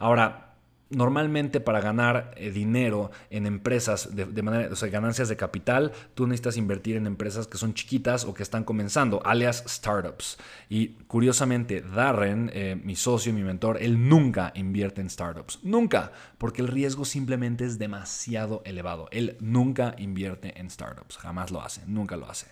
Ahora, 0.00 0.47
Normalmente 0.90 1.60
para 1.60 1.80
ganar 1.80 2.32
eh, 2.36 2.50
dinero 2.50 3.10
en 3.28 3.46
empresas 3.46 4.14
de, 4.14 4.42
manera, 4.42 4.72
o 4.72 4.76
sea, 4.76 4.88
ganancias 4.88 5.28
de 5.28 5.36
capital, 5.36 5.92
tú 6.14 6.26
necesitas 6.26 6.56
invertir 6.56 6.96
en 6.96 7.06
empresas 7.06 7.46
que 7.46 7.58
son 7.58 7.74
chiquitas 7.74 8.24
o 8.24 8.32
que 8.32 8.42
están 8.42 8.64
comenzando, 8.64 9.20
alias 9.24 9.64
startups. 9.66 10.38
Y 10.70 10.88
curiosamente, 11.06 11.82
Darren, 11.82 12.50
eh, 12.54 12.80
mi 12.82 12.96
socio, 12.96 13.34
mi 13.34 13.42
mentor, 13.42 13.76
él 13.82 14.08
nunca 14.08 14.52
invierte 14.54 15.02
en 15.02 15.10
startups. 15.10 15.60
Nunca, 15.62 16.12
porque 16.38 16.62
el 16.62 16.68
riesgo 16.68 17.04
simplemente 17.04 17.66
es 17.66 17.78
demasiado 17.78 18.62
elevado. 18.64 19.08
Él 19.10 19.36
nunca 19.40 19.94
invierte 19.98 20.58
en 20.58 20.70
startups, 20.70 21.18
jamás 21.18 21.50
lo 21.50 21.60
hace, 21.60 21.82
nunca 21.86 22.16
lo 22.16 22.30
hace. 22.30 22.46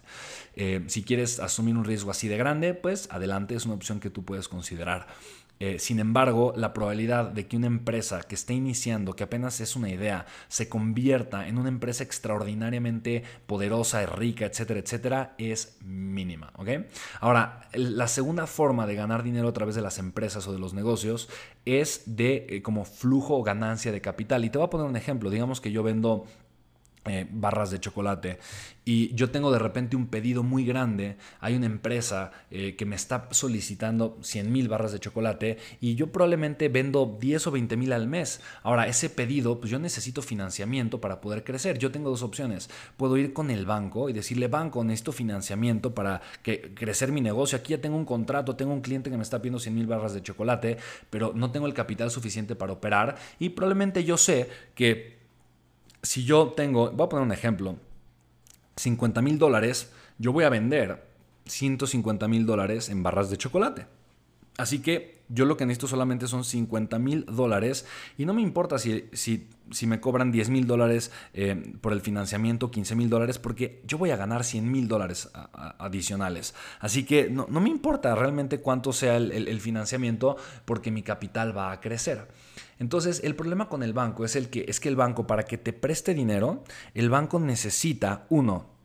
Eh, 0.54 0.84
si 0.88 1.02
quieres 1.02 1.40
asumir 1.40 1.76
un 1.76 1.84
riesgo 1.84 2.10
así 2.10 2.28
de 2.28 2.36
grande, 2.36 2.74
pues 2.74 3.08
adelante, 3.10 3.54
es 3.54 3.64
una 3.64 3.74
opción 3.74 4.00
que 4.00 4.10
tú 4.10 4.24
puedes 4.24 4.48
considerar. 4.48 5.06
Eh, 5.58 5.78
sin 5.78 6.00
embargo, 6.00 6.52
la 6.56 6.74
probabilidad 6.74 7.30
de 7.30 7.46
que 7.46 7.56
una 7.56 7.66
empresa 7.66 8.20
que 8.22 8.34
esté 8.34 8.54
iniciando, 8.54 9.14
que 9.14 9.24
apenas 9.24 9.60
es 9.60 9.74
una 9.74 9.88
idea, 9.88 10.26
se 10.48 10.68
convierta 10.68 11.48
en 11.48 11.58
una 11.58 11.68
empresa 11.68 12.04
extraordinariamente 12.04 13.22
poderosa, 13.46 14.04
rica, 14.04 14.44
etcétera, 14.44 14.80
etcétera, 14.80 15.34
es 15.38 15.78
mínima. 15.82 16.52
Ahora, 17.20 17.68
la 17.72 18.08
segunda 18.08 18.46
forma 18.46 18.86
de 18.86 18.94
ganar 18.94 19.22
dinero 19.22 19.48
a 19.48 19.52
través 19.52 19.74
de 19.74 19.82
las 19.82 19.98
empresas 19.98 20.46
o 20.46 20.52
de 20.52 20.58
los 20.58 20.74
negocios 20.74 21.28
es 21.64 22.02
de 22.06 22.46
eh, 22.48 22.62
como 22.62 22.84
flujo 22.84 23.36
o 23.36 23.42
ganancia 23.42 23.92
de 23.92 24.00
capital. 24.00 24.44
Y 24.44 24.50
te 24.50 24.58
voy 24.58 24.66
a 24.66 24.70
poner 24.70 24.86
un 24.86 24.96
ejemplo. 24.96 25.30
Digamos 25.30 25.60
que 25.60 25.72
yo 25.72 25.82
vendo 25.82 26.26
eh, 27.06 27.26
barras 27.30 27.70
de 27.70 27.80
chocolate 27.80 28.38
y 28.88 29.12
yo 29.16 29.30
tengo 29.30 29.50
de 29.50 29.58
repente 29.58 29.96
un 29.96 30.06
pedido 30.06 30.44
muy 30.44 30.64
grande, 30.64 31.16
hay 31.40 31.56
una 31.56 31.66
empresa 31.66 32.30
eh, 32.52 32.76
que 32.76 32.86
me 32.86 32.94
está 32.94 33.26
solicitando 33.32 34.16
100 34.22 34.52
mil 34.52 34.68
barras 34.68 34.92
de 34.92 35.00
chocolate 35.00 35.58
y 35.80 35.96
yo 35.96 36.12
probablemente 36.12 36.68
vendo 36.68 37.18
10 37.20 37.48
o 37.48 37.50
20 37.50 37.76
mil 37.76 37.92
al 37.92 38.06
mes. 38.06 38.40
Ahora, 38.62 38.86
ese 38.86 39.10
pedido, 39.10 39.58
pues 39.58 39.72
yo 39.72 39.80
necesito 39.80 40.22
financiamiento 40.22 41.00
para 41.00 41.20
poder 41.20 41.42
crecer. 41.42 41.78
Yo 41.78 41.90
tengo 41.90 42.10
dos 42.10 42.22
opciones. 42.22 42.70
Puedo 42.96 43.16
ir 43.16 43.32
con 43.32 43.50
el 43.50 43.66
banco 43.66 44.08
y 44.08 44.12
decirle, 44.12 44.46
banco, 44.46 44.84
necesito 44.84 45.10
financiamiento 45.10 45.92
para 45.92 46.22
que 46.44 46.72
crecer 46.72 47.10
mi 47.10 47.20
negocio. 47.20 47.58
Aquí 47.58 47.72
ya 47.72 47.80
tengo 47.80 47.96
un 47.96 48.04
contrato, 48.04 48.54
tengo 48.54 48.72
un 48.72 48.82
cliente 48.82 49.10
que 49.10 49.16
me 49.16 49.24
está 49.24 49.42
pidiendo 49.42 49.58
100 49.58 49.74
mil 49.74 49.88
barras 49.88 50.14
de 50.14 50.22
chocolate, 50.22 50.76
pero 51.10 51.32
no 51.34 51.50
tengo 51.50 51.66
el 51.66 51.74
capital 51.74 52.12
suficiente 52.12 52.54
para 52.54 52.74
operar 52.74 53.16
y 53.40 53.48
probablemente 53.48 54.04
yo 54.04 54.16
sé 54.16 54.48
que 54.76 55.15
si 56.06 56.24
yo 56.24 56.52
tengo, 56.56 56.90
voy 56.90 57.06
a 57.06 57.08
poner 57.08 57.24
un 57.24 57.32
ejemplo, 57.32 57.76
50 58.76 59.22
mil 59.22 59.38
dólares, 59.38 59.92
yo 60.18 60.32
voy 60.32 60.44
a 60.44 60.48
vender 60.48 61.04
150 61.46 62.28
mil 62.28 62.46
dólares 62.46 62.88
en 62.88 63.02
barras 63.02 63.30
de 63.30 63.36
chocolate. 63.36 63.86
Así 64.56 64.78
que 64.78 65.16
yo 65.28 65.44
lo 65.44 65.56
que 65.56 65.66
necesito 65.66 65.88
solamente 65.88 66.28
son 66.28 66.44
50 66.44 66.98
mil 66.98 67.26
dólares 67.26 67.84
y 68.16 68.24
no 68.24 68.32
me 68.32 68.40
importa 68.40 68.78
si, 68.78 69.08
si, 69.12 69.86
me 69.86 70.00
cobran 70.00 70.32
10 70.32 70.48
mil 70.50 70.66
dólares 70.66 71.10
eh, 71.34 71.74
por 71.80 71.92
el 71.92 72.00
financiamiento, 72.00 72.70
15 72.70 72.94
mil 72.94 73.10
dólares, 73.10 73.38
porque 73.38 73.82
yo 73.86 73.98
voy 73.98 74.12
a 74.12 74.16
ganar 74.16 74.44
100 74.44 74.70
mil 74.70 74.88
dólares 74.88 75.28
adicionales. 75.78 76.54
Así 76.80 77.04
que 77.04 77.28
no, 77.28 77.46
me 77.48 77.68
importa 77.68 78.14
realmente 78.14 78.60
cuánto 78.60 78.92
sea 78.92 79.16
el, 79.16 79.60
financiamiento 79.60 80.36
porque 80.64 80.90
mi 80.90 81.02
capital 81.02 81.56
va 81.56 81.72
a 81.72 81.80
crecer. 81.80 82.28
Entonces, 82.78 83.22
el 83.24 83.34
problema 83.34 83.68
con 83.68 83.82
el 83.82 83.92
banco 83.92 84.24
es 84.24 84.36
el 84.36 84.50
que 84.50 84.66
es 84.68 84.80
que 84.80 84.88
el 84.88 84.96
banco 84.96 85.26
para 85.26 85.44
que 85.44 85.58
te 85.58 85.72
preste 85.72 86.14
dinero, 86.14 86.64
el 86.94 87.10
banco 87.10 87.40
necesita 87.40 88.26
uno 88.28 88.76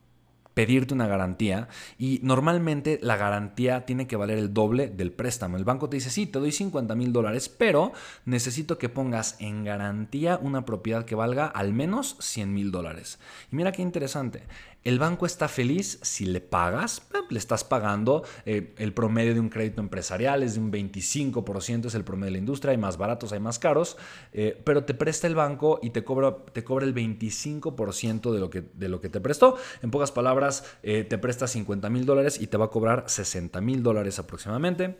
pedirte 0.54 0.94
una 0.94 1.06
garantía 1.06 1.68
y 1.98 2.20
normalmente 2.22 2.98
la 3.02 3.16
garantía 3.16 3.86
tiene 3.86 4.06
que 4.06 4.16
valer 4.16 4.38
el 4.38 4.52
doble 4.52 4.88
del 4.88 5.12
préstamo. 5.12 5.56
El 5.56 5.64
banco 5.64 5.88
te 5.88 5.96
dice, 5.96 6.10
sí, 6.10 6.26
te 6.26 6.38
doy 6.38 6.52
50 6.52 6.94
mil 6.94 7.12
dólares, 7.12 7.48
pero 7.48 7.92
necesito 8.24 8.78
que 8.78 8.88
pongas 8.88 9.36
en 9.40 9.64
garantía 9.64 10.38
una 10.40 10.64
propiedad 10.64 11.04
que 11.04 11.14
valga 11.14 11.46
al 11.46 11.72
menos 11.72 12.16
100 12.20 12.52
mil 12.52 12.70
dólares. 12.70 13.18
Y 13.50 13.56
mira 13.56 13.72
qué 13.72 13.82
interesante, 13.82 14.42
el 14.84 14.98
banco 14.98 15.26
está 15.26 15.48
feliz 15.48 15.98
si 16.02 16.26
le 16.26 16.40
pagas, 16.40 17.02
eh, 17.14 17.18
le 17.28 17.38
estás 17.38 17.64
pagando 17.64 18.24
eh, 18.44 18.74
el 18.78 18.92
promedio 18.92 19.34
de 19.34 19.40
un 19.40 19.48
crédito 19.48 19.80
empresarial 19.80 20.42
es 20.42 20.54
de 20.54 20.60
un 20.60 20.72
25%, 20.72 21.86
es 21.86 21.94
el 21.94 22.04
promedio 22.04 22.26
de 22.26 22.32
la 22.32 22.38
industria, 22.38 22.72
hay 22.72 22.78
más 22.78 22.96
baratos, 22.96 23.32
hay 23.32 23.40
más 23.40 23.58
caros, 23.58 23.96
eh, 24.32 24.60
pero 24.64 24.84
te 24.84 24.94
presta 24.94 25.26
el 25.26 25.34
banco 25.34 25.78
y 25.82 25.90
te 25.90 26.02
cobra, 26.04 26.36
te 26.52 26.64
cobra 26.64 26.84
el 26.84 26.94
25% 26.94 28.32
de 28.32 28.40
lo, 28.40 28.50
que, 28.50 28.62
de 28.74 28.88
lo 28.88 29.00
que 29.00 29.08
te 29.08 29.20
prestó. 29.20 29.56
En 29.82 29.90
pocas 29.90 30.10
palabras, 30.10 30.64
te 30.82 31.18
presta 31.18 31.46
50 31.46 31.88
mil 31.90 32.06
dólares 32.06 32.40
y 32.40 32.46
te 32.46 32.56
va 32.56 32.66
a 32.66 32.70
cobrar 32.70 33.04
60 33.06 33.60
mil 33.60 33.82
dólares 33.82 34.18
aproximadamente 34.18 34.96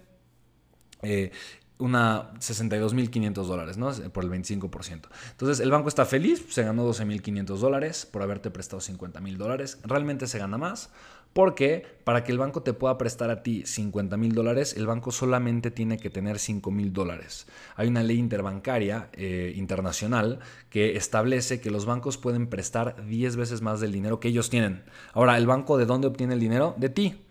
una 1.83 2.33
62.500 2.35 3.33
dólares, 3.45 3.77
¿no? 3.77 3.93
Por 4.13 4.25
el 4.25 4.31
25%. 4.31 5.09
Entonces, 5.31 5.61
el 5.61 5.71
banco 5.71 5.89
está 5.89 6.05
feliz, 6.05 6.47
se 6.49 6.63
ganó 6.63 6.89
12.500 6.89 7.57
dólares 7.59 8.07
por 8.07 8.23
haberte 8.23 8.51
prestado 8.51 8.81
50.000 8.81 9.37
dólares. 9.37 9.79
Realmente 9.83 10.27
se 10.27 10.39
gana 10.39 10.59
más 10.59 10.91
porque 11.33 11.85
para 12.05 12.25
que 12.25 12.33
el 12.33 12.39
banco 12.39 12.63
te 12.63 12.73
pueda 12.73 12.99
prestar 12.99 13.31
a 13.31 13.43
ti 13.43 13.63
50.000 13.63 14.33
dólares, 14.33 14.75
el 14.77 14.87
banco 14.87 15.11
solamente 15.11 15.71
tiene 15.71 15.99
que 15.99 16.11
tener 16.11 16.37
5.000 16.37 16.93
dólares. 16.93 17.47
Hay 17.75 17.89
una 17.89 18.03
ley 18.03 18.19
interbancaria 18.19 19.09
eh, 19.15 19.53
internacional 19.57 20.41
que 20.69 20.97
establece 20.97 21.61
que 21.61 21.71
los 21.71 21.87
bancos 21.87 22.19
pueden 22.19 22.47
prestar 22.47 23.07
10 23.07 23.37
veces 23.37 23.63
más 23.63 23.81
del 23.81 23.93
dinero 23.93 24.21
que 24.21 24.29
ellos 24.29 24.51
tienen. 24.51 24.85
Ahora, 25.15 25.37
¿el 25.37 25.47
banco 25.47 25.79
de 25.79 25.87
dónde 25.87 26.07
obtiene 26.07 26.35
el 26.35 26.41
dinero? 26.41 26.75
De 26.79 26.91
ti 26.91 27.23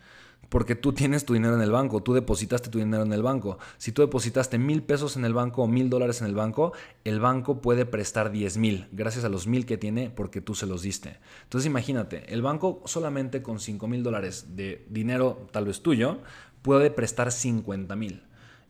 porque 0.51 0.75
tú 0.75 0.91
tienes 0.91 1.23
tu 1.23 1.33
dinero 1.33 1.55
en 1.55 1.61
el 1.61 1.71
banco, 1.71 2.03
tú 2.03 2.13
depositaste 2.13 2.69
tu 2.69 2.77
dinero 2.77 3.03
en 3.03 3.13
el 3.13 3.23
banco. 3.23 3.57
Si 3.77 3.93
tú 3.93 4.01
depositaste 4.01 4.57
mil 4.57 4.83
pesos 4.83 5.15
en 5.15 5.23
el 5.23 5.33
banco 5.33 5.63
o 5.63 5.67
mil 5.67 5.89
dólares 5.89 6.19
en 6.19 6.27
el 6.27 6.35
banco, 6.35 6.73
el 7.05 7.21
banco 7.21 7.61
puede 7.61 7.85
prestar 7.85 8.31
diez 8.31 8.57
mil, 8.57 8.89
gracias 8.91 9.23
a 9.23 9.29
los 9.29 9.47
mil 9.47 9.65
que 9.65 9.77
tiene 9.77 10.09
porque 10.09 10.41
tú 10.41 10.53
se 10.53 10.65
los 10.65 10.81
diste. 10.81 11.19
Entonces 11.43 11.67
imagínate, 11.67 12.33
el 12.33 12.41
banco 12.41 12.81
solamente 12.83 13.41
con 13.41 13.61
cinco 13.61 13.87
mil 13.87 14.03
dólares 14.03 14.57
de 14.57 14.85
dinero 14.89 15.47
tal 15.53 15.63
vez 15.63 15.81
tuyo, 15.81 16.17
puede 16.61 16.91
prestar 16.91 17.31
50 17.31 17.95
mil. 17.95 18.23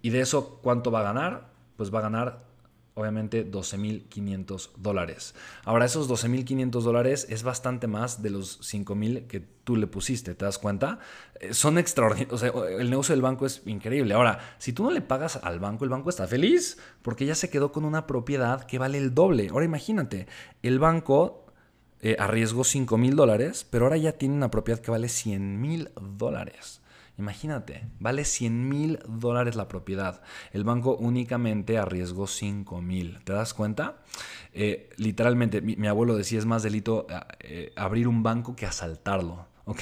¿Y 0.03 0.11
de 0.11 0.21
eso 0.21 0.59
cuánto 0.61 0.91
va 0.91 0.99
a 0.99 1.03
ganar? 1.03 1.49
Pues 1.77 1.91
va 1.91 1.97
a 1.97 2.03
ganar 2.03 2.50
obviamente 2.93 3.49
12.500 3.49 4.71
dólares. 4.77 5.33
Ahora, 5.63 5.85
esos 5.85 6.09
12.500 6.09 6.81
dólares 6.81 7.27
es 7.29 7.43
bastante 7.43 7.87
más 7.87 8.21
de 8.21 8.29
los 8.29 8.59
5.000 8.61 9.27
que 9.27 9.39
tú 9.39 9.75
le 9.75 9.87
pusiste, 9.87 10.35
¿te 10.35 10.45
das 10.45 10.57
cuenta? 10.57 10.99
Eh, 11.39 11.53
son 11.53 11.77
extraordinarios, 11.77 12.33
o 12.33 12.37
sea, 12.37 12.51
el 12.77 12.89
negocio 12.89 13.13
del 13.13 13.21
banco 13.21 13.45
es 13.45 13.61
increíble. 13.65 14.13
Ahora, 14.13 14.39
si 14.57 14.73
tú 14.73 14.83
no 14.83 14.91
le 14.91 15.01
pagas 15.01 15.37
al 15.37 15.59
banco, 15.59 15.85
el 15.85 15.89
banco 15.89 16.09
está 16.09 16.27
feliz 16.27 16.77
porque 17.01 17.25
ya 17.25 17.35
se 17.35 17.49
quedó 17.49 17.71
con 17.71 17.85
una 17.85 18.07
propiedad 18.07 18.63
que 18.65 18.79
vale 18.79 18.97
el 18.97 19.13
doble. 19.13 19.49
Ahora 19.49 19.65
imagínate, 19.65 20.27
el 20.61 20.79
banco 20.79 21.45
eh, 22.01 22.17
arriesgó 22.19 22.63
5.000 22.63 23.15
dólares, 23.15 23.65
pero 23.69 23.85
ahora 23.85 23.97
ya 23.97 24.13
tiene 24.13 24.35
una 24.35 24.51
propiedad 24.51 24.81
que 24.81 24.91
vale 24.91 25.07
100.000 25.07 25.91
dólares. 26.17 26.80
Imagínate, 27.21 27.87
vale 27.99 28.25
100 28.25 28.67
mil 28.67 28.99
dólares 29.07 29.55
la 29.55 29.67
propiedad. 29.67 30.23
El 30.53 30.63
banco 30.63 30.97
únicamente 30.97 31.77
arriesgó 31.77 32.25
5 32.25 32.81
mil. 32.81 33.23
¿Te 33.23 33.31
das 33.31 33.53
cuenta? 33.53 34.01
Eh, 34.53 34.89
literalmente, 34.97 35.61
mi, 35.61 35.87
abuelo 35.87 36.15
decía, 36.15 36.39
es 36.39 36.47
más 36.47 36.63
delito 36.63 37.05
eh, 37.11 37.19
eh, 37.41 37.73
abrir 37.75 38.07
un 38.07 38.23
banco 38.23 38.55
que 38.55 38.65
asaltarlo. 38.65 39.45
¿ok? 39.65 39.79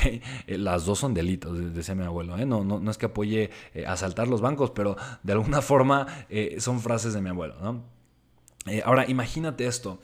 las 0.48 0.86
dos 0.86 1.00
son 1.00 1.14
delitos, 1.14 1.74
decía 1.74 1.96
mi 1.96 2.04
abuelo. 2.04 2.36
No, 2.46 2.66
no, 2.66 2.82
no, 2.82 2.92
es 2.92 2.98
que 2.98 3.06
apoye 3.06 3.52
asaltar 3.88 4.28
los 4.28 4.42
bancos, 4.42 4.72
pero 4.72 4.98
de 5.24 5.32
alguna 5.32 5.62
forma 5.62 6.08
son 6.58 6.82
frases 6.82 7.14
de 7.14 7.22
mi 7.22 7.30
abuelo. 7.30 7.56
ahora, 8.84 9.10
imagínate 9.10 9.66
esto. 9.66 10.02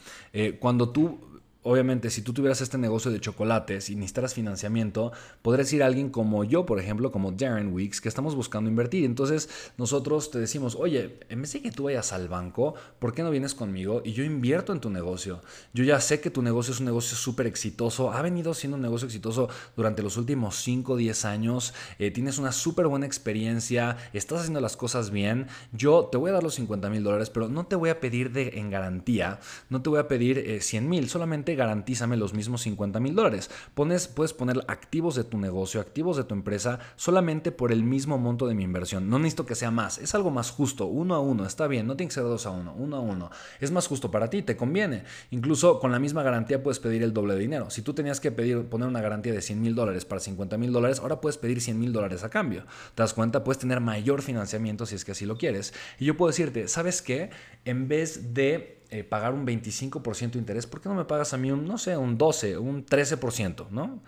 cuando 0.62 0.90
tú 0.90 1.35
obviamente, 1.66 2.12
si 2.12 2.22
tú 2.22 2.32
tuvieras 2.32 2.62
este 2.62 2.78
negocio 2.78 3.12
de 3.12 3.20
chocolates 3.20 3.90
y 3.90 3.96
necesitaras 3.96 4.36
financiamiento, 4.36 5.12
podrías 5.42 5.74
ir 5.74 5.82
a 5.82 5.88
alguien 5.88 6.12
como 6.12 6.44
yo, 6.44 6.66
por 6.66 6.80
ejemplo, 6.80 7.12
como 7.12 7.32
Darren 7.32 7.74
Weeks, 7.74 8.02
que 8.02 8.08
estamos 8.08 8.36
buscando 8.36 8.70
invertir. 8.70 9.04
Entonces, 9.04 9.50
nosotros 9.78 10.30
te 10.30 10.38
decimos, 10.38 10.76
oye, 10.80 11.20
en 11.28 11.42
vez 11.42 11.54
de 11.54 11.64
que 11.64 11.72
tú 11.72 11.86
vayas 11.86 12.14
al 12.14 12.30
banco, 12.30 12.76
¿por 13.00 13.14
qué 13.14 13.24
no 13.24 13.32
vienes 13.32 13.56
conmigo 13.56 14.04
y 14.06 14.14
yo 14.14 14.24
invierto 14.24 14.74
en 14.74 14.80
tu 14.80 14.92
negocio? 14.92 15.42
Yo 15.74 15.84
ya 15.84 16.00
sé 16.00 16.22
que 16.22 16.30
tu 16.30 16.44
negocio 16.44 16.72
es 16.72 16.80
un 16.80 16.86
negocio 16.86 17.18
súper 17.18 17.48
exitoso, 17.48 18.12
ha 18.12 18.22
venido 18.22 18.54
siendo 18.54 18.76
un 18.76 18.84
negocio 18.84 19.08
exitoso 19.08 19.50
durante 19.76 20.04
los 20.04 20.18
últimos 20.18 20.58
5 20.58 20.94
o 20.94 20.98
10 20.98 21.26
años, 21.26 21.74
eh, 21.98 22.12
tienes 22.12 22.38
una 22.38 22.52
súper 22.52 22.86
buena 22.86 23.08
experiencia, 23.08 23.98
estás 24.14 24.42
haciendo 24.42 24.62
las 24.62 24.78
cosas 24.78 25.10
bien. 25.10 25.48
Yo 25.72 26.10
te 26.12 26.18
voy 26.18 26.30
a 26.30 26.34
dar 26.34 26.44
los 26.44 26.54
50 26.54 26.92
mil 26.92 27.04
dólares, 27.04 27.32
pero 27.32 27.50
no 27.50 27.66
te 27.66 27.76
voy 27.76 27.90
a 27.90 28.00
pedir 28.00 28.32
de, 28.32 28.60
en 28.60 28.70
garantía, 28.70 29.40
no 29.70 29.82
te 29.82 29.90
voy 29.90 29.98
a 29.98 30.08
pedir 30.08 30.62
100 30.62 30.84
eh, 30.84 30.88
mil, 30.88 31.10
solamente 31.10 31.55
garantízame 31.56 32.18
los 32.18 32.34
mismos 32.34 32.62
50 32.62 33.00
mil 33.00 33.16
dólares. 33.16 33.50
Pones, 33.74 34.08
puedes 34.08 34.34
poner 34.34 34.64
activos 34.68 35.16
de 35.16 35.24
tu 35.24 35.38
negocio, 35.38 35.82
activos 35.82 36.18
de 36.18 36.24
tu 36.24 36.34
empresa, 36.34 36.80
solamente 36.96 37.52
por 37.52 37.72
el 37.72 37.84
mismo 37.84 38.18
monto 38.18 38.48
de 38.48 38.56
mi 38.56 38.64
inversión. 38.64 39.10
No 39.10 39.20
necesito 39.20 39.46
que 39.46 39.56
sea 39.56 39.72
más, 39.72 39.98
es 39.98 40.16
algo 40.16 40.32
más 40.32 40.52
justo, 40.52 40.86
uno 40.86 41.16
a 41.16 41.20
uno, 41.20 41.46
está 41.46 41.68
bien, 41.68 41.88
no 41.88 41.96
tiene 41.96 42.10
que 42.10 42.16
ser 42.16 42.24
dos 42.24 42.46
a 42.46 42.52
uno, 42.52 42.74
uno 42.78 42.98
a 42.98 43.00
uno. 43.00 43.30
Es 43.60 43.72
más 43.72 43.88
justo 43.88 44.12
para 44.12 44.30
ti, 44.30 44.42
te 44.42 44.56
conviene. 44.56 45.04
Incluso 45.32 45.80
con 45.80 45.92
la 45.92 46.00
misma 46.00 46.24
garantía 46.24 46.62
puedes 46.62 46.80
pedir 46.80 47.04
el 47.04 47.14
doble 47.14 47.36
de 47.36 47.40
dinero. 47.40 47.70
Si 47.70 47.82
tú 47.82 47.94
tenías 47.94 48.20
que 48.20 48.32
pedir, 48.32 48.66
poner 48.66 48.88
una 48.88 49.02
garantía 49.02 49.34
de 49.34 49.42
100 49.42 49.62
mil 49.62 49.76
dólares 49.76 50.06
para 50.06 50.22
50 50.22 50.58
mil 50.58 50.72
dólares, 50.72 51.00
ahora 51.00 51.22
puedes 51.22 51.38
pedir 51.38 51.62
100 51.62 51.80
mil 51.80 51.94
dólares 51.94 52.24
a 52.24 52.30
cambio. 52.30 52.66
¿Te 52.96 53.04
das 53.04 53.14
cuenta? 53.14 53.44
Puedes 53.44 53.60
tener 53.60 53.80
mayor 53.80 54.22
financiamiento 54.22 54.86
si 54.86 54.96
es 54.96 55.06
que 55.06 55.12
así 55.12 55.26
lo 55.26 55.38
quieres. 55.38 55.74
Y 56.00 56.06
yo 56.06 56.18
puedo 56.18 56.30
decirte, 56.32 56.68
¿sabes 56.68 57.02
qué? 57.02 57.30
En 57.64 57.88
vez 57.88 58.34
de 58.34 58.84
eh, 58.96 59.04
pagar 59.04 59.34
un 59.34 59.46
25% 59.46 60.32
de 60.32 60.40
interés, 60.40 60.68
¿por 60.68 60.80
qué 60.80 60.88
no 60.88 60.96
me 60.96 61.04
pagas 61.04 61.34
a 61.34 61.38
mí 61.38 61.52
un, 61.52 61.66
no 61.68 61.78
sé, 61.78 61.98
un 61.98 62.18
12, 62.18 62.58
un 62.58 62.86
13%? 62.86 63.68
¿no? 63.70 64.02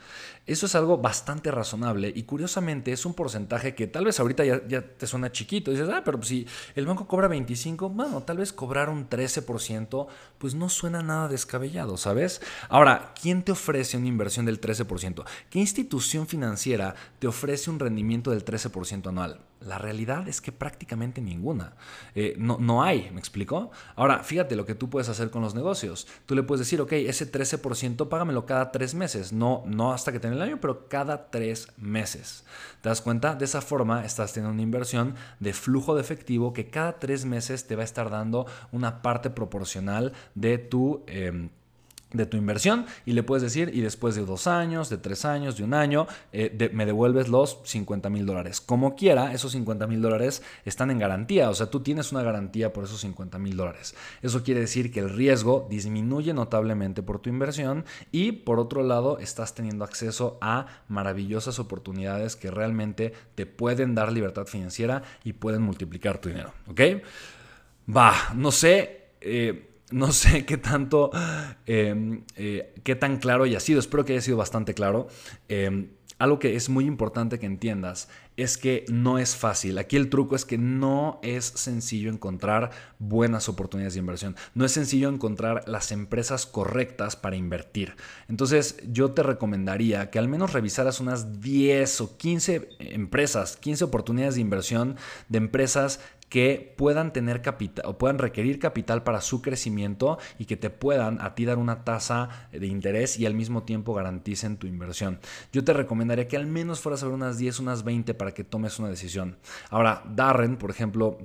Eso 0.48 0.66
es 0.66 0.76
algo 0.76 0.98
bastante 0.98 1.52
razonable 1.52 2.12
y 2.16 2.24
curiosamente 2.24 2.93
es 2.93 3.06
un 3.06 3.14
porcentaje 3.14 3.76
que 3.76 3.86
tal 3.86 4.06
vez 4.06 4.20
ahorita 4.20 4.45
ya, 4.45 4.82
te 4.82 5.06
suena 5.06 5.30
chiquito. 5.32 5.72
dices, 5.72 5.89
ah, 5.89 6.02
pero 6.06 6.24
si 6.24 6.48
el 6.76 6.86
banco 6.86 7.06
cobra 7.06 7.28
25, 7.28 7.89
bueno, 7.89 8.24
tal 8.24 8.38
vez 8.38 8.54
cobrar 8.54 8.89
un 8.89 9.10
13%, 9.10 10.08
pues 10.38 10.56
no 10.56 10.70
suena 10.70 11.02
nada 11.04 11.28
descabellado, 11.28 11.98
¿sabes? 11.98 12.41
Ahora, 12.70 13.14
¿quién 13.22 13.43
te 13.43 13.52
ofrece 13.52 13.98
una 13.98 14.08
inversión 14.08 14.45
del 14.45 14.62
13%? 14.62 15.26
¿Qué 15.50 15.60
institución 15.60 16.28
financiera 16.28 16.95
te 17.20 17.28
ofrece 17.28 17.70
un 17.70 17.80
rendimiento 17.80 18.32
del 18.32 18.45
13% 18.45 19.10
anual? 19.10 19.41
La 19.60 19.80
realidad 19.80 20.28
es 20.30 20.39
que 20.39 20.52
prácticamente 20.52 21.20
ninguna. 21.20 21.74
Eh, 22.14 22.36
no, 22.38 22.58
no 22.60 22.84
hay, 22.84 23.10
¿me 23.12 23.20
explico? 23.20 23.72
Ahora, 23.95 24.24
fíjate 24.24 24.56
lo 24.56 24.66
que 24.66 24.76
tú 24.76 24.89
puedes 24.89 25.10
hacer 25.10 25.32
con 25.32 25.41
los 25.41 25.56
negocios. 25.56 26.08
Tú 26.28 26.36
le 26.36 26.43
puedes 26.43 26.60
decir, 26.60 26.80
ok, 26.80 26.91
ese 26.93 27.30
13% 27.30 28.08
págamelo 28.08 28.45
cada 28.45 28.72
tres 28.72 28.93
meses. 28.93 29.34
No, 29.34 29.64
no 29.66 29.93
hasta 29.93 30.12
que 30.12 30.20
tenga 30.20 30.36
el 30.38 30.43
año, 30.43 30.59
pero 30.61 30.88
cada 30.88 31.29
tres 31.29 31.67
meses. 31.77 32.45
¿Te 32.81 32.89
das 32.89 33.01
cuenta? 33.01 33.35
De 33.35 33.45
esa 33.45 33.61
forma 33.61 34.05
estás 34.05 34.33
teniendo 34.33 34.53
una 34.53 34.61
inversión 34.61 35.15
de 35.39 35.53
flujo 35.53 35.95
de 35.95 36.01
efectivo 36.01 36.53
que 36.53 36.69
cada 36.69 36.99
tres 36.99 37.25
meses 37.25 37.67
te 37.67 37.75
va 37.75 37.81
a 37.81 37.85
estar 37.85 38.09
dando 38.09 38.45
una 38.71 39.01
parte 39.01 39.29
proporcional 39.29 40.13
de 40.35 40.57
tu... 40.57 41.03
Em, 41.07 41.49
de 42.12 42.26
tu 42.26 42.38
inversión 42.38 42.86
y 43.05 43.14
le 43.14 43.24
puedes 43.24 43.43
decir, 43.43 43.72
y 43.74 43.82
después 43.82 44.16
de 44.16 44.26
dos 44.26 44.47
años, 44.47 44.89
de 44.89 44.97
tres 44.97 45.26
años, 45.26 45.58
de 45.58 45.64
un 45.64 45.74
año, 45.74 46.08
eh, 46.32 46.70
me 46.74 46.86
devuelves 46.86 47.28
los 47.28 47.60
50 47.66 48.10
mil 48.10 48.26
dólares. 48.26 48.62
Como 48.62 48.95
quiera, 48.95 49.34
esos 49.34 49.51
50 49.51 49.88
mil 49.88 50.01
dólares 50.01 50.41
están 50.66 50.89
en 50.91 50.99
garantía, 50.99 51.49
o 51.49 51.53
sea, 51.53 51.70
tú 51.70 51.82
tienes 51.82 52.12
una 52.12 52.24
garantía 52.24 52.72
por 52.72 52.86
esos 52.86 53.01
50 53.01 53.38
mil 53.39 53.58
dólares. 53.58 53.95
Eso 54.22 54.43
quiere 54.43 54.62
decir 54.62 54.91
que 54.91 55.01
el 55.01 55.10
riesgo 55.10 55.68
disminuye 55.70 56.34
notablemente 56.34 57.03
por 57.03 57.20
tu 57.20 57.30
inversión 57.30 57.86
y 58.12 58.32
por 58.32 58.60
otro 58.60 58.84
lado 58.84 59.20
estás 59.20 59.53
teniendo 59.53 59.84
acceso 59.84 60.38
a 60.41 60.68
maravillosas 60.88 61.60
oportunidades 61.60 62.36
que 62.36 62.51
realmente 62.51 63.14
te 63.36 63.45
pueden 63.45 63.95
dar 63.95 64.12
libertad 64.12 64.45
financiera 64.45 65.03
y 65.24 65.34
pueden 65.34 65.62
multiplicar 65.62 66.20
tu 66.20 66.30
dinero, 66.30 66.53
¿ok? 66.68 66.82
Va, 67.95 68.14
no 68.36 68.51
sé. 68.51 69.12
Eh, 69.22 69.76
no 69.91 70.11
sé 70.11 70.45
qué 70.45 70.57
tanto, 70.57 71.11
em, 71.65 72.23
eh, 72.35 72.73
qué 72.83 72.95
tan 72.95 73.17
claro 73.17 73.43
haya 73.43 73.59
sido. 73.59 73.79
Espero 73.79 74.05
que 74.05 74.13
haya 74.13 74.21
sido 74.21 74.38
bastante 74.38 74.73
claro. 74.73 75.07
Em, 75.47 75.89
algo 76.19 76.39
que 76.39 76.55
es 76.55 76.69
muy 76.69 76.85
importante 76.85 77.38
que 77.38 77.45
entiendas 77.45 78.09
es 78.38 78.57
que 78.57 78.85
no 78.89 79.19
es 79.19 79.35
fácil. 79.35 79.77
Aquí 79.77 79.97
el 79.97 80.09
truco 80.09 80.35
es 80.35 80.45
que 80.45 80.57
no 80.57 81.19
es 81.21 81.45
sencillo 81.45 82.09
encontrar 82.09 82.71
buenas 82.97 83.49
oportunidades 83.49 83.93
de 83.93 83.99
inversión. 83.99 84.35
No 84.55 84.65
es 84.65 84.71
sencillo 84.71 85.09
encontrar 85.09 85.67
las 85.67 85.91
empresas 85.91 86.47
correctas 86.47 87.15
para 87.15 87.35
invertir. 87.35 87.95
Entonces 88.27 88.77
yo 88.91 89.11
te 89.11 89.21
recomendaría 89.21 90.09
que 90.09 90.17
al 90.17 90.27
menos 90.27 90.53
revisaras 90.53 90.99
unas 90.99 91.39
10 91.39 92.01
o 92.01 92.17
15 92.17 92.69
empresas, 92.79 93.57
15 93.57 93.83
oportunidades 93.83 94.35
de 94.35 94.41
inversión 94.41 94.95
de 95.29 95.38
empresas 95.38 95.99
que 96.30 96.73
puedan 96.78 97.13
tener 97.13 97.41
capital 97.41 97.86
o 97.88 97.97
puedan 97.97 98.17
requerir 98.17 98.59
capital 98.59 99.03
para 99.03 99.21
su 99.21 99.41
crecimiento 99.41 100.17
y 100.38 100.45
que 100.45 100.57
te 100.57 100.69
puedan 100.69 101.21
a 101.21 101.36
ti 101.36 101.45
dar 101.45 101.57
una 101.57 101.84
tasa 101.84 102.49
de 102.51 102.67
interés 102.67 103.17
y 103.17 103.25
al 103.25 103.34
mismo 103.34 103.63
tiempo 103.63 103.93
garanticen 103.93 104.57
tu 104.57 104.67
inversión. 104.67 105.19
Yo 105.51 105.63
te 105.63 105.73
recomendaría 105.73 106.28
que 106.28 106.38
al 106.38 106.47
menos 106.47 106.82
fueras 106.82 107.03
a 107.03 107.05
ver 107.05 107.15
unas 107.15 107.38
10, 107.38 107.59
unas 107.59 107.84
20 107.84 108.13
para 108.13 108.34
que 108.34 108.43
tomes 108.43 108.80
una 108.80 108.89
decisión. 108.89 109.38
Ahora, 109.69 110.03
Darren, 110.05 110.57
por 110.57 110.69
ejemplo, 110.69 111.17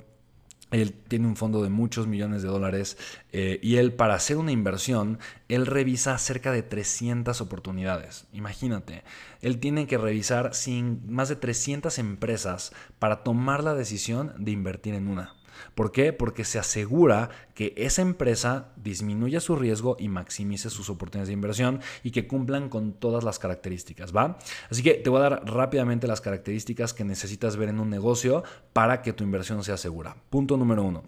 él 0.73 0.93
tiene 0.93 1.29
un 1.29 1.37
fondo 1.37 1.63
de 1.63 1.69
muchos 1.69 2.07
millones 2.07 2.43
de 2.43 2.49
dólares 2.49 2.97
eh, 3.31 3.61
y 3.63 3.77
él 3.77 3.93
para 3.93 4.15
hacer 4.15 4.39
una 4.39 4.53
inversión, 4.53 5.19
él 5.49 5.67
revisa 5.67 6.17
cerca 6.19 6.51
de 6.51 6.63
300 6.63 7.41
oportunidades. 7.41 8.27
Imagínate, 8.33 9.05
él 9.43 9.61
tiene 9.61 9.87
que 9.87 9.99
revisar 9.99 10.55
sin 10.55 11.03
más 11.09 11.29
de 11.29 11.37
300 11.37 11.99
empresas 11.99 12.73
para 12.99 13.23
tomar 13.23 13.63
la 13.63 13.75
decisión 13.75 14.33
de 14.39 14.51
invertir 14.51 14.95
en 14.95 15.09
una. 15.09 15.35
¿Por 15.75 15.93
qué? 15.93 16.13
Porque 16.13 16.45
se 16.45 16.59
asegura 16.59 17.31
que 17.55 17.75
esa 17.77 18.03
empresa 18.03 18.73
disminuya 18.77 19.41
su 19.41 19.57
riesgo 19.57 19.97
y 19.99 20.09
maximice 20.09 20.71
sus 20.71 20.91
oportunidades 20.91 21.29
de 21.29 21.35
inversión 21.35 21.81
y 22.03 22.11
que 22.11 22.27
cumplan 22.27 22.69
con 22.69 22.93
todas 22.93 23.25
las 23.25 23.39
características, 23.39 24.15
¿va? 24.15 24.39
Así 24.71 24.83
que 24.83 24.95
te 24.95 25.11
voy 25.11 25.21
a 25.21 25.31
dar 25.31 25.45
rápidamente 25.47 26.07
las 26.07 26.21
características 26.21 26.95
que 26.95 27.05
necesitas 27.05 27.57
ver 27.57 27.69
en 27.69 27.81
un 27.81 27.91
negocio 27.91 28.45
para 28.73 29.03
que 29.03 29.13
tu 29.13 29.25
inversión 29.25 29.63
sea 29.65 29.77
segura. 29.77 30.17
Punto 30.31 30.57
número 30.57 30.83
uno. 30.83 31.05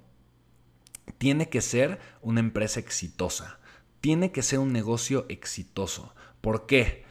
Tiene 1.18 1.49
que 1.49 1.61
ser 1.61 1.99
una 2.22 2.40
empresa 2.40 2.80
exitosa. 2.80 3.59
Tiene 4.01 4.32
que 4.32 4.42
ser 4.42 4.59
un 4.59 4.72
negocio 4.72 5.26
exitoso. 5.28 6.14
¿Por 6.40 6.66
qué? 6.66 7.05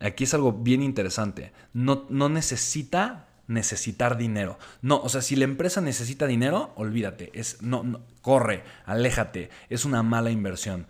Aquí 0.00 0.24
es 0.24 0.34
algo 0.34 0.52
bien 0.52 0.82
interesante. 0.82 1.52
No, 1.72 2.06
no 2.10 2.28
necesita 2.28 3.25
necesitar 3.48 4.16
dinero. 4.16 4.58
No, 4.82 5.00
o 5.00 5.08
sea, 5.08 5.22
si 5.22 5.36
la 5.36 5.44
empresa 5.44 5.80
necesita 5.80 6.26
dinero, 6.26 6.72
olvídate, 6.76 7.30
es 7.34 7.62
no, 7.62 8.00
corre, 8.20 8.62
aléjate, 8.84 9.50
es 9.68 9.84
una 9.84 10.02
mala 10.02 10.30
inversión. 10.30 10.86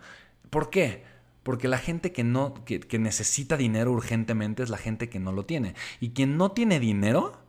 ¿Por 0.49 0.69
qué? 0.69 1.03
Porque 1.43 1.67
la 1.67 1.77
gente 1.77 2.11
que 2.11 2.23
no 2.23 2.65
que, 2.65 2.99
necesita 2.99 3.57
dinero 3.57 3.91
urgentemente 3.91 4.63
es 4.63 4.69
la 4.69 4.77
gente 4.77 5.09
que 5.09 5.19
no 5.19 5.31
lo 5.31 5.45
tiene. 5.45 5.75
Y 5.99 6.09
quien 6.09 6.37
no 6.37 6.51
tiene 6.51 6.79
dinero, 6.79 7.45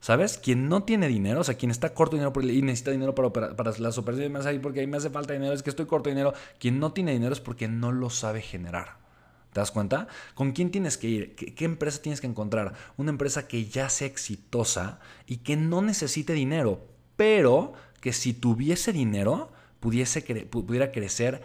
¿Sabes? 0.00 0.36
Quien 0.36 0.68
no 0.68 0.82
tiene 0.82 1.06
dinero, 1.06 1.42
o 1.42 1.44
sea, 1.44 1.54
quien 1.54 1.70
está 1.70 1.94
corto 1.94 2.16
dinero 2.16 2.32
y 2.42 2.60
necesita 2.60 2.90
dinero 2.90 3.14
para, 3.14 3.54
para 3.54 3.70
las 3.78 3.98
operaciones, 3.98 4.46
ahí 4.46 4.58
porque 4.58 4.80
ahí 4.80 4.88
me 4.88 4.96
hace 4.96 5.10
falta 5.10 5.32
dinero, 5.32 5.54
es 5.54 5.62
que 5.62 5.70
estoy 5.70 5.86
corto 5.86 6.08
dinero. 6.08 6.34
Quien 6.58 6.80
no 6.80 6.92
tiene 6.92 7.12
dinero 7.12 7.32
es 7.32 7.38
porque 7.38 7.68
no 7.68 7.92
lo 7.92 8.10
sabe 8.10 8.40
generar. 8.40 9.01
¿Te 9.52 9.60
das 9.60 9.70
cuenta? 9.70 10.08
¿Con 10.34 10.52
quién 10.52 10.70
tienes 10.70 10.96
que 10.96 11.08
ir? 11.08 11.34
¿Qué, 11.34 11.64
empresa 11.64 12.00
tienes 12.00 12.20
que 12.20 12.26
encontrar? 12.26 12.72
Una 12.96 13.10
empresa 13.10 13.46
que 13.46 13.66
ya 13.66 13.88
sea 13.90 14.06
exitosa 14.06 14.98
y 15.26 15.38
que 15.38 15.56
no 15.56 15.82
necesite 15.82 16.32
dinero, 16.32 16.86
pero 17.16 17.74
que 18.00 18.12
si 18.12 18.32
tuviese 18.32 18.92
dinero 18.92 19.52
pudiese 19.78 20.22
pudiera 20.46 20.92
crecer 20.92 21.42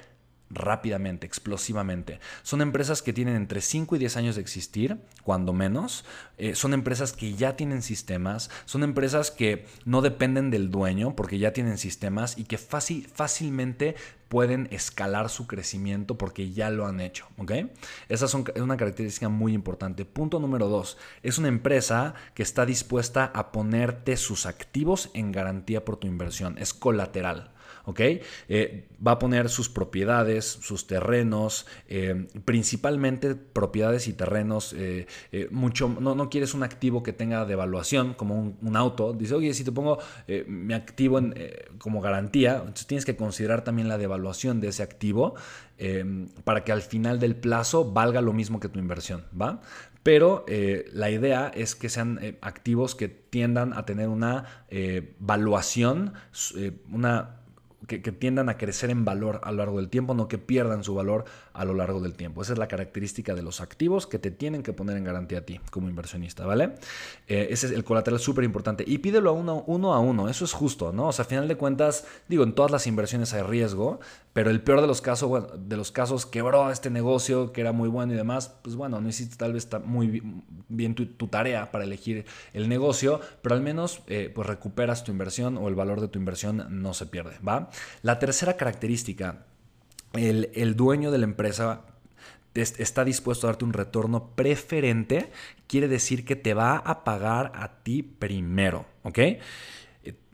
rápidamente, 0.49 1.27
explosivamente. 1.27 2.19
Son 2.43 2.61
empresas 2.61 3.01
que 3.01 3.13
tienen 3.13 3.35
entre 3.35 3.61
5 3.61 3.95
y 3.95 3.99
10 3.99 4.17
años 4.17 4.35
de 4.35 4.41
existir, 4.41 4.97
cuando 5.23 5.53
menos. 5.53 6.05
Eh, 6.37 6.55
son 6.55 6.73
empresas 6.73 7.13
que 7.13 7.33
ya 7.33 7.55
tienen 7.55 7.81
sistemas. 7.81 8.49
Son 8.65 8.83
empresas 8.83 9.31
que 9.31 9.65
no 9.85 10.01
dependen 10.01 10.49
del 10.49 10.71
dueño 10.71 11.15
porque 11.15 11.39
ya 11.39 11.51
tienen 11.51 11.77
sistemas 11.77 12.37
y 12.37 12.45
que 12.45 12.57
fácil, 12.57 13.07
fácilmente 13.13 13.95
pueden 14.27 14.67
escalar 14.71 15.29
su 15.29 15.47
crecimiento 15.47 16.17
porque 16.17 16.51
ya 16.51 16.69
lo 16.69 16.85
han 16.85 16.99
hecho. 16.99 17.27
¿ok? 17.37 17.51
Esa 18.09 18.25
es 18.25 18.33
una 18.33 18.77
característica 18.77 19.29
muy 19.29 19.53
importante. 19.53 20.05
Punto 20.05 20.39
número 20.39 20.67
dos, 20.67 20.97
es 21.23 21.37
una 21.37 21.47
empresa 21.47 22.13
que 22.33 22.43
está 22.43 22.65
dispuesta 22.65 23.25
a 23.33 23.51
ponerte 23.51 24.17
sus 24.17 24.45
activos 24.45 25.09
en 25.13 25.31
garantía 25.31 25.85
por 25.85 25.97
tu 25.97 26.07
inversión. 26.07 26.57
Es 26.57 26.73
colateral. 26.73 27.51
¿Ok? 27.87 28.01
Eh, 28.49 28.85
va 29.05 29.13
a 29.13 29.19
poner 29.19 29.49
sus 29.49 29.69
propiedades, 29.69 30.45
sus 30.45 30.87
terrenos, 30.87 31.65
eh, 31.87 32.27
principalmente 32.43 33.33
propiedades 33.35 34.09
y 34.09 34.13
terrenos, 34.13 34.75
eh, 34.77 35.07
mucho, 35.51 35.87
no, 35.87 36.13
no, 36.13 36.29
quieres 36.29 36.53
un 36.53 36.63
activo 36.63 37.01
que 37.01 37.13
tenga 37.13 37.45
devaluación, 37.45 38.13
como 38.13 38.55
un, 38.61 38.75
auto, 38.75 39.13
dice, 39.13 39.35
oye, 39.35 39.53
si 39.53 39.63
te 39.63 39.71
pongo 39.71 39.99
mi 40.47 40.73
activo 40.73 41.19
como 41.77 42.01
garantía, 42.01 42.57
entonces 42.57 42.85
tienes 42.85 43.05
que 43.05 43.15
considerar 43.15 43.63
también 43.63 43.87
la 43.87 43.97
devaluación 43.97 44.59
de 44.59 44.67
ese 44.67 44.83
activo 44.83 45.35
para 46.43 46.63
que 46.63 46.71
al 46.71 46.81
final 46.81 47.19
del 47.19 47.35
plazo 47.35 47.91
valga 47.91 48.21
lo 48.21 48.33
mismo 48.33 48.59
que 48.59 48.67
tu 48.67 48.77
inversión, 48.77 49.23
¿va? 49.39 49.61
Pero 50.03 50.45
la 50.91 51.09
idea 51.09 51.51
es 51.55 51.75
que 51.75 51.89
sean 51.89 52.37
activos 52.41 52.93
que 52.93 53.07
tiendan 53.07 53.73
a 53.73 53.85
tener 53.85 54.09
una 54.09 54.65
valuación, 55.19 56.13
una 56.91 57.36
que, 57.87 57.99
tiendan 58.11 58.49
a 58.49 58.57
crecer 58.57 58.89
en 58.89 59.05
valor 59.05 59.39
a 59.43 59.51
lo 59.51 59.57
largo 59.59 59.77
del 59.77 59.89
tiempo, 59.89 60.13
no 60.13 60.27
que 60.27 60.37
pierdan 60.37 60.83
su 60.83 60.93
valor 60.93 61.25
a 61.57 61.65
lo 61.65 61.73
largo 61.73 61.99
del 61.99 62.13
tiempo. 62.13 62.41
Esa 62.41 62.53
es 62.53 62.59
la 62.59 62.67
característica 62.67 63.33
de 63.33 63.41
los 63.41 63.61
activos 63.61 64.05
que 64.05 64.19
te 64.19 64.31
tienen 64.31 64.61
que 64.63 64.73
poner 64.73 64.95
en 64.95 65.03
garantía 65.03 65.39
a 65.39 65.41
ti 65.41 65.59
como 65.71 65.89
inversionista, 65.89 66.45
¿vale? 66.45 66.75
Eh, 67.27 67.47
ese 67.49 67.67
es 67.67 67.73
el 67.73 67.83
colateral 67.83 68.19
súper 68.19 68.43
importante. 68.43 68.83
Y 68.85 68.99
pídelo 68.99 69.31
a 69.31 69.33
uno, 69.33 69.93
a 69.93 69.99
uno, 69.99 70.29
eso 70.29 70.45
es 70.45 70.53
justo, 70.53 70.93
¿no? 70.93 71.07
O 71.07 71.11
sea, 71.11 71.25
a 71.25 71.27
final 71.27 71.47
de 71.47 71.55
cuentas, 71.55 72.05
digo, 72.27 72.43
en 72.43 72.53
todas 72.53 72.71
las 72.71 72.85
inversiones 72.85 73.33
hay 73.33 73.41
riesgo, 73.41 73.99
pero 74.33 74.51
el 74.51 74.61
peor 74.61 74.81
de 74.81 74.87
los 74.87 75.01
casos, 75.01 75.47
de 75.57 75.77
los 75.77 75.91
casos 75.91 76.27
quebró 76.27 76.69
este 76.69 76.91
negocio 76.91 77.51
que 77.51 77.61
era 77.61 77.71
muy 77.71 77.89
bueno 77.89 78.13
y 78.13 78.15
demás, 78.15 78.53
pues 78.61 78.75
bueno, 78.75 79.01
no 79.01 79.09
hiciste 79.09 79.35
tal 79.35 79.53
vez 79.53 79.67
muy 79.83 80.21
bien 80.69 80.93
tu, 80.93 81.27
tarea 81.27 81.71
para 81.71 81.85
elegir 81.85 82.25
el 82.53 82.69
negocio, 82.69 83.19
pero 83.41 83.55
al 83.55 83.61
menos 83.61 84.01
eh, 84.05 84.31
pues 84.33 84.47
recuperas 84.47 85.03
tu 85.03 85.11
inversión 85.11 85.57
o 85.57 85.67
el 85.67 85.75
valor 85.75 86.01
de 86.01 86.07
tu 86.07 86.19
inversión 86.19 86.67
no 86.69 86.93
se 86.93 87.07
pierde, 87.07 87.39
¿va? 87.45 87.69
La 88.03 88.19
tercera 88.19 88.57
característica, 88.57 89.45
el, 90.13 90.75
dueño 90.75 91.11
de 91.11 91.17
la 91.17 91.25
empresa 91.25 91.85
está 92.53 93.05
dispuesto 93.05 93.47
a 93.47 93.51
darte 93.51 93.65
un 93.65 93.73
retorno 93.73 94.31
preferente, 94.35 95.31
quiere 95.67 95.87
decir 95.87 96.25
que 96.25 96.35
te 96.35 96.53
va 96.53 96.77
a 96.77 97.03
pagar 97.03 97.51
a 97.55 97.83
ti 97.83 98.01
primero, 98.01 98.85
¿ok? 99.03 99.19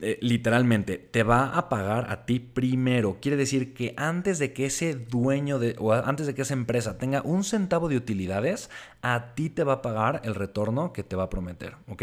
Eh, 0.00 0.18
literalmente, 0.20 0.98
te 0.98 1.22
va 1.22 1.56
a 1.56 1.68
pagar 1.68 2.10
a 2.10 2.26
ti 2.26 2.40
primero. 2.40 3.18
Quiere 3.20 3.36
decir 3.36 3.74
que 3.74 3.94
antes 3.96 4.40
de 4.40 4.52
que 4.52 4.66
ese 4.66 4.94
dueño 4.94 5.60
de, 5.60 5.76
o 5.78 5.92
antes 5.92 6.26
de 6.26 6.34
que 6.34 6.42
esa 6.42 6.54
empresa 6.54 6.98
tenga 6.98 7.22
un 7.22 7.44
centavo 7.44 7.88
de 7.88 7.96
utilidades, 7.96 8.70
a 9.02 9.34
ti 9.34 9.50
te 9.50 9.62
va 9.62 9.74
a 9.74 9.82
pagar 9.82 10.20
el 10.24 10.34
retorno 10.34 10.92
que 10.92 11.04
te 11.04 11.14
va 11.14 11.24
a 11.24 11.30
prometer. 11.30 11.76
¿Ok? 11.88 12.02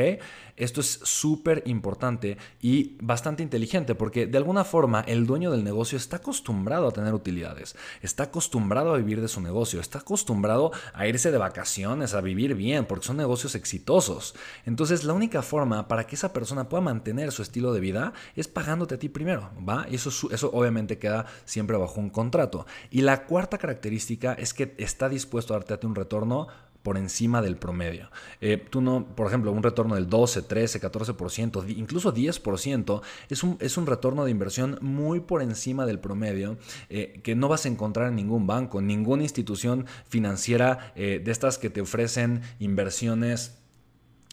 Esto 0.55 0.79
es 0.79 0.99
súper 1.03 1.63
importante 1.65 2.37
y 2.61 2.95
bastante 3.01 3.43
inteligente 3.43 3.93
porque 3.93 4.25
de 4.25 4.37
alguna 4.37 4.63
forma 4.63 5.01
el 5.01 5.25
dueño 5.25 5.51
del 5.51 5.63
negocio 5.63 5.97
está 5.97 6.17
acostumbrado 6.17 6.87
a 6.87 6.91
tener 6.91 7.13
utilidades, 7.13 7.75
está 8.01 8.23
acostumbrado 8.23 8.93
a 8.93 8.97
vivir 8.97 9.19
de 9.19 9.27
su 9.27 9.41
negocio, 9.41 9.81
está 9.81 9.99
acostumbrado 9.99 10.71
a 10.93 11.07
irse 11.07 11.31
de 11.31 11.37
vacaciones, 11.37 12.13
a 12.13 12.21
vivir 12.21 12.55
bien, 12.55 12.85
porque 12.85 13.05
son 13.07 13.17
negocios 13.17 13.55
exitosos. 13.55 14.35
Entonces, 14.65 15.03
la 15.03 15.13
única 15.13 15.41
forma 15.41 15.87
para 15.87 16.07
que 16.07 16.15
esa 16.15 16.31
persona 16.31 16.69
pueda 16.69 16.81
mantener 16.81 17.31
su 17.31 17.41
estilo 17.41 17.73
de 17.73 17.81
vida 17.81 17.90
es 18.35 18.47
pagándote 18.47 18.95
a 18.95 18.99
ti 18.99 19.09
primero, 19.09 19.51
¿va? 19.67 19.85
Y 19.89 19.95
eso, 19.95 20.09
eso 20.31 20.49
obviamente 20.53 20.97
queda 20.97 21.25
siempre 21.45 21.77
bajo 21.77 21.99
un 21.99 22.09
contrato. 22.09 22.65
Y 22.89 23.01
la 23.01 23.25
cuarta 23.25 23.57
característica 23.57 24.33
es 24.33 24.53
que 24.53 24.75
está 24.77 25.09
dispuesto 25.09 25.53
a 25.53 25.59
darte 25.59 25.85
un 25.85 25.95
retorno 25.95 26.47
por 26.83 26.97
encima 26.97 27.41
del 27.41 27.57
promedio. 27.57 28.09
Eh, 28.39 28.57
tú 28.69 28.81
no, 28.81 29.05
por 29.15 29.27
ejemplo, 29.27 29.51
un 29.51 29.63
retorno 29.63 29.95
del 29.95 30.09
12, 30.09 30.43
13, 30.43 30.81
14%, 30.81 31.77
incluso 31.77 32.13
10%, 32.13 33.01
es 33.29 33.43
un, 33.43 33.57
es 33.59 33.77
un 33.77 33.85
retorno 33.85 34.25
de 34.25 34.31
inversión 34.31 34.77
muy 34.81 35.19
por 35.19 35.41
encima 35.41 35.85
del 35.85 35.99
promedio 35.99 36.57
eh, 36.89 37.19
que 37.23 37.35
no 37.35 37.47
vas 37.47 37.65
a 37.65 37.69
encontrar 37.69 38.07
en 38.07 38.15
ningún 38.15 38.47
banco, 38.47 38.81
ninguna 38.81 39.23
institución 39.23 39.85
financiera 40.07 40.91
eh, 40.95 41.21
de 41.23 41.31
estas 41.31 41.57
que 41.57 41.69
te 41.69 41.81
ofrecen 41.81 42.41
inversiones 42.59 43.60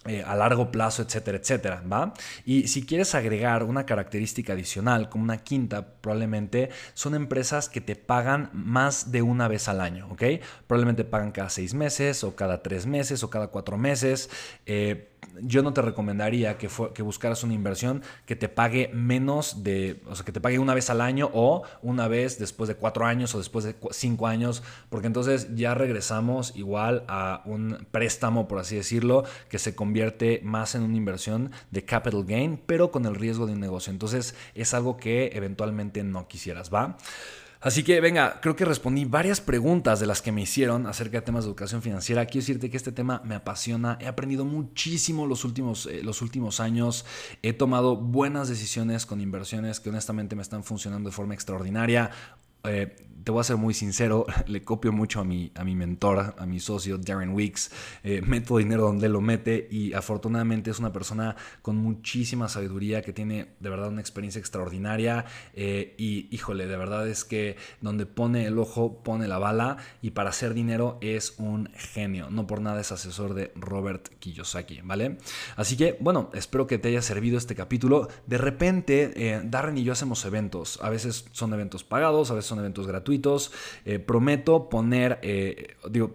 eh, 0.06 0.22
a 0.24 0.36
largo 0.36 0.70
plazo, 0.70 1.02
etcétera, 1.02 1.38
etcétera, 1.38 1.82
¿va? 1.90 2.14
Y 2.44 2.68
si 2.68 2.86
quieres 2.86 3.14
agregar 3.16 3.64
una 3.64 3.84
característica 3.84 4.52
adicional, 4.52 5.08
como 5.08 5.24
una 5.24 5.38
quinta, 5.38 5.84
probablemente 6.00 6.70
son 6.94 7.14
empresas 7.14 7.68
que 7.68 7.80
te 7.80 7.96
pagan 7.96 8.48
más 8.52 9.10
de 9.10 9.22
una 9.22 9.48
vez 9.48 9.68
al 9.68 9.80
año, 9.80 10.08
¿ok? 10.10 10.22
Probablemente 10.66 11.04
pagan 11.04 11.32
cada 11.32 11.50
seis 11.50 11.74
meses 11.74 12.22
o 12.22 12.36
cada 12.36 12.62
tres 12.62 12.86
meses 12.86 13.22
o 13.24 13.30
cada 13.30 13.48
cuatro 13.48 13.76
meses. 13.76 14.30
Eh, 14.66 15.10
yo 15.42 15.62
no 15.62 15.72
te 15.72 15.82
recomendaría 15.82 16.58
que, 16.58 16.68
que 16.94 17.02
buscaras 17.02 17.44
una 17.44 17.54
inversión 17.54 18.02
que 18.26 18.36
te 18.36 18.48
pague 18.48 18.90
menos 18.92 19.62
de, 19.62 20.02
o 20.06 20.14
sea, 20.14 20.24
que 20.24 20.32
te 20.32 20.40
pague 20.40 20.58
una 20.58 20.74
vez 20.74 20.90
al 20.90 21.00
año 21.00 21.30
o 21.32 21.62
una 21.82 22.08
vez 22.08 22.38
después 22.38 22.68
de 22.68 22.74
cuatro 22.74 23.06
años 23.06 23.34
o 23.34 23.38
después 23.38 23.64
de 23.64 23.74
cinco 23.90 24.26
años, 24.26 24.62
porque 24.88 25.06
entonces 25.06 25.54
ya 25.54 25.74
regresamos 25.74 26.54
igual 26.56 27.04
a 27.08 27.42
un 27.44 27.86
préstamo, 27.90 28.48
por 28.48 28.58
así 28.58 28.76
decirlo, 28.76 29.24
que 29.48 29.58
se 29.58 29.74
convierte 29.74 30.40
más 30.42 30.74
en 30.74 30.82
una 30.82 30.96
inversión 30.96 31.50
de 31.70 31.84
capital 31.84 32.24
gain, 32.24 32.60
pero 32.66 32.90
con 32.90 33.06
el 33.06 33.14
riesgo 33.14 33.46
de 33.46 33.52
un 33.52 33.60
negocio. 33.60 33.92
Entonces 33.92 34.34
es 34.54 34.74
algo 34.74 34.96
que 34.96 35.30
eventualmente 35.34 36.02
no 36.04 36.28
quisieras, 36.28 36.72
¿va? 36.72 36.96
Así 37.60 37.82
que 37.82 38.00
venga, 38.00 38.40
creo 38.40 38.54
que 38.54 38.64
respondí 38.64 39.04
varias 39.04 39.40
preguntas 39.40 39.98
de 39.98 40.06
las 40.06 40.22
que 40.22 40.30
me 40.30 40.42
hicieron 40.42 40.86
acerca 40.86 41.18
de 41.18 41.22
temas 41.22 41.42
de 41.42 41.48
educación 41.48 41.82
financiera. 41.82 42.24
Quiero 42.26 42.42
decirte 42.42 42.70
que 42.70 42.76
este 42.76 42.92
tema 42.92 43.20
me 43.24 43.34
apasiona. 43.34 43.98
He 44.00 44.06
aprendido 44.06 44.44
muchísimo 44.44 45.26
los 45.26 45.44
últimos, 45.44 45.86
eh, 45.86 46.02
los 46.04 46.22
últimos 46.22 46.60
años. 46.60 47.04
He 47.42 47.52
tomado 47.52 47.96
buenas 47.96 48.48
decisiones 48.48 49.06
con 49.06 49.20
inversiones 49.20 49.80
que 49.80 49.88
honestamente 49.88 50.36
me 50.36 50.42
están 50.42 50.62
funcionando 50.62 51.10
de 51.10 51.16
forma 51.16 51.34
extraordinaria. 51.34 52.12
Eh, 52.64 53.04
te 53.28 53.32
voy 53.32 53.42
a 53.42 53.44
ser 53.44 53.58
muy 53.58 53.74
sincero, 53.74 54.24
le 54.46 54.62
copio 54.62 54.90
mucho 54.90 55.20
a 55.20 55.24
mi, 55.24 55.52
a 55.54 55.62
mi 55.62 55.74
mentor, 55.74 56.34
a 56.38 56.46
mi 56.46 56.60
socio 56.60 56.96
Darren 56.96 57.34
Weeks. 57.34 57.70
Eh, 58.02 58.22
meto 58.22 58.56
dinero 58.56 58.84
donde 58.84 59.10
lo 59.10 59.20
mete 59.20 59.68
y 59.70 59.92
afortunadamente 59.92 60.70
es 60.70 60.78
una 60.78 60.94
persona 60.94 61.36
con 61.60 61.76
muchísima 61.76 62.48
sabiduría 62.48 63.02
que 63.02 63.12
tiene 63.12 63.48
de 63.60 63.68
verdad 63.68 63.88
una 63.88 64.00
experiencia 64.00 64.38
extraordinaria. 64.38 65.26
Eh, 65.52 65.94
y 65.98 66.34
híjole, 66.34 66.66
de 66.66 66.78
verdad 66.78 67.06
es 67.06 67.24
que 67.24 67.56
donde 67.82 68.06
pone 68.06 68.46
el 68.46 68.58
ojo, 68.58 69.02
pone 69.02 69.28
la 69.28 69.36
bala. 69.36 69.76
Y 70.00 70.12
para 70.12 70.30
hacer 70.30 70.54
dinero 70.54 70.96
es 71.02 71.34
un 71.36 71.68
genio. 71.74 72.30
No 72.30 72.46
por 72.46 72.62
nada 72.62 72.80
es 72.80 72.92
asesor 72.92 73.34
de 73.34 73.52
Robert 73.56 74.08
Kiyosaki, 74.20 74.80
¿vale? 74.84 75.18
Así 75.56 75.76
que, 75.76 75.98
bueno, 76.00 76.30
espero 76.32 76.66
que 76.66 76.78
te 76.78 76.88
haya 76.88 77.02
servido 77.02 77.36
este 77.36 77.54
capítulo. 77.54 78.08
De 78.26 78.38
repente, 78.38 79.42
Darren 79.44 79.76
y 79.76 79.84
yo 79.84 79.92
hacemos 79.92 80.24
eventos. 80.24 80.78
A 80.82 80.88
veces 80.88 81.26
son 81.32 81.52
eventos 81.52 81.84
pagados, 81.84 82.30
a 82.30 82.34
veces 82.34 82.47
son 82.48 82.58
eventos 82.58 82.86
gratuitos. 82.86 83.52
Eh, 83.84 83.98
prometo 83.98 84.68
poner, 84.68 85.18
eh, 85.22 85.76
digo, 85.90 86.14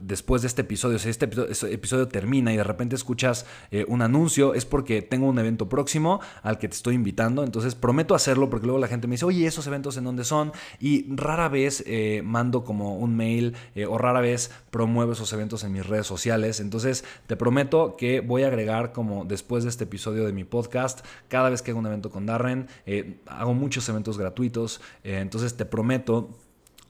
después 0.00 0.42
de 0.42 0.48
este 0.48 0.62
episodio, 0.62 0.98
si 0.98 1.08
este 1.08 1.26
episodio, 1.26 2.08
termina 2.08 2.52
y 2.52 2.56
de 2.56 2.64
repente 2.64 2.96
escuchas 2.96 3.46
eh, 3.70 3.84
un 3.88 4.02
anuncio, 4.02 4.54
es 4.54 4.64
porque 4.64 5.02
tengo 5.02 5.26
un 5.26 5.38
evento 5.38 5.68
próximo 5.68 6.20
al 6.42 6.58
que 6.58 6.68
te 6.68 6.74
estoy 6.74 6.94
invitando. 6.94 7.44
Entonces 7.44 7.74
prometo 7.74 8.14
hacerlo 8.14 8.50
porque 8.50 8.66
luego 8.66 8.80
la 8.80 8.88
gente 8.88 9.06
me 9.06 9.14
dice, 9.14 9.24
oye, 9.24 9.46
¿esos 9.46 9.66
eventos 9.66 9.96
en 9.96 10.04
dónde 10.04 10.24
son? 10.24 10.52
Y 10.80 11.06
rara 11.14 11.48
vez 11.48 11.82
eh, 11.86 12.22
mando 12.24 12.64
como 12.64 12.96
un 12.96 13.16
mail 13.16 13.54
eh, 13.74 13.86
o 13.86 13.98
rara 13.98 14.20
vez 14.20 14.50
promuevo 14.70 15.12
esos 15.12 15.32
eventos 15.32 15.64
en 15.64 15.72
mis 15.72 15.86
redes 15.86 16.06
sociales. 16.06 16.60
Entonces 16.60 17.04
te 17.26 17.36
prometo 17.36 17.96
que 17.96 18.20
voy 18.20 18.42
a 18.42 18.48
agregar 18.48 18.92
como 18.92 19.24
después 19.24 19.64
de 19.64 19.70
este 19.70 19.84
episodio 19.84 20.24
de 20.24 20.32
mi 20.32 20.44
podcast, 20.44 21.04
cada 21.28 21.50
vez 21.50 21.62
que 21.62 21.70
hago 21.70 21.80
un 21.80 21.86
evento 21.86 22.10
con 22.10 22.26
Darren, 22.26 22.68
hago 23.26 23.54
muchos 23.54 23.88
eventos 23.88 24.18
gratuitos. 24.18 24.80
entonces 25.02 25.56
te 25.56 25.64
prometo 25.64 26.30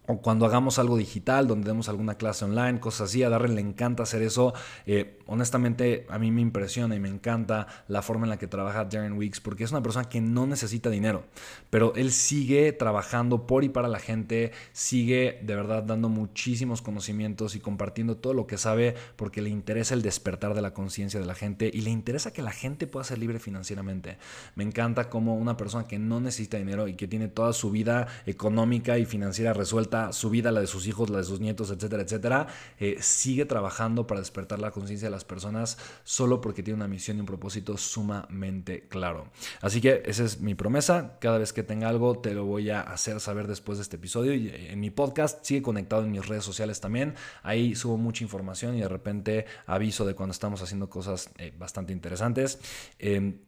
o 0.09 0.23
cuando 0.23 0.47
hagamos 0.47 0.79
algo 0.79 0.97
digital, 0.97 1.47
donde 1.47 1.69
demos 1.69 1.91
alguna 1.91 2.15
clase 2.17 2.47
online, 2.47 2.81
cosas 2.81 3.11
así. 3.11 3.23
A 3.23 3.29
Darren 3.29 3.55
le 3.55 3.61
encanta 3.61 4.03
hacer 4.03 4.23
eso. 4.23 4.55
Eh, 4.87 5.18
honestamente, 5.29 6.07
a 6.09 6.19
mí 6.19 6.31
me 6.33 6.41
impresiona 6.41 6.97
y 6.97 7.01
me 7.01 7.09
encanta 7.09 7.67
la 7.87 8.03
forma 8.03 8.25
en 8.25 8.31
la 8.31 8.39
que 8.39 8.47
trabaja 8.47 8.87
Darren 8.87 9.13
Weeks, 9.13 9.41
porque 9.41 9.63
es 9.63 9.71
una 9.71 9.83
persona 9.83 10.09
que 10.09 10.21
no 10.21 10.47
necesita 10.47 10.91
dinero, 10.91 11.25
pero 11.71 11.95
él 11.95 12.11
sigue 12.13 12.73
trabajando 12.73 13.47
por 13.47 13.63
y 13.63 13.69
para 13.69 13.89
la 13.89 14.01
gente, 14.01 14.53
sigue 14.73 15.39
de 15.43 15.55
verdad 15.55 15.83
dando 15.83 16.09
muchísimos 16.09 16.83
conocimientos 16.83 17.55
y 17.55 17.61
compartiendo 17.61 18.17
todo 18.17 18.35
lo 18.35 18.47
que 18.47 18.59
sabe, 18.59 18.95
porque 19.17 19.43
le 19.43 19.51
interesa 19.51 19.95
el 19.95 20.03
despertar 20.03 20.55
de 20.55 20.63
la 20.63 20.73
conciencia 20.73 21.21
de 21.21 21.27
la 21.27 21.35
gente 21.35 21.71
y 21.73 21.83
le 21.83 21.91
interesa 21.91 22.33
que 22.33 22.43
la 22.43 22.53
gente 22.53 22.87
pueda 22.87 23.05
ser 23.05 23.19
libre 23.19 23.39
financieramente. 23.39 24.19
Me 24.55 24.65
encanta 24.65 25.09
como 25.11 25.37
una 25.37 25.57
persona 25.57 25.87
que 25.87 25.99
no 25.99 26.21
necesita 26.21 26.57
dinero 26.57 26.89
y 26.89 26.95
que 26.95 27.07
tiene 27.07 27.29
toda 27.29 27.53
su 27.53 27.71
vida 27.71 28.09
económica 28.27 28.99
y 28.99 29.05
financiera 29.05 29.53
resuelta, 29.53 30.13
su 30.13 30.31
vida, 30.31 30.53
la 30.53 30.61
de 30.61 30.67
sus 30.67 30.87
hijos, 30.87 31.11
la 31.11 31.19
de 31.19 31.25
sus 31.25 31.41
nietos, 31.41 31.71
etcétera, 31.71 32.03
etcétera, 32.03 32.47
eh, 32.79 32.97
sigue 33.01 33.45
trabajando 33.45 34.07
para 34.07 34.21
despertar 34.21 34.59
la 34.59 34.71
conciencia 34.71 35.07
de 35.07 35.11
personas 35.25 35.79
solo 36.05 36.41
porque 36.41 36.63
tiene 36.63 36.77
una 36.77 36.89
misión 36.89 37.17
y 37.17 37.21
un 37.21 37.27
propósito 37.27 37.77
sumamente 37.77 38.89
claro. 38.89 39.31
Así 39.61 39.81
que 39.81 40.03
esa 40.07 40.25
es 40.25 40.41
mi 40.41 40.55
promesa. 40.55 41.19
Cada 41.21 41.39
vez 41.39 41.53
que 41.53 41.63
tenga 41.63 41.89
algo 41.89 42.19
te 42.19 42.35
lo 42.35 42.45
voy 42.45 42.71
a 42.71 42.81
hacer 42.81 43.21
saber 43.21 43.47
después 43.47 43.79
de 43.79 43.83
este 43.83 43.97
episodio. 43.97 44.35
Y 44.35 44.49
eh, 44.49 44.73
en 44.73 44.81
mi 44.81 44.91
podcast 44.91 45.45
sigue 45.45 45.63
conectado 45.63 46.05
en 46.05 46.13
mis 46.13 46.27
redes 46.27 46.45
sociales 46.45 46.81
también. 46.81 47.15
Ahí 47.43 47.75
subo 47.75 47.97
mucha 47.97 48.25
información 48.25 48.77
y 48.77 48.81
de 48.81 48.89
repente 48.89 49.47
aviso 49.67 50.05
de 50.05 50.15
cuando 50.15 50.33
estamos 50.33 50.63
haciendo 50.63 50.89
cosas 50.89 51.31
eh, 51.39 51.53
bastante 51.57 51.93
interesantes. 51.93 52.59
Em, 52.99 53.39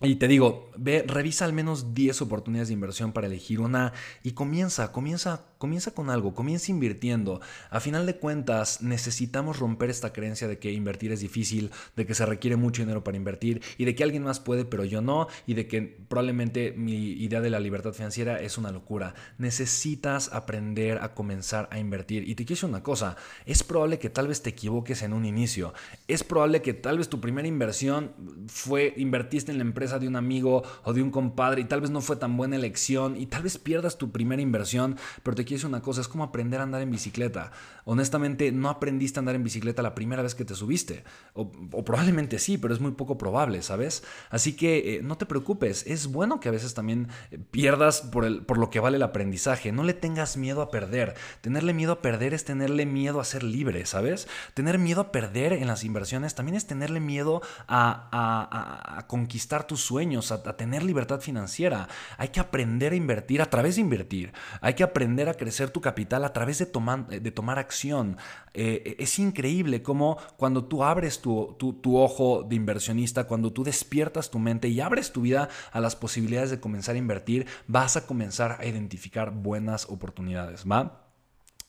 y 0.00 0.14
te 0.14 0.28
digo, 0.28 0.70
ve, 0.76 1.04
revisa 1.04 1.44
al 1.44 1.52
menos 1.52 1.92
10 1.92 2.22
oportunidades 2.22 2.68
de 2.68 2.74
inversión 2.74 3.12
para 3.12 3.26
elegir 3.26 3.58
una 3.58 3.92
y 4.22 4.30
comienza, 4.30 4.92
comienza, 4.92 5.46
comienza 5.58 5.90
con 5.90 6.08
algo, 6.08 6.34
comienza 6.34 6.70
invirtiendo. 6.70 7.40
A 7.68 7.80
final 7.80 8.06
de 8.06 8.14
cuentas, 8.14 8.80
necesitamos 8.80 9.58
romper 9.58 9.90
esta 9.90 10.12
creencia 10.12 10.46
de 10.46 10.60
que 10.60 10.70
invertir 10.70 11.10
es 11.10 11.18
difícil, 11.18 11.72
de 11.96 12.06
que 12.06 12.14
se 12.14 12.24
requiere 12.26 12.54
mucho 12.54 12.82
dinero 12.82 13.02
para 13.02 13.16
invertir 13.16 13.60
y 13.76 13.86
de 13.86 13.96
que 13.96 14.04
alguien 14.04 14.22
más 14.22 14.38
puede 14.38 14.64
pero 14.64 14.84
yo 14.84 15.00
no 15.00 15.26
y 15.48 15.54
de 15.54 15.66
que 15.66 15.82
probablemente 15.82 16.70
mi 16.76 16.94
idea 16.94 17.40
de 17.40 17.50
la 17.50 17.58
libertad 17.58 17.92
financiera 17.92 18.40
es 18.40 18.56
una 18.56 18.70
locura. 18.70 19.14
Necesitas 19.36 20.32
aprender 20.32 20.98
a 20.98 21.12
comenzar 21.12 21.68
a 21.72 21.80
invertir. 21.80 22.22
Y 22.22 22.36
te 22.36 22.44
quiero 22.44 22.54
decir 22.54 22.68
una 22.68 22.84
cosa, 22.84 23.16
es 23.46 23.64
probable 23.64 23.98
que 23.98 24.10
tal 24.10 24.28
vez 24.28 24.42
te 24.42 24.50
equivoques 24.50 25.02
en 25.02 25.12
un 25.12 25.24
inicio. 25.24 25.74
Es 26.06 26.22
probable 26.22 26.62
que 26.62 26.72
tal 26.72 26.98
vez 26.98 27.08
tu 27.08 27.20
primera 27.20 27.48
inversión 27.48 28.12
fue 28.46 28.94
invertiste 28.96 29.50
en 29.50 29.58
la 29.58 29.64
empresa 29.64 29.87
de 29.98 30.08
un 30.08 30.16
amigo 30.16 30.62
o 30.84 30.92
de 30.92 31.02
un 31.02 31.10
compadre 31.10 31.62
y 31.62 31.64
tal 31.64 31.80
vez 31.80 31.90
no 31.90 32.02
fue 32.02 32.16
tan 32.16 32.36
buena 32.36 32.56
elección 32.56 33.16
y 33.16 33.26
tal 33.26 33.42
vez 33.42 33.56
pierdas 33.56 33.96
tu 33.96 34.10
primera 34.10 34.42
inversión, 34.42 34.96
pero 35.22 35.34
te 35.34 35.44
quiero 35.44 35.56
decir 35.56 35.68
una 35.68 35.80
cosa, 35.80 36.02
es 36.02 36.08
como 36.08 36.24
aprender 36.24 36.60
a 36.60 36.64
andar 36.64 36.82
en 36.82 36.90
bicicleta. 36.90 37.52
Honestamente, 37.84 38.52
no 38.52 38.68
aprendiste 38.68 39.18
a 39.18 39.20
andar 39.20 39.34
en 39.34 39.44
bicicleta 39.44 39.82
la 39.82 39.94
primera 39.94 40.22
vez 40.22 40.34
que 40.34 40.44
te 40.44 40.54
subiste, 40.54 41.04
o, 41.32 41.50
probablemente 41.84 42.38
sí, 42.38 42.58
pero 42.58 42.74
es 42.74 42.80
muy 42.80 42.92
poco 42.92 43.16
probable, 43.16 43.62
¿sabes? 43.62 44.04
Así 44.28 44.54
que 44.54 44.96
eh, 44.96 45.00
no 45.02 45.16
te 45.16 45.24
preocupes, 45.24 45.86
es 45.86 46.08
bueno 46.08 46.40
que 46.40 46.48
a 46.48 46.52
veces 46.52 46.74
también 46.74 47.08
eh, 47.30 47.38
pierdas 47.50 48.02
por, 48.02 48.24
el, 48.24 48.42
por 48.42 48.58
lo 48.58 48.68
que 48.68 48.80
vale 48.80 48.96
el 48.96 49.02
aprendizaje, 49.02 49.72
no 49.72 49.84
le 49.84 49.94
tengas 49.94 50.36
miedo 50.36 50.60
a 50.60 50.70
perder. 50.70 51.14
Tenerle 51.40 51.72
miedo 51.72 51.92
a 51.92 52.02
perder 52.02 52.34
es 52.34 52.44
tenerle 52.44 52.84
miedo 52.84 53.20
a 53.20 53.24
ser 53.24 53.42
libre, 53.42 53.86
¿sabes? 53.86 54.28
Tener 54.54 54.78
miedo 54.78 55.00
a 55.00 55.12
perder 55.12 55.52
en 55.52 55.66
las 55.66 55.84
inversiones 55.84 56.34
también 56.34 56.56
es 56.56 56.66
tenerle 56.66 57.00
miedo 57.00 57.40
a, 57.66 58.08
a, 58.12 58.98
a 58.98 59.06
conquistar 59.06 59.66
tus 59.66 59.77
sueños, 59.80 60.32
a, 60.32 60.42
tener 60.56 60.82
libertad 60.82 61.20
financiera. 61.20 61.88
Hay 62.16 62.28
que 62.28 62.40
aprender 62.40 62.92
a 62.92 62.96
invertir 62.96 63.42
a 63.42 63.46
través 63.46 63.76
de 63.76 63.82
invertir. 63.82 64.32
Hay 64.60 64.74
que 64.74 64.82
aprender 64.82 65.28
a 65.28 65.34
crecer 65.34 65.70
tu 65.70 65.80
capital 65.80 66.24
a 66.24 66.32
través 66.32 66.58
de, 66.58 66.66
tomar, 66.66 67.06
de 67.06 67.30
tomar 67.30 67.58
acción. 67.58 68.16
Eh, 68.54 68.96
es 68.98 69.18
increíble 69.18 69.82
cómo 69.82 70.18
cuando 70.36 70.64
tú 70.64 70.84
abres 70.84 71.20
tu, 71.20 71.56
tu, 71.58 71.98
ojo 71.98 72.42
de 72.42 72.56
inversionista, 72.56 73.24
cuando 73.24 73.52
tú 73.52 73.64
despiertas 73.64 74.30
tu 74.30 74.38
mente 74.38 74.68
y 74.68 74.80
abres 74.80 75.12
tu 75.12 75.22
vida 75.22 75.48
a 75.72 75.80
las 75.80 75.96
posibilidades 75.96 76.50
de 76.50 76.60
comenzar 76.60 76.94
a 76.94 76.98
invertir, 76.98 77.46
vas 77.66 77.96
a 77.96 78.06
comenzar 78.06 78.56
a 78.60 78.66
identificar 78.66 79.30
buenas 79.30 79.86
oportunidades, 79.88 80.64
¿va? 80.70 81.04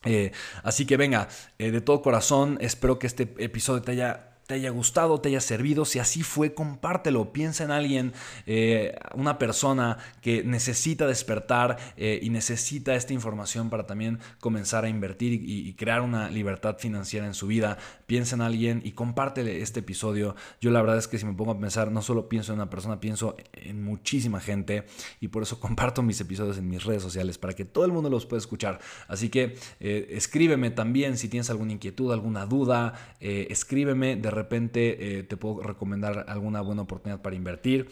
Eh, 0.04 0.32
así 0.62 0.86
que 0.86 0.96
venga, 0.96 1.28
eh, 1.58 1.70
de 1.70 1.80
todo 1.80 2.00
corazón, 2.00 2.56
espero 2.60 2.98
que 2.98 3.06
este 3.06 3.34
episodio 3.38 3.82
te 3.82 3.92
haya 3.92 4.29
te 4.50 4.56
haya 4.56 4.70
gustado, 4.70 5.20
te 5.20 5.28
haya 5.28 5.40
servido. 5.40 5.84
Si 5.84 6.00
así 6.00 6.24
fue, 6.24 6.54
compártelo. 6.54 7.32
Piensa 7.32 7.62
en 7.62 7.70
alguien, 7.70 8.12
eh, 8.46 8.98
una 9.14 9.38
persona 9.38 9.98
que 10.22 10.42
necesita 10.42 11.06
despertar 11.06 11.78
eh, 11.96 12.18
y 12.20 12.30
necesita 12.30 12.96
esta 12.96 13.12
información 13.12 13.70
para 13.70 13.86
también 13.86 14.18
comenzar 14.40 14.84
a 14.84 14.88
invertir 14.88 15.34
y, 15.34 15.72
crear 15.74 16.00
una 16.00 16.28
libertad 16.30 16.78
financiera 16.78 17.26
en 17.26 17.34
su 17.34 17.46
vida. 17.46 17.78
Piensa 18.06 18.34
en 18.34 18.40
alguien 18.40 18.82
y 18.84 18.90
compártele 18.90 19.62
este 19.62 19.80
episodio. 19.80 20.34
Yo 20.60 20.72
la 20.72 20.80
verdad 20.80 20.98
es 20.98 21.06
que 21.06 21.16
si 21.16 21.24
me 21.24 21.32
pongo 21.32 21.52
a 21.52 21.60
pensar, 21.60 21.92
no 21.92 22.02
solo 22.02 22.28
pienso 22.28 22.52
en 22.52 22.58
una 22.58 22.68
persona, 22.68 22.98
pienso 22.98 23.36
en 23.52 23.84
muchísima 23.84 24.40
gente 24.40 24.84
y 25.20 25.28
por 25.28 25.44
eso 25.44 25.60
comparto 25.60 26.02
mis 26.02 26.20
episodios 26.20 26.58
en 26.58 26.68
mis 26.68 26.82
redes 26.82 27.04
sociales 27.04 27.38
para 27.38 27.52
que 27.52 27.64
todo 27.64 27.84
el 27.84 27.92
mundo 27.92 28.10
los 28.10 28.26
pueda 28.26 28.40
escuchar. 28.40 28.80
Así 29.06 29.28
que 29.28 29.54
eh, 29.78 30.08
escríbeme 30.10 30.70
también 30.70 31.16
si 31.16 31.28
tienes 31.28 31.50
alguna 31.50 31.72
inquietud, 31.72 32.12
alguna 32.12 32.46
duda, 32.46 32.94
escríbeme 33.20 34.16
de 34.16 34.39
repente 34.42 35.18
eh, 35.18 35.22
te 35.22 35.36
puedo 35.36 35.62
recomendar 35.62 36.24
alguna 36.28 36.60
buena 36.60 36.82
oportunidad 36.82 37.22
para 37.22 37.36
invertir. 37.36 37.88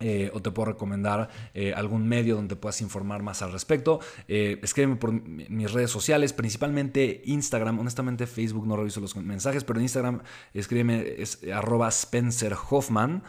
Eh, 0.00 0.30
o 0.32 0.40
te 0.40 0.52
puedo 0.52 0.66
recomendar 0.66 1.28
eh, 1.54 1.72
algún 1.74 2.06
medio 2.06 2.36
donde 2.36 2.54
puedas 2.54 2.80
informar 2.82 3.24
más 3.24 3.42
al 3.42 3.50
respecto. 3.50 3.98
escríbeme 4.28 4.94
por 4.94 5.10
mis 5.10 5.72
redes 5.72 5.90
sociales, 5.90 6.32
principalmente 6.32 7.22
Instagram. 7.24 7.80
Honestamente, 7.80 8.28
Facebook 8.28 8.64
no 8.64 8.76
reviso 8.76 9.00
los 9.00 9.16
mensajes, 9.16 9.64
pero 9.64 9.80
en 9.80 9.84
Instagram 9.84 10.20
escríbeme 10.54 11.14
es 11.18 11.40
arroba 11.52 11.88
Spencer 11.88 12.54
Hoffman. 12.70 13.24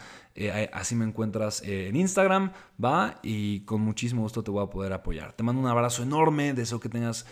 Así 0.74 0.96
me 0.96 1.06
encuentras 1.06 1.62
en 1.64 1.96
Instagram, 1.96 2.52
va, 2.84 3.20
y 3.24 3.62
con 3.62 3.82
muchísimo 3.82 4.22
gusto 4.22 4.44
te 4.44 4.52
voy 4.52 4.64
a 4.64 4.70
poder 4.70 4.94
apoyar. 4.94 5.34
Te 5.34 5.44
mando 5.44 5.62
un 5.62 5.68
abrazo 5.68 6.04
enorme, 6.04 6.54
deseo 6.54 6.80
que 6.80 6.90
tengas 6.90 7.26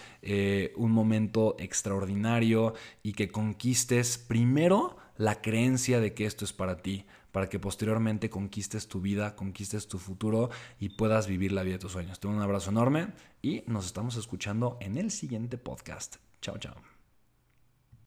un 0.75 0.91
momento 0.91 1.55
extraordinario 1.59 2.73
y 3.03 3.13
que 3.13 3.29
conquistes 3.29 4.17
primero 4.17 4.97
la 5.17 5.41
creencia 5.41 5.99
de 5.99 6.13
que 6.13 6.25
esto 6.25 6.45
es 6.45 6.53
para 6.53 6.77
ti, 6.77 7.05
para 7.31 7.49
que 7.49 7.59
posteriormente 7.59 8.29
conquistes 8.29 8.87
tu 8.87 9.01
vida, 9.01 9.35
conquistes 9.35 9.87
tu 9.87 9.99
futuro 9.99 10.49
y 10.79 10.89
puedas 10.89 11.27
vivir 11.27 11.51
la 11.51 11.63
vida 11.63 11.73
de 11.73 11.79
tus 11.79 11.91
sueños. 11.91 12.19
Te 12.19 12.27
mando 12.27 12.39
un 12.39 12.43
abrazo 12.43 12.69
enorme 12.71 13.09
y 13.41 13.63
nos 13.67 13.85
estamos 13.85 14.15
escuchando 14.15 14.77
en 14.81 14.97
el 14.97 15.11
siguiente 15.11 15.57
podcast. 15.57 16.17
Chao, 16.41 16.57
chao. 16.57 16.96